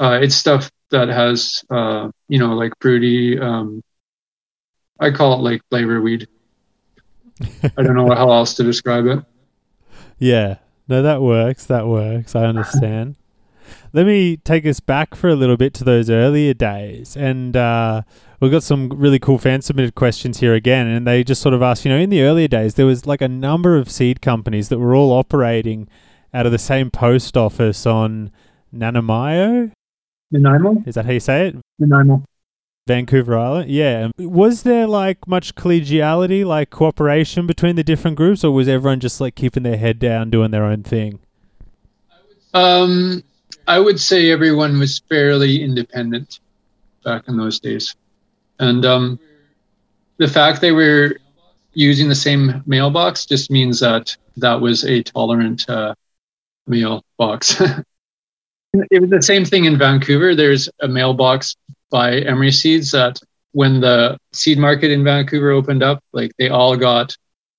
[0.00, 3.38] uh, it's stuff that has uh, you know like fruity.
[3.38, 3.82] Um,
[4.98, 6.28] I call it like flavor weed.
[7.76, 9.20] I don't know how else to describe it.
[10.18, 11.66] Yeah, no, that works.
[11.66, 12.36] That works.
[12.36, 13.16] I understand.
[13.92, 18.02] Let me take us back for a little bit to those earlier days, and uh,
[18.40, 20.86] we've got some really cool fan submitted questions here again.
[20.86, 23.20] And they just sort of ask, you know, in the earlier days, there was like
[23.20, 25.88] a number of seed companies that were all operating
[26.34, 28.30] out of the same post office on
[28.72, 29.70] Nanaimo.
[30.30, 31.56] Nanaimo, Is that how you say it?
[31.78, 32.24] Nanaimo.
[32.88, 33.70] Vancouver Island.
[33.70, 34.10] Yeah.
[34.18, 39.20] Was there like much collegiality, like cooperation between the different groups, or was everyone just
[39.20, 41.20] like keeping their head down, doing their own thing?
[42.54, 43.22] Um,
[43.66, 46.40] I would say everyone was fairly independent
[47.04, 47.94] back in those days,
[48.58, 49.18] and um,
[50.18, 51.16] the fact they were
[51.74, 55.94] using the same mailbox just means that that was a tolerant uh,
[56.66, 57.60] mailbox.
[58.90, 60.34] it was the same thing in Vancouver.
[60.34, 61.56] There's a mailbox
[61.90, 63.18] by Emery Seeds that
[63.52, 67.14] when the seed market in Vancouver opened up, like they all got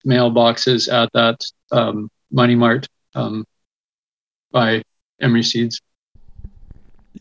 [0.06, 1.40] mailboxes at that
[1.72, 3.46] um, Money Mart um,
[4.52, 4.82] by
[5.22, 5.82] Emery Seeds.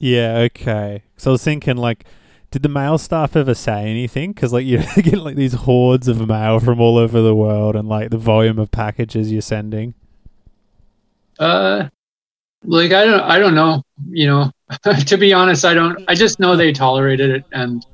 [0.03, 0.39] Yeah.
[0.51, 1.05] Okay.
[1.17, 2.05] So I was thinking, like,
[2.51, 4.33] did the mail staff ever say anything?
[4.33, 7.89] Because like you get like these hordes of mail from all over the world, and
[7.89, 9.95] like the volume of packages you're sending.
[11.39, 11.89] Uh,
[12.65, 13.85] like I don't, I don't know.
[14.11, 14.51] You know,
[15.07, 16.05] to be honest, I don't.
[16.09, 17.87] I just know they tolerated it, and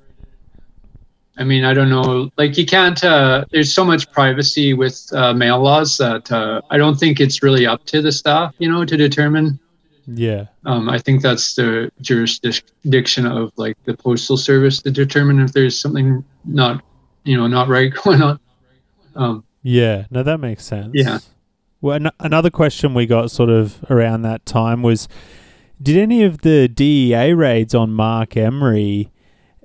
[1.37, 2.31] I mean, I don't know.
[2.39, 3.05] Like you can't.
[3.05, 7.43] Uh, there's so much privacy with uh, mail laws that uh, I don't think it's
[7.43, 9.61] really up to the staff, you know, to determine.
[10.11, 10.47] Yeah.
[10.65, 15.79] Um, I think that's the jurisdiction of like the postal service to determine if there's
[15.79, 16.83] something not,
[17.25, 18.41] you know, not right going on.
[19.15, 20.93] Um, Yeah, no, that makes sense.
[20.95, 21.19] Yeah.
[21.81, 25.09] Well, an- another question we got sort of around that time was
[25.81, 29.11] Did any of the DEA raids on Marc Emery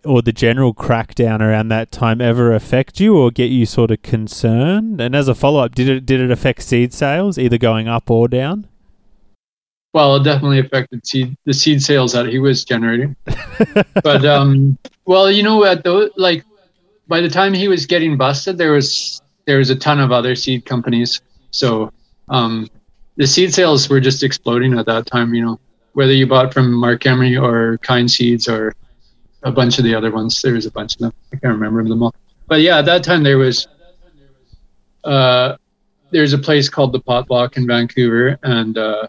[0.04, 4.02] or the general crackdown around that time ever affect you or get you sort of
[4.02, 5.00] concerned?
[5.00, 8.12] And as a follow up, did it did it affect seed sales, either going up
[8.12, 8.68] or down?
[9.94, 13.16] Well, it definitely affected seed the seed sales that he was generating.
[14.04, 16.44] but um, well, you know, at those like
[17.08, 20.36] by the time he was getting busted, there was there was a ton of other
[20.36, 21.22] seed companies.
[21.52, 21.92] So
[22.30, 22.68] um,
[23.18, 25.34] the seed sales were just exploding at that time.
[25.36, 25.60] You know,
[25.94, 28.74] whether you bought from Marc Emery or Kind Seeds or
[29.44, 30.42] a bunch of the other ones.
[30.42, 31.14] There was a bunch of them.
[31.32, 32.16] I can't remember them all.
[32.48, 33.68] But yeah, at that time there was
[35.04, 35.58] uh,
[36.12, 39.08] there's a place called the Pot Block in Vancouver, and uh,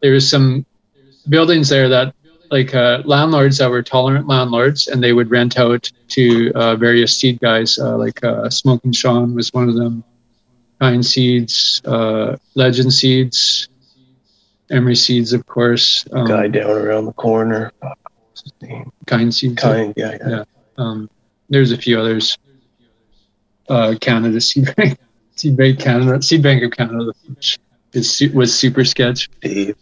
[0.00, 0.64] there was some
[1.28, 2.14] buildings there that
[2.50, 7.16] like uh, landlords that were tolerant landlords, and they would rent out to uh, various
[7.16, 7.78] seed guys.
[7.78, 10.04] Uh, like uh, Smoking Sean was one of them.
[10.80, 13.68] Kind Seeds, uh, Legend Seeds,
[14.70, 16.06] Emery Seeds, of course.
[16.12, 17.72] Um, Guy down around the corner.
[17.80, 18.92] What's his name?
[19.06, 19.60] Kind Seeds.
[19.60, 20.28] Kind, yeah, yeah.
[20.28, 20.44] Yeah.
[20.76, 21.10] Um,
[21.48, 22.38] there's a few others.
[23.68, 24.98] Uh, Canada Seed Bank,
[25.36, 27.12] Seed Bank Canada, Seed Bank of Canada,
[27.92, 29.28] is was super sketch.
[29.40, 29.76] Dave.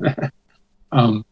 [0.94, 1.24] Um,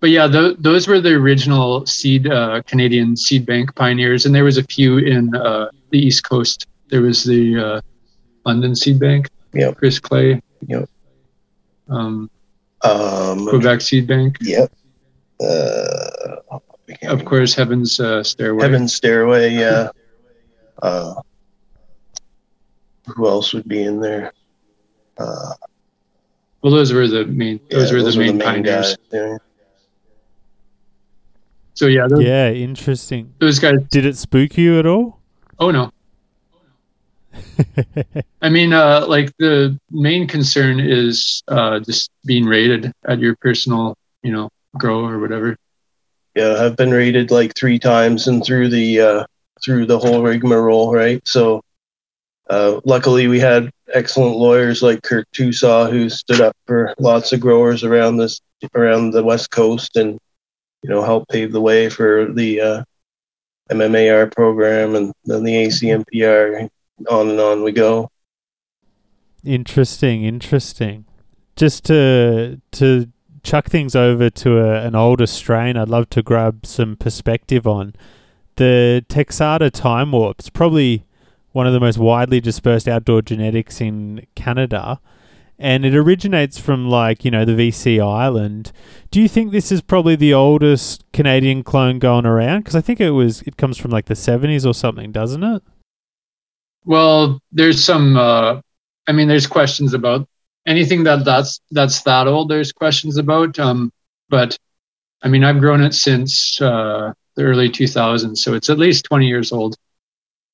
[0.00, 4.42] but yeah, th- those were the original seed uh, Canadian seed bank pioneers, and there
[4.42, 6.66] was a few in uh, the East Coast.
[6.88, 7.80] There was the uh,
[8.44, 9.76] London Seed Bank, Yep.
[9.76, 10.88] Chris Clay, Yep.
[11.88, 12.28] um,
[12.82, 14.72] Um, Quebec Seed Bank, Yep.
[15.40, 18.62] Uh, I of course, Heaven's uh, Stairway.
[18.64, 19.90] Heaven's Stairway, yeah.
[20.82, 21.14] Uh,
[23.06, 24.32] who else would be in there?
[25.20, 25.54] Uh,
[26.62, 27.60] Well, those were the main.
[27.70, 28.96] Those yeah, were the main pioneers.
[28.96, 28.96] guys.
[29.12, 29.36] Yeah.
[31.74, 33.32] So yeah, those, Yeah, interesting.
[33.40, 33.78] those guys.
[33.90, 35.20] Did it spook you at all?
[35.58, 35.90] Oh no,
[38.42, 43.94] I mean, uh, like the main concern is uh, just being rated at your personal,
[44.22, 44.48] you know,
[44.78, 45.56] grow or whatever.
[46.34, 49.24] yeah, I've been rated like three times and through the uh,
[49.64, 51.20] through the whole rigmarole, right?
[51.26, 51.62] So,
[52.50, 57.40] uh, luckily we had excellent lawyers like Kirk Tousaw who stood up for lots of
[57.40, 58.40] growers around this
[58.74, 60.18] around the West Coast and
[60.82, 62.84] you know helped pave the way for the uh,
[63.70, 66.68] MMAR program and then the ACMPR.
[67.08, 68.10] On and on we go.
[69.42, 71.06] Interesting, interesting.
[71.56, 73.10] Just to to
[73.42, 77.94] chuck things over to a, an older strain, I'd love to grab some perspective on
[78.56, 80.50] the Texada time warps.
[80.50, 81.04] Probably
[81.52, 85.00] one of the most widely dispersed outdoor genetics in Canada,
[85.58, 88.72] and it originates from like you know the VC island.
[89.10, 92.60] Do you think this is probably the oldest Canadian clone going around?
[92.60, 95.62] Because I think it was it comes from like the seventies or something, doesn't it?
[96.84, 98.16] Well, there's some.
[98.16, 98.60] Uh,
[99.06, 100.28] I mean, there's questions about
[100.66, 102.48] anything that that's that's that old.
[102.48, 103.58] There's questions about.
[103.58, 103.92] Um,
[104.28, 104.56] but
[105.22, 109.26] I mean, I've grown it since uh, the early 2000s, so it's at least 20
[109.26, 109.76] years old.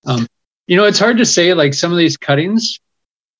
[0.06, 0.26] Um,
[0.66, 1.54] you know, it's hard to say.
[1.54, 2.78] Like some of these cuttings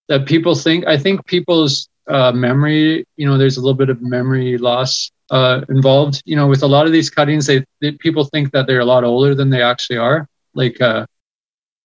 [0.08, 0.86] that people think.
[0.86, 3.04] I think people's uh, memory.
[3.16, 6.22] You know, there's a little bit of memory loss uh, involved.
[6.24, 8.84] You know, with a lot of these cuttings, they, they people think that they're a
[8.84, 10.28] lot older than they actually are.
[10.54, 10.80] Like.
[10.80, 11.06] Uh,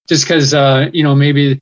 [0.08, 1.60] just because uh, you know maybe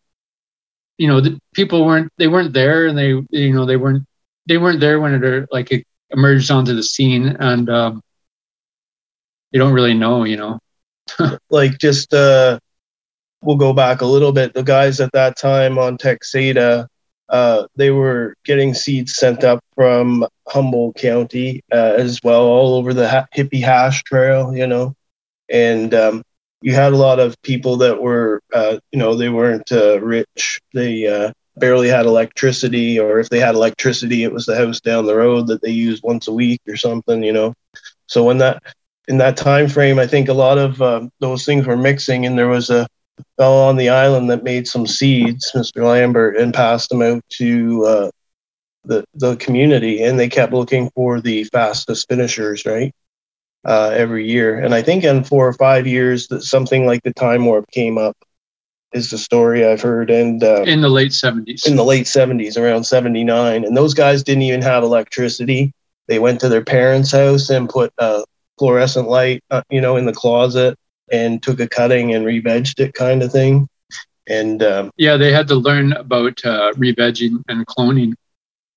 [0.98, 4.04] you know the people weren't they weren't there and they you know they weren't
[4.48, 8.02] they weren't there when it uh, like it emerged onto the scene and um,
[9.52, 10.60] you don't really know you know
[11.50, 12.58] like just uh
[13.42, 14.54] we'll go back a little bit.
[14.54, 16.88] The guys at that time on texada
[17.30, 22.94] uh they were getting seeds sent up from humboldt county uh, as well all over
[22.94, 24.94] the ha- hippie hash trail you know?
[25.50, 26.24] And um
[26.62, 30.60] you had a lot of people that were uh you know they weren't uh, rich.
[30.74, 35.06] They uh barely had electricity or if they had electricity it was the house down
[35.06, 37.54] the road that they used once a week or something you know?
[38.08, 38.62] So when that
[39.08, 42.38] in that time frame, I think a lot of uh, those things were mixing, and
[42.38, 42.88] there was a
[43.38, 45.84] fellow on the island that made some seeds, Mr.
[45.84, 48.12] Lambert, and passed them out to uh,
[48.86, 52.94] the the community, and they kept looking for the fastest finishers, right?
[53.66, 57.14] Uh, every year, and I think in four or five years that something like the
[57.14, 58.16] time warp came up,
[58.94, 62.58] is the story I've heard, and uh, in the late 70s in the late 70s,
[62.58, 63.66] around 79.
[63.66, 65.74] And those guys didn't even have electricity.
[66.08, 68.24] They went to their parents' house and put a
[68.58, 70.78] fluorescent light, uh, you know, in the closet
[71.12, 73.68] and took a cutting and re-vegged it kind of thing.
[74.28, 78.14] And um, yeah they had to learn about uh, revegging and cloning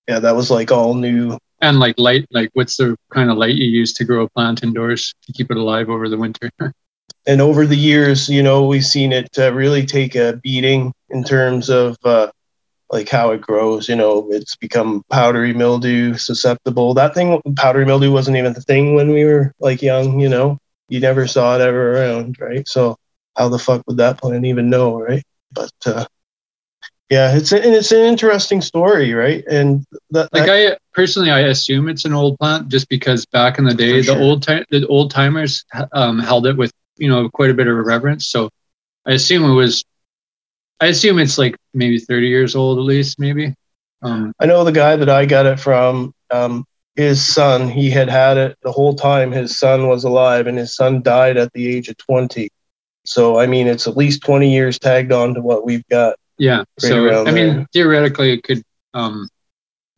[0.09, 1.39] yeah, that was like all new.
[1.61, 4.63] and like light like what's the kind of light you use to grow a plant
[4.63, 6.51] indoors to keep it alive over the winter
[7.27, 11.23] And over the years, you know, we've seen it uh, really take a beating in
[11.23, 12.33] terms of uh,
[12.91, 13.89] like how it grows.
[13.89, 16.95] You know, it's become powdery mildew susceptible.
[16.95, 20.19] That thing, powdery mildew, wasn't even the thing when we were like young.
[20.19, 20.59] You know,
[20.93, 22.69] you never saw it ever around, right?
[22.69, 22.97] So
[23.35, 25.23] how the fuck would that plant even know, right?
[25.51, 26.05] But uh,
[27.09, 29.43] yeah, it's a, and it's an interesting story, right?
[29.47, 33.65] And that, like I personally, I assume it's an old plant just because back in
[33.65, 34.21] the day, the sure.
[34.21, 37.77] old time, the old timers um, held it with you know quite a bit of
[37.77, 38.27] reverence.
[38.27, 38.51] So
[39.07, 39.83] I assume it was,
[40.79, 43.55] I assume it's like maybe thirty years old at least, maybe.
[44.03, 46.13] Um, I know the guy that I got it from.
[46.31, 46.67] Um,
[46.97, 49.33] his son, he had had it the whole time.
[49.33, 52.51] His son was alive, and his son died at the age of twenty.
[53.05, 56.17] So I mean, it's at least twenty years tagged on to what we've got.
[56.39, 56.59] yeah.
[56.59, 58.63] Right so I mean, theoretically, it could
[58.95, 59.29] um,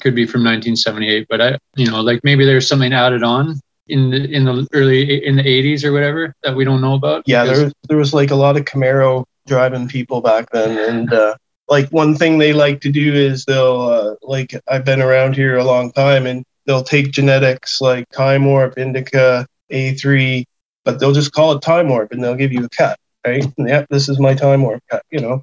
[0.00, 3.58] could be from 1978, but I, you know, like maybe there's something added on
[3.88, 7.24] in the in the early in the 80s or whatever that we don't know about.
[7.26, 11.12] Yeah, there was, there was like a lot of Camaro driving people back then, and
[11.12, 11.34] uh,
[11.68, 15.56] like one thing they like to do is they'll uh, like I've been around here
[15.56, 20.44] a long time, and they'll take genetics like time warp, indica, A3,
[20.84, 23.44] but they'll just call it time warp, and they'll give you a cut, right?
[23.58, 25.42] Yeah, this is my time warp cut, you know.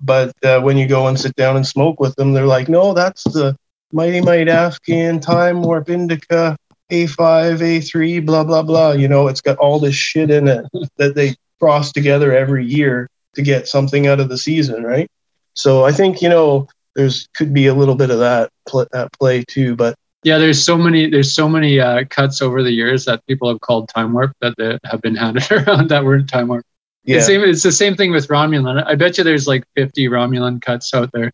[0.00, 2.92] But uh, when you go and sit down and smoke with them, they're like, no,
[2.92, 3.56] that's the
[3.92, 6.56] Mighty Mite Afghan time warp indica
[6.90, 8.92] A5, A3, blah blah blah.
[8.92, 10.64] You know, it's got all this shit in it
[10.96, 15.08] that they cross together every year to get something out of the season, right?
[15.54, 19.12] So I think you know there's could be a little bit of that pl- at
[19.12, 19.94] play too, but
[20.24, 23.60] Yeah, there's so many there's so many uh, cuts over the years that people have
[23.60, 26.64] called time warp that they have been handed around that weren't time warp.
[27.04, 28.84] yeah, It's, same, it's the same thing with Romulan.
[28.86, 31.32] I bet you there's like 50 Romulan cuts out there.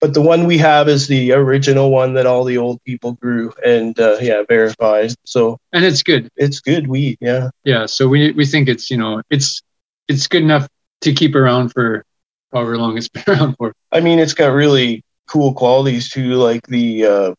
[0.00, 3.52] but the one we have is the original one that all the old people grew
[3.64, 5.12] and uh, yeah, verified.
[5.24, 6.28] So And it's good.
[6.36, 7.50] it's good weed, yeah.
[7.64, 7.86] Yeah.
[7.86, 9.62] So we we think it's, you know, it's
[10.08, 10.66] it's good enough
[11.02, 12.02] to keep around for
[12.52, 13.72] however long it's been around for.
[13.92, 17.34] I mean, it's got really cool qualities too, like the uh,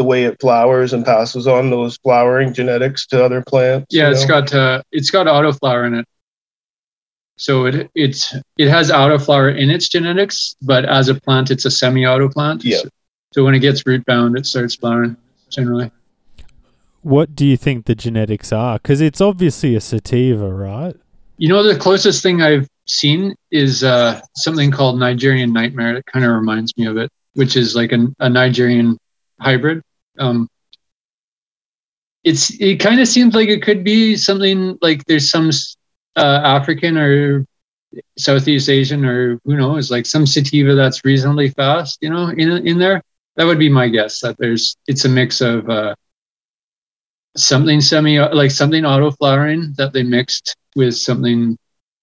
[0.00, 3.88] the way it flowers and passes on those flowering genetics to other plants.
[3.90, 4.40] Yeah, you it's know?
[4.40, 6.06] got uh, it's got autoflower in it.
[7.36, 11.70] So it it's it has autoflower in its genetics, but as a plant, it's a
[11.70, 12.64] semi-auto plant.
[12.64, 12.78] Yeah.
[12.78, 12.88] So,
[13.34, 15.18] so when it gets root bound, it starts flowering
[15.50, 15.90] generally.
[17.02, 18.78] What do you think the genetics are?
[18.78, 20.96] Because it's obviously a sativa, right?
[21.36, 25.96] You know, the closest thing I've seen is uh, something called Nigerian Nightmare.
[25.96, 28.96] It kind of reminds me of it, which is like an, a Nigerian
[29.40, 29.82] hybrid.
[30.20, 30.48] Um,
[32.24, 35.50] it's it kind of seems like it could be something like there's some
[36.16, 37.46] uh, African or
[38.18, 42.78] Southeast Asian or who knows, like some sativa that's reasonably fast, you know, in in
[42.78, 43.02] there.
[43.36, 44.20] That would be my guess.
[44.20, 45.94] That there's it's a mix of uh,
[47.36, 51.56] something semi like something auto flowering that they mixed with something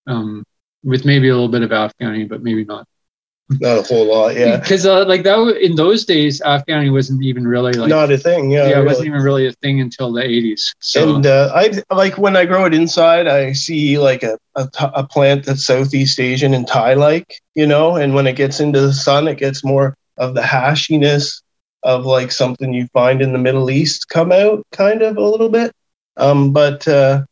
[0.07, 0.43] um,
[0.83, 2.87] with maybe a little bit of Afghani, but maybe not.
[3.49, 4.35] Not a whole lot.
[4.35, 8.11] Yeah, Because uh, like that w- in those days, Afghani wasn't even really like not
[8.11, 8.51] a thing.
[8.51, 10.75] Yeah, yeah, it wasn't even really a thing until the 80s.
[10.79, 15.03] So And uh, I like when I grow it inside, I see like a a
[15.03, 18.93] plant that's Southeast Asian and Thai like, you know, and when it gets into the
[18.93, 21.41] sun, it gets more of the hashiness
[21.83, 25.49] of like something you find in the Middle East come out kind of a little
[25.49, 25.71] bit.
[26.17, 27.23] Um, but uh,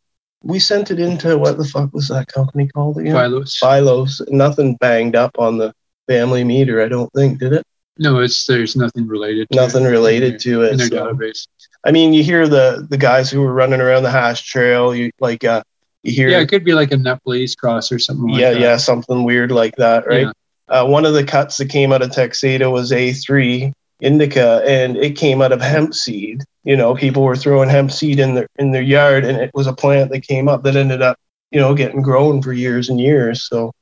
[0.42, 3.14] we sent it into what the fuck was that company called again?
[3.16, 3.58] Philos.
[3.60, 4.30] Phylos.
[4.30, 5.74] Nothing banged up on the
[6.08, 7.64] family meter, I don't think, did it?
[7.98, 9.48] No, it's there's nothing related.
[9.50, 10.76] To Nothing it related to in it.
[10.78, 11.46] their so- database.
[11.84, 14.94] I mean, you hear the the guys who were running around the hash trail.
[14.94, 15.62] You like uh,
[16.02, 18.60] you hear Yeah, it could be like a Nepalese cross or something like yeah, that.
[18.60, 20.26] yeah, something weird like that, right?
[20.68, 25.16] Uh, one of the cuts that came out of Texada was A3 indica, and it
[25.16, 26.42] came out of hemp seed.
[26.64, 29.68] You know, people were throwing hemp seed in their in their yard, and it was
[29.68, 31.16] a plant that came up that ended up,
[31.52, 33.44] you know, getting grown for years and years.
[33.48, 33.72] So,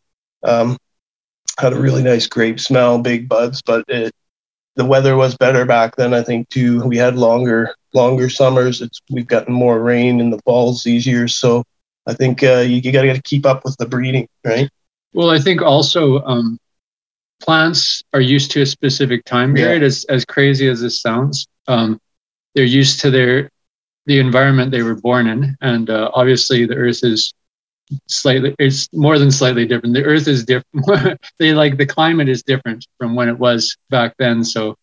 [0.42, 0.76] um,
[1.58, 4.12] had a really nice grape smell, big buds, but it
[4.76, 6.12] the weather was better back then.
[6.12, 6.84] I think too.
[6.86, 8.80] We had longer longer summers.
[8.82, 11.62] It's we've gotten more rain in the falls these years, so
[12.06, 14.68] I think uh, you, you got to keep up with the breeding, right?
[15.12, 16.58] Well, I think also um,
[17.40, 19.64] plants are used to a specific time Yeah.
[19.64, 19.82] period.
[19.84, 22.00] As as crazy as this sounds, um,
[22.54, 23.48] they're used to their
[24.06, 27.32] the environment they were born in, and uh, obviously the Earth is
[28.08, 29.94] slightly it's more than slightly different.
[29.94, 31.20] The Earth is different.
[31.38, 34.44] they like the climate is different from when it was back then.
[34.44, 34.76] So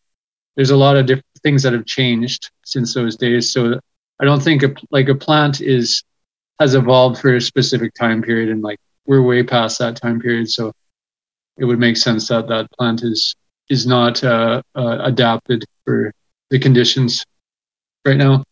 [0.56, 3.52] there's a lot of different things that have changed since those days.
[3.52, 3.80] So
[4.20, 6.04] I don't think a, like a plant is
[6.60, 10.50] has evolved for a specific time period, and like we're way past that time period.
[10.50, 10.72] So
[11.58, 13.36] it would make sense that that plant is
[13.70, 16.14] is not uh, uh, adapted for
[16.50, 17.26] the conditions
[18.06, 18.44] right now.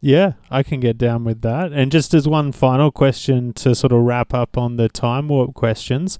[0.00, 1.72] Yeah, I can get down with that.
[1.72, 5.54] And just as one final question to sort of wrap up on the time warp
[5.54, 6.18] questions,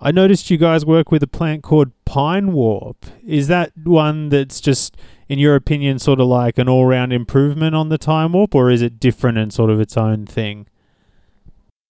[0.00, 3.06] I noticed you guys work with a plant called Pine Warp.
[3.26, 4.96] Is that one that's just,
[5.28, 8.70] in your opinion, sort of like an all round improvement on the time warp, or
[8.70, 10.66] is it different and sort of its own thing?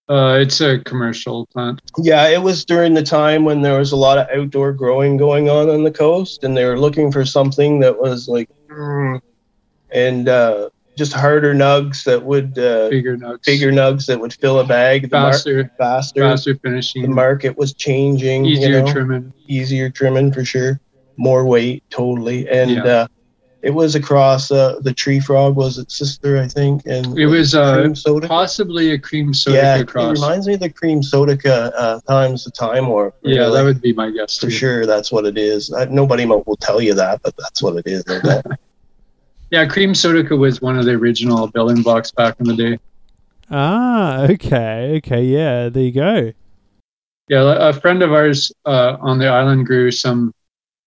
[0.09, 1.82] Uh, it's a commercial plant.
[1.99, 5.51] Yeah, it was during the time when there was a lot of outdoor growing going
[5.51, 9.20] on on the coast, and they were looking for something that was like, mm,
[9.90, 14.58] and uh, just harder nugs that would uh, Bigger nugs, bigger nugs that would fill
[14.60, 15.08] a bag.
[15.10, 16.20] The mar- faster, faster.
[16.20, 18.44] faster The market was changing.
[18.44, 19.32] you easier know, trimming.
[19.48, 20.80] easier trimming for sure.
[21.16, 22.84] More weight, totally, and Yeah.
[22.84, 23.06] uh,
[23.62, 27.54] it was across uh, the tree frog was its sister, I think, and It was
[27.56, 27.92] uh,
[28.22, 31.36] possibly a cream soda yeah, it reminds me of the cream soda
[31.76, 33.14] uh, times the time warp.
[33.22, 33.52] yeah, really.
[33.58, 34.50] that would be my guess for too.
[34.50, 35.72] sure that's what it is.
[35.72, 38.04] I, nobody will tell you that, but that's what it is.
[39.50, 42.78] Yeah, cream sodica was one of the original building blocks back in the day.
[43.50, 46.32] Ah, okay, okay, yeah, there you go.
[47.28, 50.32] Yeah, a friend of ours uh, on the island grew some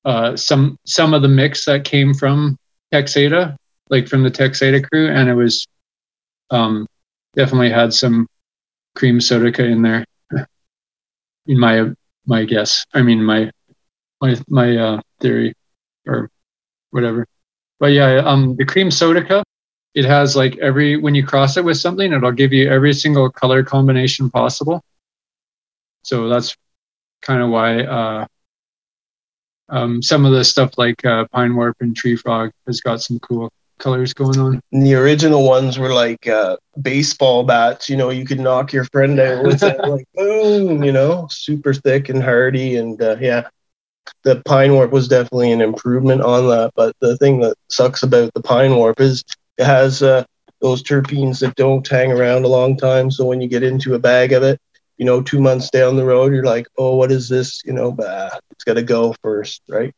[0.06, 2.58] uh, some some of the mix that came from
[2.94, 3.56] Texada,
[3.90, 5.68] like from the Texada crew, and it was
[6.52, 6.88] um,
[7.36, 8.28] definitely had some
[8.96, 10.06] cream sodica in there.
[11.48, 11.90] In my
[12.28, 13.52] my guess, I mean my
[14.22, 15.54] my my uh, theory
[16.06, 16.30] or
[16.92, 17.26] whatever.
[17.82, 19.42] But yeah, um, the cream Sodica,
[19.96, 23.28] it has like every when you cross it with something, it'll give you every single
[23.32, 24.84] color combination possible.
[26.04, 26.56] So that's
[27.24, 28.26] kind of why uh,
[29.70, 33.18] um, some of the stuff like uh, pine warp and tree frog has got some
[33.18, 34.62] cool colors going on.
[34.72, 37.90] And the original ones were like uh, baseball bats.
[37.90, 40.84] You know, you could knock your friend out with it, like boom.
[40.84, 43.48] You know, super thick and hardy, and uh, yeah,
[44.24, 46.72] the pine warp was definitely an improvement on that.
[46.76, 49.24] But the thing that sucks about the pine warp is
[49.58, 50.24] it has uh,
[50.60, 53.12] those terpenes that don't hang around a long time.
[53.12, 54.60] So when you get into a bag of it,
[54.98, 57.62] you know, two months down the road, you're like, oh, what is this?
[57.66, 59.94] You know, bah, it's got to go first, right?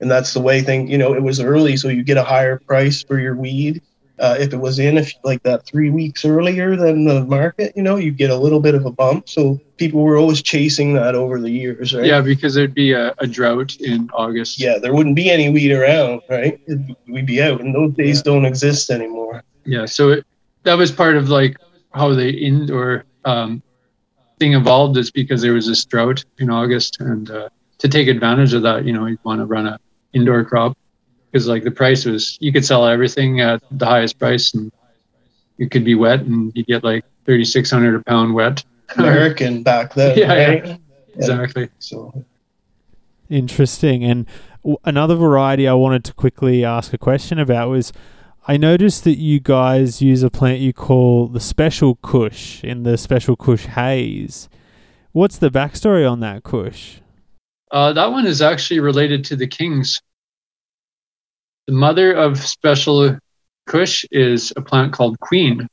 [0.00, 2.58] And that's the way thing, you know, it was early, so you get a higher
[2.58, 3.82] price for your weed.
[4.18, 7.82] Uh, if it was in if like that three weeks earlier than the market, you
[7.82, 9.28] know, you get a little bit of a bump.
[9.28, 12.06] So people were always chasing that over the years, right?
[12.06, 14.58] Yeah, because there'd be a, a drought in August.
[14.58, 16.58] Yeah, there wouldn't be any weed around, right?
[17.06, 18.32] We'd be out, and those days yeah.
[18.32, 19.42] don't exist anymore.
[19.64, 20.26] Yeah, so it,
[20.62, 21.56] that was part of like
[21.92, 23.62] how they indoor um,
[24.38, 27.48] thing evolved is because there was this drought in August, and uh,
[27.78, 29.78] to take advantage of that, you know, you want to run a
[30.12, 30.76] indoor crop
[31.30, 34.72] because like the price was, you could sell everything at the highest price, and
[35.58, 38.64] it could be wet, and you get like thirty six hundred a pound wet.
[38.96, 40.16] American back then.
[40.16, 40.64] Yeah, right?
[40.64, 40.76] yeah,
[41.16, 41.68] exactly.
[41.78, 42.24] So
[43.28, 44.04] interesting.
[44.04, 44.26] And
[44.84, 47.92] another variety I wanted to quickly ask a question about was
[48.48, 52.96] I noticed that you guys use a plant you call the Special Kush in the
[52.96, 54.48] Special Kush Haze.
[55.12, 56.98] What's the backstory on that Kush?
[57.72, 60.00] Uh, that one is actually related to the kings.
[61.66, 63.18] The mother of Special
[63.66, 65.66] Kush is a plant called Queen,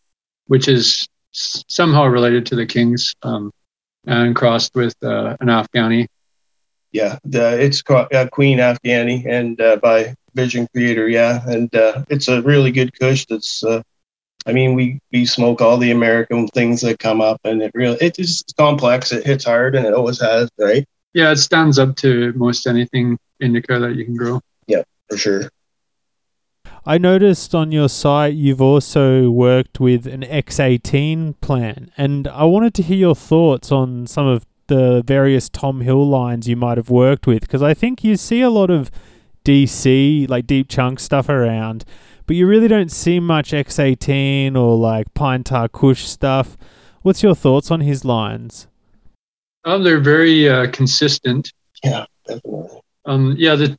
[0.47, 3.51] which is somehow related to the kings um,
[4.07, 6.07] and crossed with uh, an Afghani.
[6.91, 12.27] Yeah, the, it's uh, Queen Afghani, and uh, by Vision Creator, yeah, and uh, it's
[12.27, 13.25] a really good Kush.
[13.27, 13.81] That's, uh,
[14.47, 17.97] I mean, we we smoke all the American things that come up, and it really
[18.01, 19.11] it is complex.
[19.11, 20.85] It hits hard, and it always has, right?
[21.13, 24.41] Yeah, it stands up to most anything indica that you can grow.
[24.67, 25.49] Yeah, for sure.
[26.85, 32.73] I noticed on your site you've also worked with an X18 plan, and I wanted
[32.75, 36.89] to hear your thoughts on some of the various Tom Hill lines you might have
[36.89, 38.91] worked with, because I think you see a lot of
[39.45, 41.85] DC, like deep chunk stuff around,
[42.27, 46.57] but you really don't see much X18 or like Pine Tar Kush stuff.
[47.01, 48.67] What's your thoughts on his lines?
[49.63, 51.53] Um, they're very uh, consistent.
[51.81, 52.81] Yeah, definitely.
[53.05, 53.77] Um, yeah, the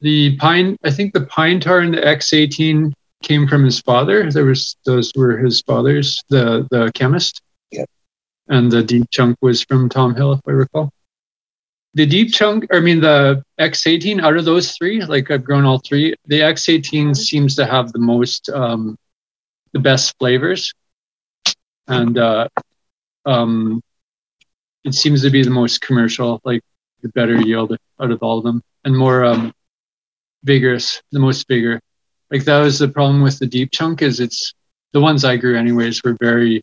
[0.00, 0.76] the pine.
[0.84, 2.92] I think the pine tar and the X18
[3.22, 4.30] came from his father.
[4.30, 7.42] There was those were his father's, the the chemist.
[7.70, 7.84] Yeah.
[8.48, 10.92] And the deep chunk was from Tom Hill, if I recall
[11.94, 15.80] the deep chunk, I mean, the X18 out of those three, like I've grown all
[15.80, 18.96] three, the X18 seems to have the most, um,
[19.72, 20.72] the best flavors.
[21.88, 22.48] And uh,
[23.24, 23.82] um,
[24.84, 26.62] it seems to be the most commercial, like
[27.02, 29.52] the better yield out of all of them and more um,
[30.44, 31.80] vigorous, the most vigor.
[32.30, 34.54] Like that was the problem with the deep chunk is it's
[34.92, 36.62] the ones I grew anyways were very,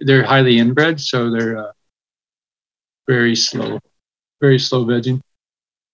[0.00, 1.00] they're highly inbred.
[1.00, 1.72] So they're uh,
[3.06, 3.80] very slow
[4.40, 5.20] very slow vegging.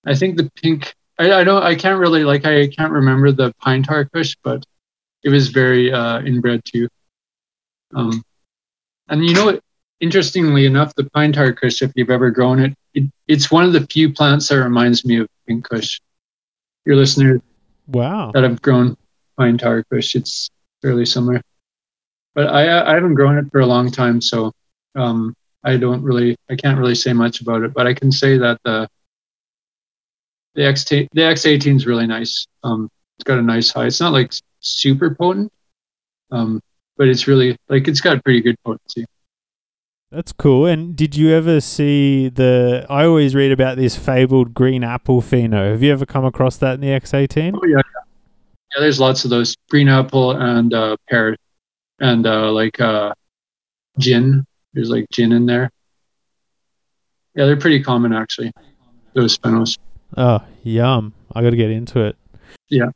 [0.07, 0.95] I think the pink.
[1.19, 1.63] I, I don't.
[1.63, 2.45] I can't really like.
[2.45, 4.65] I can't remember the pine tar kush, but
[5.23, 6.89] it was very uh, inbred too.
[7.95, 8.23] Um,
[9.09, 9.61] and you know, what?
[10.01, 13.73] interestingly enough, the pine tar kush, if you've ever grown it, it, it's one of
[13.73, 16.01] the few plants that reminds me of pink kush.
[16.85, 17.41] Your listeners,
[17.89, 18.97] wow, that have grown
[19.37, 20.51] pine tar kush, it's
[20.83, 21.41] fairly similar.
[22.35, 24.53] But I I haven't grown it for a long time, so
[24.95, 28.39] um, I don't really, I can't really say much about it, but I can say
[28.39, 28.89] that the
[30.55, 32.47] the X the X18 is really nice.
[32.63, 32.89] Um,
[33.19, 33.87] it's got a nice high.
[33.87, 35.53] It's not like super potent,
[36.31, 36.61] um,
[36.97, 39.05] but it's really like it's got pretty good potency.
[40.15, 40.67] That's cool.
[40.67, 42.87] And did you ever see the?
[42.89, 45.73] I always read about this fabled green apple pheno.
[45.73, 47.53] Have you ever come across that in the X18?
[47.55, 48.81] Oh yeah, yeah.
[48.81, 51.37] There's lots of those green apple and uh, pear,
[51.99, 53.13] and uh, like uh,
[53.99, 55.71] gin there's like gin in there.
[57.35, 58.53] Yeah, they're pretty common actually.
[59.15, 59.79] Those phenos.
[60.17, 61.13] Oh, yum!
[61.35, 62.17] I got to get into it.
[62.69, 62.91] Yeah.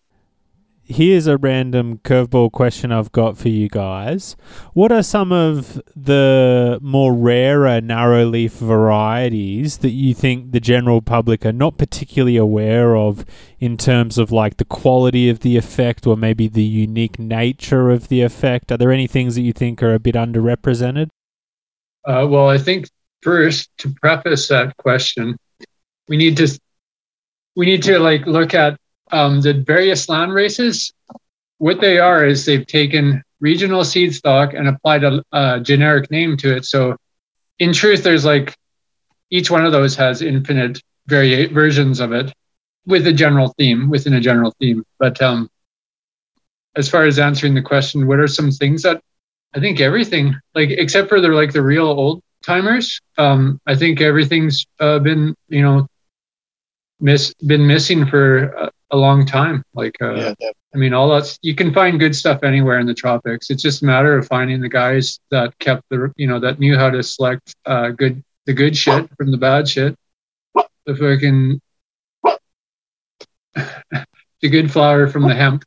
[0.90, 4.36] Here's a random curveball question I've got for you guys.
[4.72, 11.02] What are some of the more rarer narrow leaf varieties that you think the general
[11.02, 13.26] public are not particularly aware of
[13.58, 18.08] in terms of like the quality of the effect or maybe the unique nature of
[18.08, 18.72] the effect?
[18.72, 21.10] Are there any things that you think are a bit underrepresented?
[22.06, 22.88] Uh, well, I think
[23.20, 25.36] first to preface that question,
[26.08, 26.58] we need to
[27.56, 30.92] we need to like look at um, the various land races,
[31.58, 36.36] what they are is they've taken regional seed stock and applied a, a generic name
[36.38, 36.64] to it.
[36.64, 36.96] So,
[37.58, 38.54] in truth, there's like
[39.30, 42.32] each one of those has infinite vari- versions of it
[42.86, 44.84] with a general theme within a general theme.
[44.98, 45.50] But um,
[46.76, 49.02] as far as answering the question, what are some things that
[49.54, 54.00] I think everything, like except for the like the real old timers, um, I think
[54.00, 55.86] everything's uh, been you know
[57.00, 59.64] miss been missing for a, a long time.
[59.74, 60.50] Like uh, Yeah.
[60.74, 63.50] I mean, all that's you can find good stuff anywhere in the tropics.
[63.50, 66.76] It's just a matter of finding the guys that kept the you know that knew
[66.76, 69.96] how to select uh, good the good shit from the bad shit.
[70.86, 71.60] The fucking
[74.40, 75.64] the good flower from the hemp.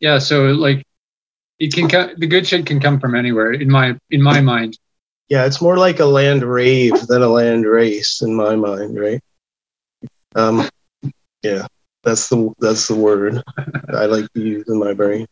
[0.00, 0.84] Yeah, so like
[1.58, 4.78] it can co- the good shit can come from anywhere in my in my mind.
[5.28, 9.20] Yeah, it's more like a land rave than a land race in my mind, right?
[10.36, 10.68] Um,
[11.42, 11.66] yeah,
[12.04, 13.42] that's the that's the word
[13.88, 15.26] I like to use in my brain.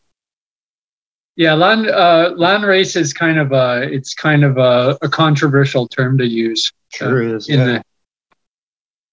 [1.36, 5.88] Yeah, land uh, land race is kind of a it's kind of a, a controversial
[5.88, 7.48] term to use Sure is.
[7.48, 7.82] in Yeah.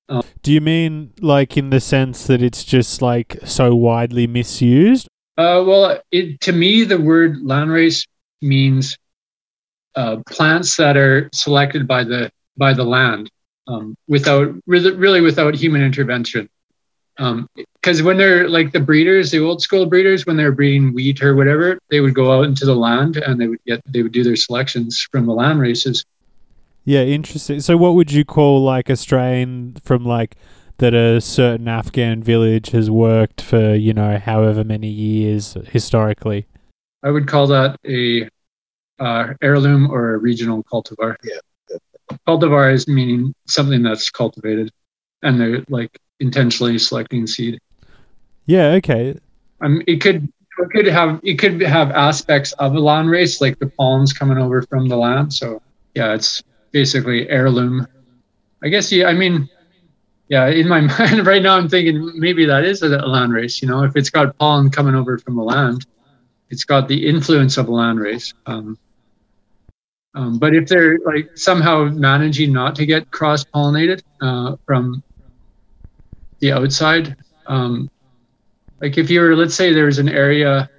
[0.10, 5.08] the Do you mean like in the sense that it's just like so widely misused?
[5.38, 8.06] Uh, well, it, to me, the word landrace
[8.42, 8.98] means
[9.96, 13.30] uh, plants that are selected by the by the land
[13.68, 16.50] um, without really, really without human intervention.
[17.20, 21.36] Because when they're like the breeders, the old school breeders, when they're breeding wheat or
[21.36, 24.24] whatever, they would go out into the land and they would get they would do
[24.24, 26.06] their selections from the land races.
[26.86, 27.60] Yeah, interesting.
[27.60, 30.36] So, what would you call like a strain from like
[30.78, 36.48] that a certain Afghan village has worked for, you know, however many years historically?
[37.04, 38.30] I would call that a
[39.00, 41.16] uh, heirloom or a regional cultivar.
[41.24, 41.38] Yeah.
[42.28, 44.72] Cultivar is meaning something that's cultivated,
[45.22, 47.60] and they're like intentionally selecting seed.
[48.46, 49.18] Yeah, okay.
[49.62, 53.60] Um, it could it could have it could have aspects of a land race, like
[53.60, 55.34] the pollens coming over from the land.
[55.34, 55.62] So
[55.96, 57.88] yeah, it's basically heirloom.
[58.64, 59.08] I guess yeah.
[59.08, 59.50] I mean,
[60.28, 60.48] yeah.
[60.48, 63.62] In my mind right now, I'm thinking maybe that is a land race.
[63.62, 65.86] You know, if it's got pollen coming over from the land,
[66.50, 68.34] it's got the influence of a land race.
[68.46, 68.78] Um,
[70.16, 75.04] um, but if they're like somehow managing not to get cross pollinated uh, from
[76.40, 77.16] the outside,
[77.48, 77.90] um,
[78.82, 80.70] like if you were, let's say there's an area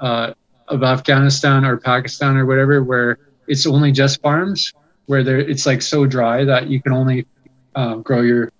[0.00, 0.34] uh,
[0.68, 4.72] of Afghanistan or Pakistan or whatever where it's only just farms,
[5.06, 7.26] where there it's like so dry that you can only
[7.74, 8.50] uh, grow your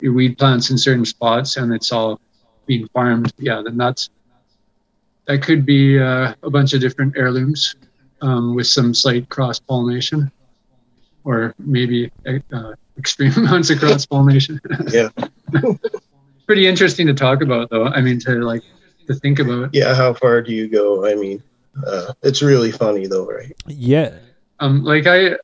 [0.00, 2.20] your weed plants in certain spots and it's all
[2.66, 3.32] being farmed.
[3.38, 4.10] Yeah, then that's
[5.26, 7.74] that could be uh, a bunch of different heirlooms
[8.22, 10.30] um, with some slight cross pollination,
[11.24, 12.10] or maybe
[12.52, 14.60] uh, extreme amounts of cross pollination.
[14.92, 15.08] Yeah.
[16.46, 17.86] Pretty interesting to talk about, though.
[17.86, 18.62] I mean, to like
[19.06, 19.74] to think about.
[19.74, 21.06] Yeah, how far do you go?
[21.06, 21.42] I mean,
[21.86, 23.52] uh, it's really funny though, right?
[23.66, 24.14] Yeah.
[24.58, 25.36] Um, like I,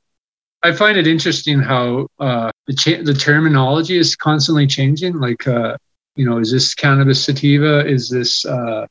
[0.63, 5.21] I find it interesting how uh, the cha- the terminology is constantly changing.
[5.21, 5.77] Like, uh,
[6.17, 7.87] you know, is this cannabis sativa?
[7.87, 8.87] Is this uh,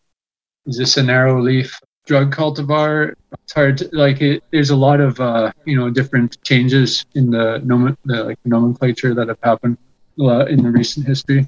[0.68, 3.14] is this a narrow leaf drug cultivar?
[3.44, 4.22] It's hard to like.
[4.22, 8.40] It, there's a lot of uh, you know different changes in the, nomen- the like
[8.46, 9.78] nomenclature that have happened
[10.20, 11.48] uh, in the recent history.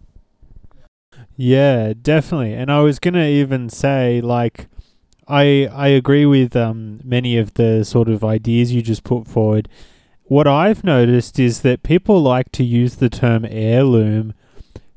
[1.38, 2.54] Yeah, definitely.
[2.54, 4.68] And I was gonna even say, like,
[5.28, 9.68] I I agree with um many of the sort of ideas you just put forward.
[10.24, 14.34] What I've noticed is that people like to use the term heirloom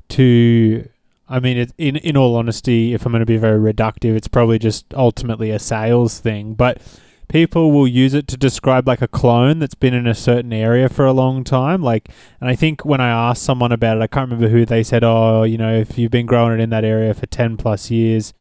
[0.09, 0.89] to
[1.29, 4.27] I mean, it, in in all honesty, if I'm going to be very reductive, it's
[4.27, 6.55] probably just ultimately a sales thing.
[6.55, 6.81] But
[7.27, 10.89] people will use it to describe like a clone that's been in a certain area
[10.89, 11.83] for a long time.
[11.83, 12.09] Like,
[12.41, 15.03] and I think when I asked someone about it, I can't remember who they said,
[15.03, 18.33] "Oh, you know, if you've been growing it in that area for ten plus years,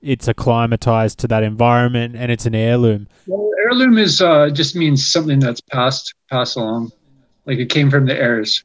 [0.00, 5.06] it's acclimatized to that environment and it's an heirloom." Well, heirloom is uh, just means
[5.06, 6.92] something that's passed passed along,
[7.44, 8.64] like it came from the heirs.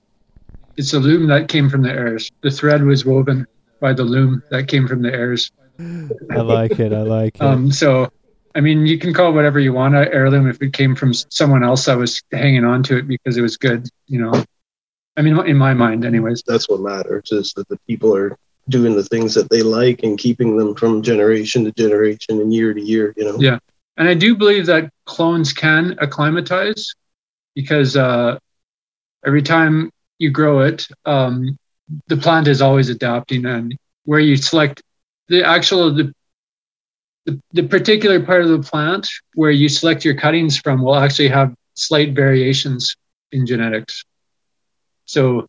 [0.77, 2.31] It's a loom that came from the heirs.
[2.41, 3.47] The thread was woven
[3.79, 5.51] by the loom that came from the heirs.
[5.79, 6.93] I like it.
[6.93, 7.41] I like it.
[7.41, 8.11] Um, so,
[8.55, 11.63] I mean, you can call whatever you want a heirloom if it came from someone
[11.63, 13.87] else I was hanging on to it because it was good.
[14.07, 14.43] You know,
[15.15, 16.43] I mean, in my mind, anyways.
[16.45, 18.37] That's what matters is that the people are
[18.69, 22.73] doing the things that they like and keeping them from generation to generation and year
[22.73, 23.13] to year.
[23.15, 23.37] You know.
[23.39, 23.59] Yeah.
[23.97, 26.93] And I do believe that clones can acclimatize
[27.55, 28.37] because uh,
[29.25, 29.89] every time
[30.19, 31.57] you grow it, um,
[32.07, 33.45] the plant is always adapting.
[33.45, 34.81] And where you select
[35.27, 36.13] the actual, the,
[37.25, 41.27] the, the particular part of the plant where you select your cuttings from will actually
[41.29, 42.95] have slight variations
[43.31, 44.03] in genetics.
[45.05, 45.47] So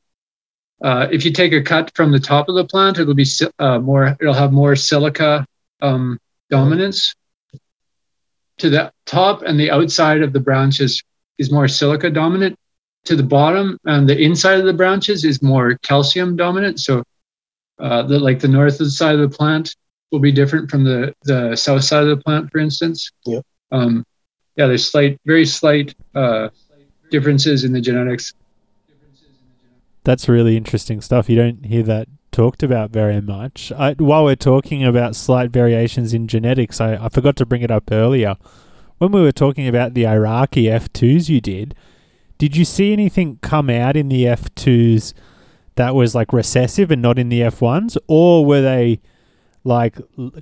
[0.82, 3.26] uh, if you take a cut from the top of the plant, it'll be
[3.58, 4.16] uh, more.
[4.20, 5.44] It'll have more silica
[5.82, 6.18] um,
[6.50, 7.14] dominance.
[8.58, 11.02] To the top and the outside of the branches
[11.38, 12.56] is more silica dominant.
[13.04, 16.80] To the bottom and the inside of the branches is more calcium dominant.
[16.80, 17.02] So,
[17.78, 19.74] uh, the like the north side of the plant
[20.10, 23.10] will be different from the the south side of the plant, for instance.
[23.24, 23.44] Yep.
[23.72, 24.04] Um,
[24.56, 26.48] yeah, there's slight, very slight uh,
[27.10, 28.34] differences in the genetics.
[30.04, 31.30] That's really interesting stuff.
[31.30, 33.72] You don't hear that talked about very much.
[33.72, 37.70] I, while we're talking about slight variations in genetics, I, I forgot to bring it
[37.70, 38.36] up earlier.
[38.98, 41.74] When we were talking about the Iraqi F2s you did,
[42.38, 45.12] did you see anything come out in the F2s
[45.74, 47.96] that was like recessive and not in the F1s?
[48.06, 49.00] Or were they
[49.64, 49.98] like,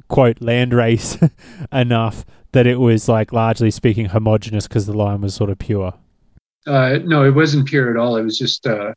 [0.08, 1.30] quote, landrace
[1.72, 5.94] enough that it was like largely speaking homogenous because the line was sort of pure?
[6.66, 8.16] Uh, no, it wasn't pure at all.
[8.16, 8.92] It was just uh,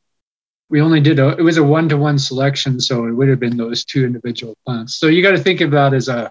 [0.70, 1.38] we only did a.
[1.38, 4.96] It was a one-to-one selection, so it would have been those two individual plants.
[4.96, 6.30] So you got to think about as a.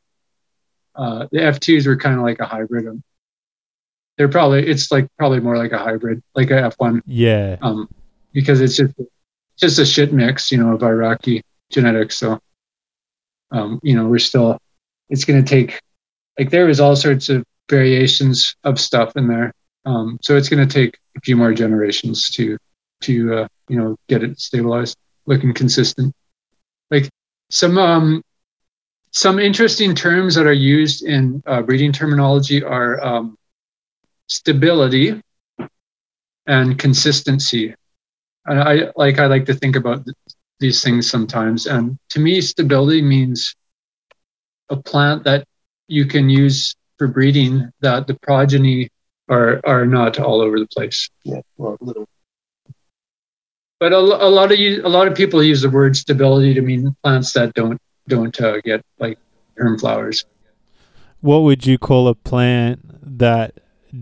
[0.94, 3.00] Uh, the F2s were kind of like a hybrid.
[4.18, 7.56] They're probably it's like probably more like a hybrid, like a F1, Yeah.
[7.62, 7.88] um,
[8.32, 8.94] because it's just
[9.56, 12.16] just a shit mix, you know, of Iraqi genetics.
[12.16, 12.38] So,
[13.52, 14.58] um, you know, we're still.
[15.08, 15.80] It's going to take,
[16.38, 19.52] like, there is all sorts of variations of stuff in there.
[19.86, 22.58] Um, so it's going to take a few more generations to
[23.02, 24.96] to uh, you know get it stabilized,
[25.26, 26.12] looking consistent.
[26.90, 27.08] Like
[27.50, 28.22] some um,
[29.12, 33.37] some interesting terms that are used in uh, breeding terminology are um,
[34.28, 35.20] stability
[36.46, 37.74] and consistency.
[38.46, 40.16] And I like I like to think about th-
[40.60, 41.66] these things sometimes.
[41.66, 43.54] And to me, stability means
[44.70, 45.44] a plant that
[45.88, 48.88] you can use for breeding that the progeny
[49.28, 51.08] are are not all over the place.
[51.24, 52.08] Yeah, well, little.
[53.80, 56.62] But a, a lot of you, a lot of people use the word stability to
[56.62, 57.78] mean plants that don't
[58.08, 59.18] don't uh, get like
[59.56, 60.24] herm flowers.
[61.20, 63.54] What would you call a plant that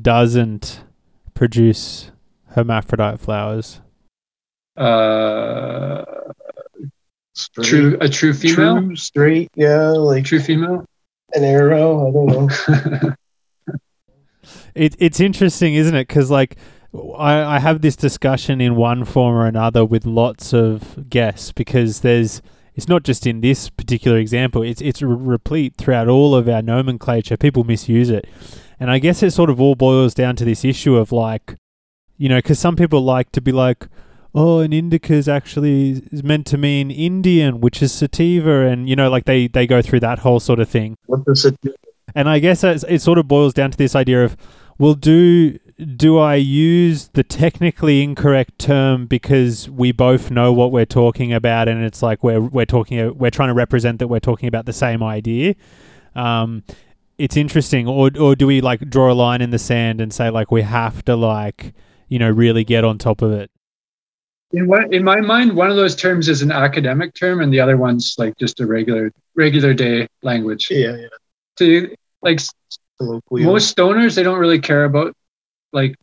[0.03, 0.85] doesn't
[1.35, 2.11] produce
[2.51, 3.81] hermaphrodite flowers?
[4.77, 6.05] Uh,
[7.35, 10.87] Straight, true, a true female, True, straight, yeah, like true female.
[11.35, 12.09] an arrow.
[12.09, 12.27] I don't
[12.97, 13.15] know.
[14.75, 16.07] It, it's interesting, isn't it?
[16.07, 16.57] Because like
[17.17, 22.01] I, I have this discussion in one form or another with lots of guests because
[22.01, 22.43] there's
[22.75, 24.63] it's not just in this particular example.
[24.63, 27.39] It's it's replete throughout all of our nomenclature.
[27.39, 28.27] People misuse it,
[28.79, 31.57] and I guess it sort of all boils down to this issue of like,
[32.17, 33.89] you know, because some people like to be like.
[34.39, 38.95] Oh, an indica is actually is meant to mean Indian, which is sativa, and you
[38.95, 40.99] know, like they they go through that whole sort of thing.
[41.07, 41.73] What does it do?
[42.15, 44.37] And I guess it sort of boils down to this idea of,
[44.79, 45.59] well, do
[45.97, 51.69] do I use the technically incorrect term because we both know what we're talking about,
[51.69, 54.73] and it's like we're we're talking we're trying to represent that we're talking about the
[54.73, 55.55] same idea.
[56.15, 56.63] Um,
[57.19, 60.31] it's interesting, or or do we like draw a line in the sand and say
[60.31, 61.73] like we have to like
[62.09, 63.51] you know really get on top of it?
[64.53, 67.61] In what, in my mind, one of those terms is an academic term, and the
[67.61, 70.69] other one's like just a regular regular day language.
[70.71, 71.09] Yeah, yeah.
[71.57, 72.41] To like
[72.99, 73.53] Colloquial.
[73.53, 75.15] most stoners, they don't really care about
[75.73, 75.97] like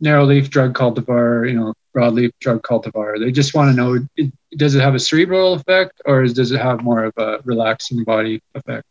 [0.00, 3.18] narrow leaf drug cultivar, you know, broadleaf drug cultivar.
[3.18, 6.60] They just want to know it, does it have a cerebral effect or does it
[6.60, 8.86] have more of a relaxing body effect?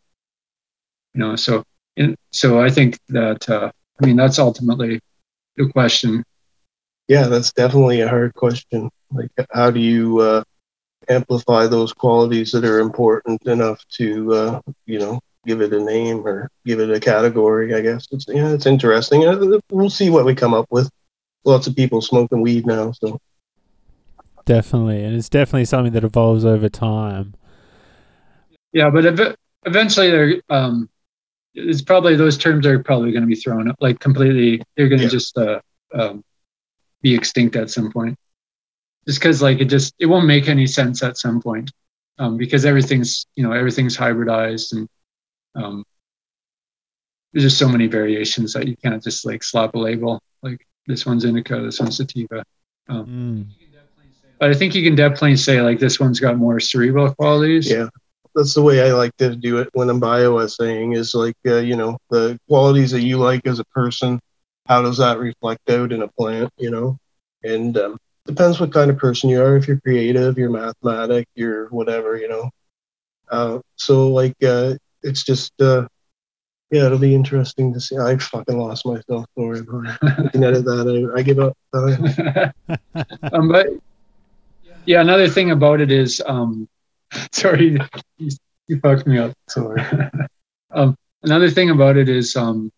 [1.14, 1.64] You know, so
[1.96, 3.70] in, so I think that uh,
[4.00, 5.00] I mean that's ultimately
[5.56, 6.24] the question.
[7.08, 8.90] yeah, that's definitely a hard question.
[9.12, 10.42] Like, how do you uh,
[11.08, 16.26] amplify those qualities that are important enough to, uh, you know, give it a name
[16.26, 17.74] or give it a category?
[17.74, 19.26] I guess it's yeah, it's interesting.
[19.26, 20.90] Uh, We'll see what we come up with.
[21.44, 23.20] Lots of people smoking weed now, so
[24.46, 27.34] Definitely, and it's definitely something that evolves over time.
[28.72, 30.90] Yeah, but ev- eventually they're um,
[31.54, 34.62] it's probably those terms are probably going to be thrown up like completely.
[34.76, 35.10] They're going to Yeah.
[35.10, 35.60] just uh,
[35.94, 36.22] um,
[37.02, 38.16] be extinct at some point.
[39.06, 41.70] Just because like it just it won't make any sense at some point
[42.18, 44.88] um, because everything's you know everything's hybridized and
[45.54, 45.84] um,
[47.32, 51.04] there's just so many variations that you can't just like slap a label like this
[51.06, 52.42] one's indica, this one's sativa.
[52.88, 53.46] Um, Mm.
[54.38, 57.70] but I think you can definitely say like this one's got more cerebral qualities.
[57.70, 57.88] yeah.
[58.34, 61.76] That's the way I like to do it when I'm bioassaying is like, uh, you
[61.76, 64.20] know, the qualities that you like as a person,
[64.66, 66.98] how does that reflect out in a plant, you know?
[67.44, 69.56] And um, depends what kind of person you are.
[69.56, 72.50] If you're creative, you're mathematic, you're whatever, you know.
[73.30, 75.86] Uh, so like, uh, it's just, uh,
[76.70, 77.96] yeah, it'll be interesting to see.
[77.98, 79.26] I fucking lost myself.
[79.36, 79.56] About
[80.02, 80.32] it.
[80.32, 81.18] Can edit that out.
[81.18, 81.56] I give up.
[83.32, 83.66] Um, but
[84.86, 86.68] yeah, another thing about it is, um,
[87.32, 87.78] sorry,
[88.18, 88.30] you,
[88.66, 89.32] you fucked me up.
[89.48, 89.82] Sorry.
[90.70, 92.70] um, another thing about it is, um,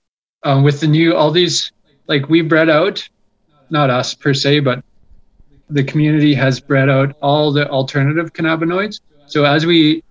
[0.43, 1.73] um, with the new all these,
[2.07, 3.07] like we bred out,
[3.71, 4.85] not us per se, but
[5.71, 9.01] the community has bred out all the alternative cannabinoids.
[9.27, 10.05] So as we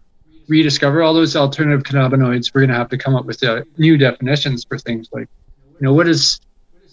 [0.47, 3.97] rediscover all those alternative cannabinoids, we're going to have to come up with uh, new
[3.97, 5.29] definitions for things like,
[5.79, 6.39] you know, what is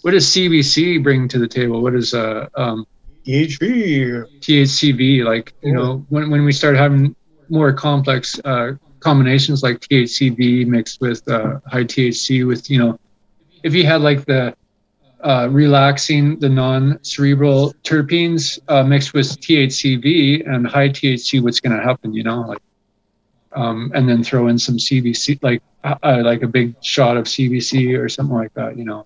[0.01, 1.81] what does CBC bring to the table?
[1.81, 2.85] What is uh, um,
[3.25, 4.23] THC.
[4.39, 5.23] THCV?
[5.23, 7.15] Like, you know, when when we start having
[7.49, 12.99] more complex uh, combinations like THCV mixed with uh, high THC, with you know,
[13.63, 14.55] if you had like the
[15.23, 21.81] uh, relaxing the non-cerebral terpenes uh, mixed with THCV and high THC, what's going to
[21.81, 22.13] happen?
[22.13, 22.61] You know, like,
[23.53, 27.97] um, and then throw in some CBC, like uh, like a big shot of CBC
[27.97, 28.77] or something like that.
[28.77, 29.05] You know,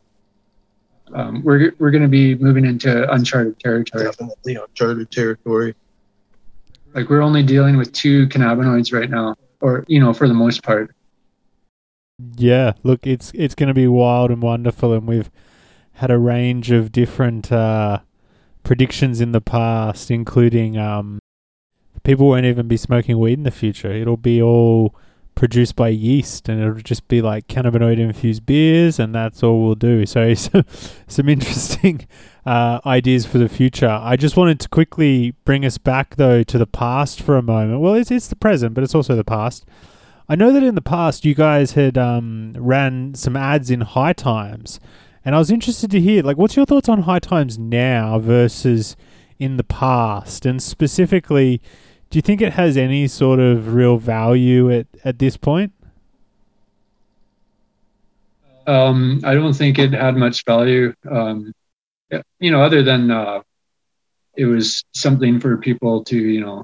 [1.13, 4.03] um, we're we're going to be moving into uncharted territory.
[4.03, 5.75] Definitely uncharted territory.
[6.93, 10.63] Like we're only dealing with two cannabinoids right now, or you know, for the most
[10.63, 10.93] part.
[12.35, 15.29] Yeah, look, it's it's going to be wild and wonderful, and we've
[15.93, 17.99] had a range of different uh,
[18.63, 21.19] predictions in the past, including um,
[22.03, 23.91] people won't even be smoking weed in the future.
[23.91, 24.95] It'll be all
[25.37, 29.75] produced by yeast, and it'll just be like cannabinoid infused beers, and that's all we'll
[29.75, 30.05] do.
[30.05, 30.63] So, so
[31.07, 32.07] some interesting
[32.45, 33.87] uh, ideas for the future.
[34.01, 37.79] I just wanted to quickly bring us back though to the past for a moment.
[37.79, 39.65] Well, it's it's the present, but it's also the past.
[40.27, 44.13] I know that in the past you guys had um, ran some ads in High
[44.13, 44.79] Times,
[45.23, 48.97] and I was interested to hear like what's your thoughts on High Times now versus
[49.37, 51.61] in the past, and specifically.
[52.09, 55.73] Do you think it has any sort of real value at, at this point?
[58.65, 60.93] Um, I don't think it had much value.
[61.09, 61.53] Um,
[62.39, 63.41] you know, other than uh,
[64.35, 66.63] it was something for people to, you know,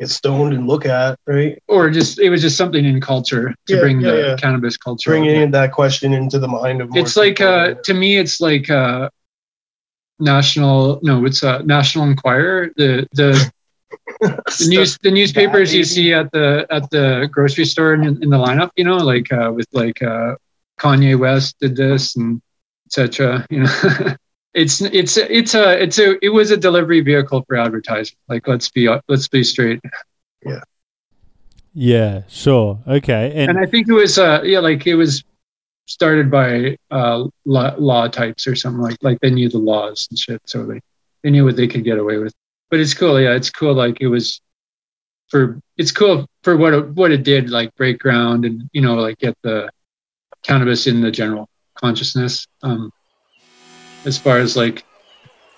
[0.00, 1.56] Get stoned and look at, right?
[1.68, 4.36] or just it was just something in culture to Yeah, bring yeah, the yeah.
[4.36, 5.10] cannabis culture.
[5.10, 8.40] Bringing in that question into the mind of more it's like uh, to me, it's
[8.40, 9.08] like uh,
[10.18, 10.98] national.
[11.04, 12.70] No, it's uh, National Enquirer.
[12.76, 13.52] The the
[14.20, 18.36] the news the newspapers you see at the at the grocery store in, in the
[18.36, 20.34] lineup you know like uh, with like uh,
[20.78, 22.40] kanye west did this and
[22.86, 24.14] etc you know.
[24.54, 28.16] It's it's it's a it's a it was a delivery vehicle for advertising.
[28.28, 29.80] Like let's be let's be straight.
[30.46, 30.60] Yeah,
[31.74, 32.78] Yeah, sure.
[32.86, 33.32] Okay.
[33.34, 35.24] And, and i think it was uh yeah like it was
[35.86, 40.18] started by uh law, law types or something like like they knew the laws and
[40.18, 40.80] shit so they
[41.22, 42.32] they knew what they could get away with
[42.70, 44.40] but it's cool yeah it's cool like it was
[45.28, 48.94] for it's cool for what it, what it did like break ground and you know
[48.94, 49.70] like get the
[50.42, 52.90] cannabis in the general consciousness um
[54.04, 54.84] as far as like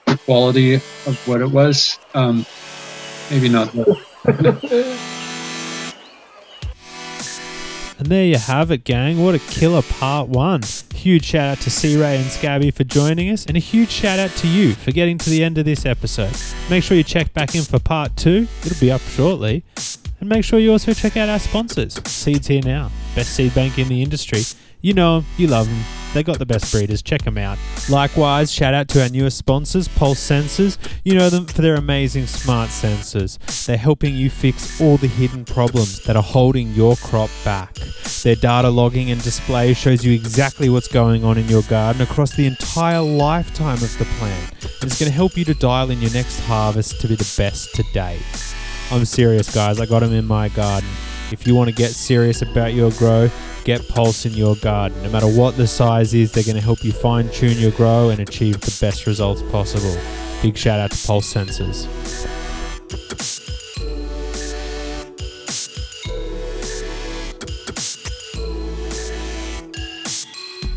[0.06, 2.44] the quality of what it was um
[3.30, 5.12] maybe not the,
[7.98, 9.22] and there you have it, gang.
[9.22, 10.62] What a killer part one.
[10.94, 14.18] Huge shout out to C Ray and Scabby for joining us, and a huge shout
[14.18, 16.36] out to you for getting to the end of this episode.
[16.70, 19.64] Make sure you check back in for part two, it'll be up shortly.
[20.20, 21.94] And make sure you also check out our sponsors.
[22.08, 24.42] Seeds Here Now, best seed bank in the industry.
[24.86, 25.84] You know 'em, you love them.
[26.14, 27.02] They got the best breeders.
[27.02, 27.58] Check them out.
[27.88, 30.78] Likewise, shout out to our newest sponsors, Pulse Sensors.
[31.02, 33.36] You know them for their amazing smart sensors.
[33.66, 37.74] They're helping you fix all the hidden problems that are holding your crop back.
[38.22, 42.36] Their data logging and display shows you exactly what's going on in your garden across
[42.36, 44.52] the entire lifetime of the plant.
[44.82, 47.34] And it's going to help you to dial in your next harvest to be the
[47.36, 48.22] best to date.
[48.92, 49.80] I'm serious, guys.
[49.80, 50.88] I got them in my garden.
[51.32, 53.28] If you want to get serious about your grow,
[53.64, 55.02] get Pulse in your garden.
[55.02, 58.10] No matter what the size is, they're going to help you fine tune your grow
[58.10, 59.96] and achieve the best results possible.
[60.40, 61.86] Big shout out to Pulse Sensors.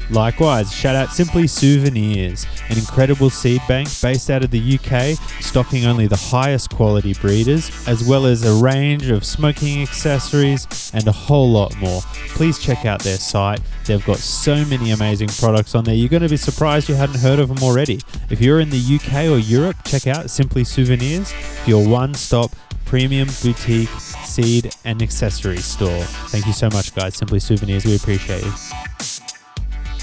[0.10, 5.86] Likewise, shout out Simply Souvenirs, an incredible seed bank based out of the UK, stocking
[5.86, 11.12] only the highest quality breeders, as well as a range of smoking accessories and a
[11.12, 12.02] whole lot more.
[12.30, 13.62] Please check out their site.
[13.86, 15.94] They've got so many amazing products on there.
[15.96, 18.00] You're going to be surprised you hadn't heard of them already.
[18.32, 21.34] If you're in the UK or Europe, check out Simply Souvenirs,
[21.68, 22.52] your one stop
[22.86, 23.90] premium boutique
[24.26, 26.02] seed and accessory store.
[26.30, 27.16] Thank you so much, guys.
[27.16, 28.54] Simply Souvenirs, we appreciate you.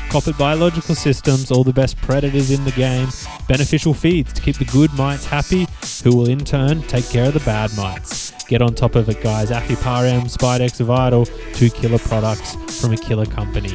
[0.08, 3.08] Koppert Biological Systems, all the best predators in the game,
[3.48, 5.66] beneficial feeds to keep the good mites happy,
[6.02, 8.32] who will in turn take care of the bad mites.
[8.46, 9.50] Get on top of it, guys.
[9.50, 13.74] Aphipar-M, Spidex Vital, two killer products from a killer company.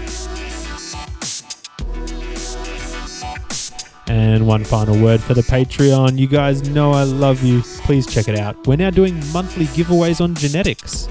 [4.07, 6.17] And one final word for the Patreon.
[6.17, 7.61] You guys know I love you.
[7.83, 8.67] Please check it out.
[8.67, 11.07] We're now doing monthly giveaways on genetics.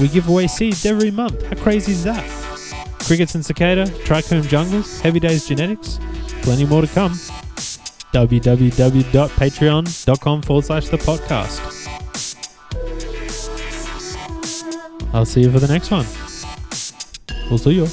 [0.00, 1.44] We give away seeds every month.
[1.44, 2.47] How crazy is that?
[3.00, 5.98] Crickets and cicada, trichome jungles, heavy days genetics.
[6.42, 7.12] Plenty more to come.
[8.12, 11.62] www.patreon.com forward slash the Pot Cast.
[15.14, 16.04] I'll see you for the next one.
[17.48, 17.88] We'll see you.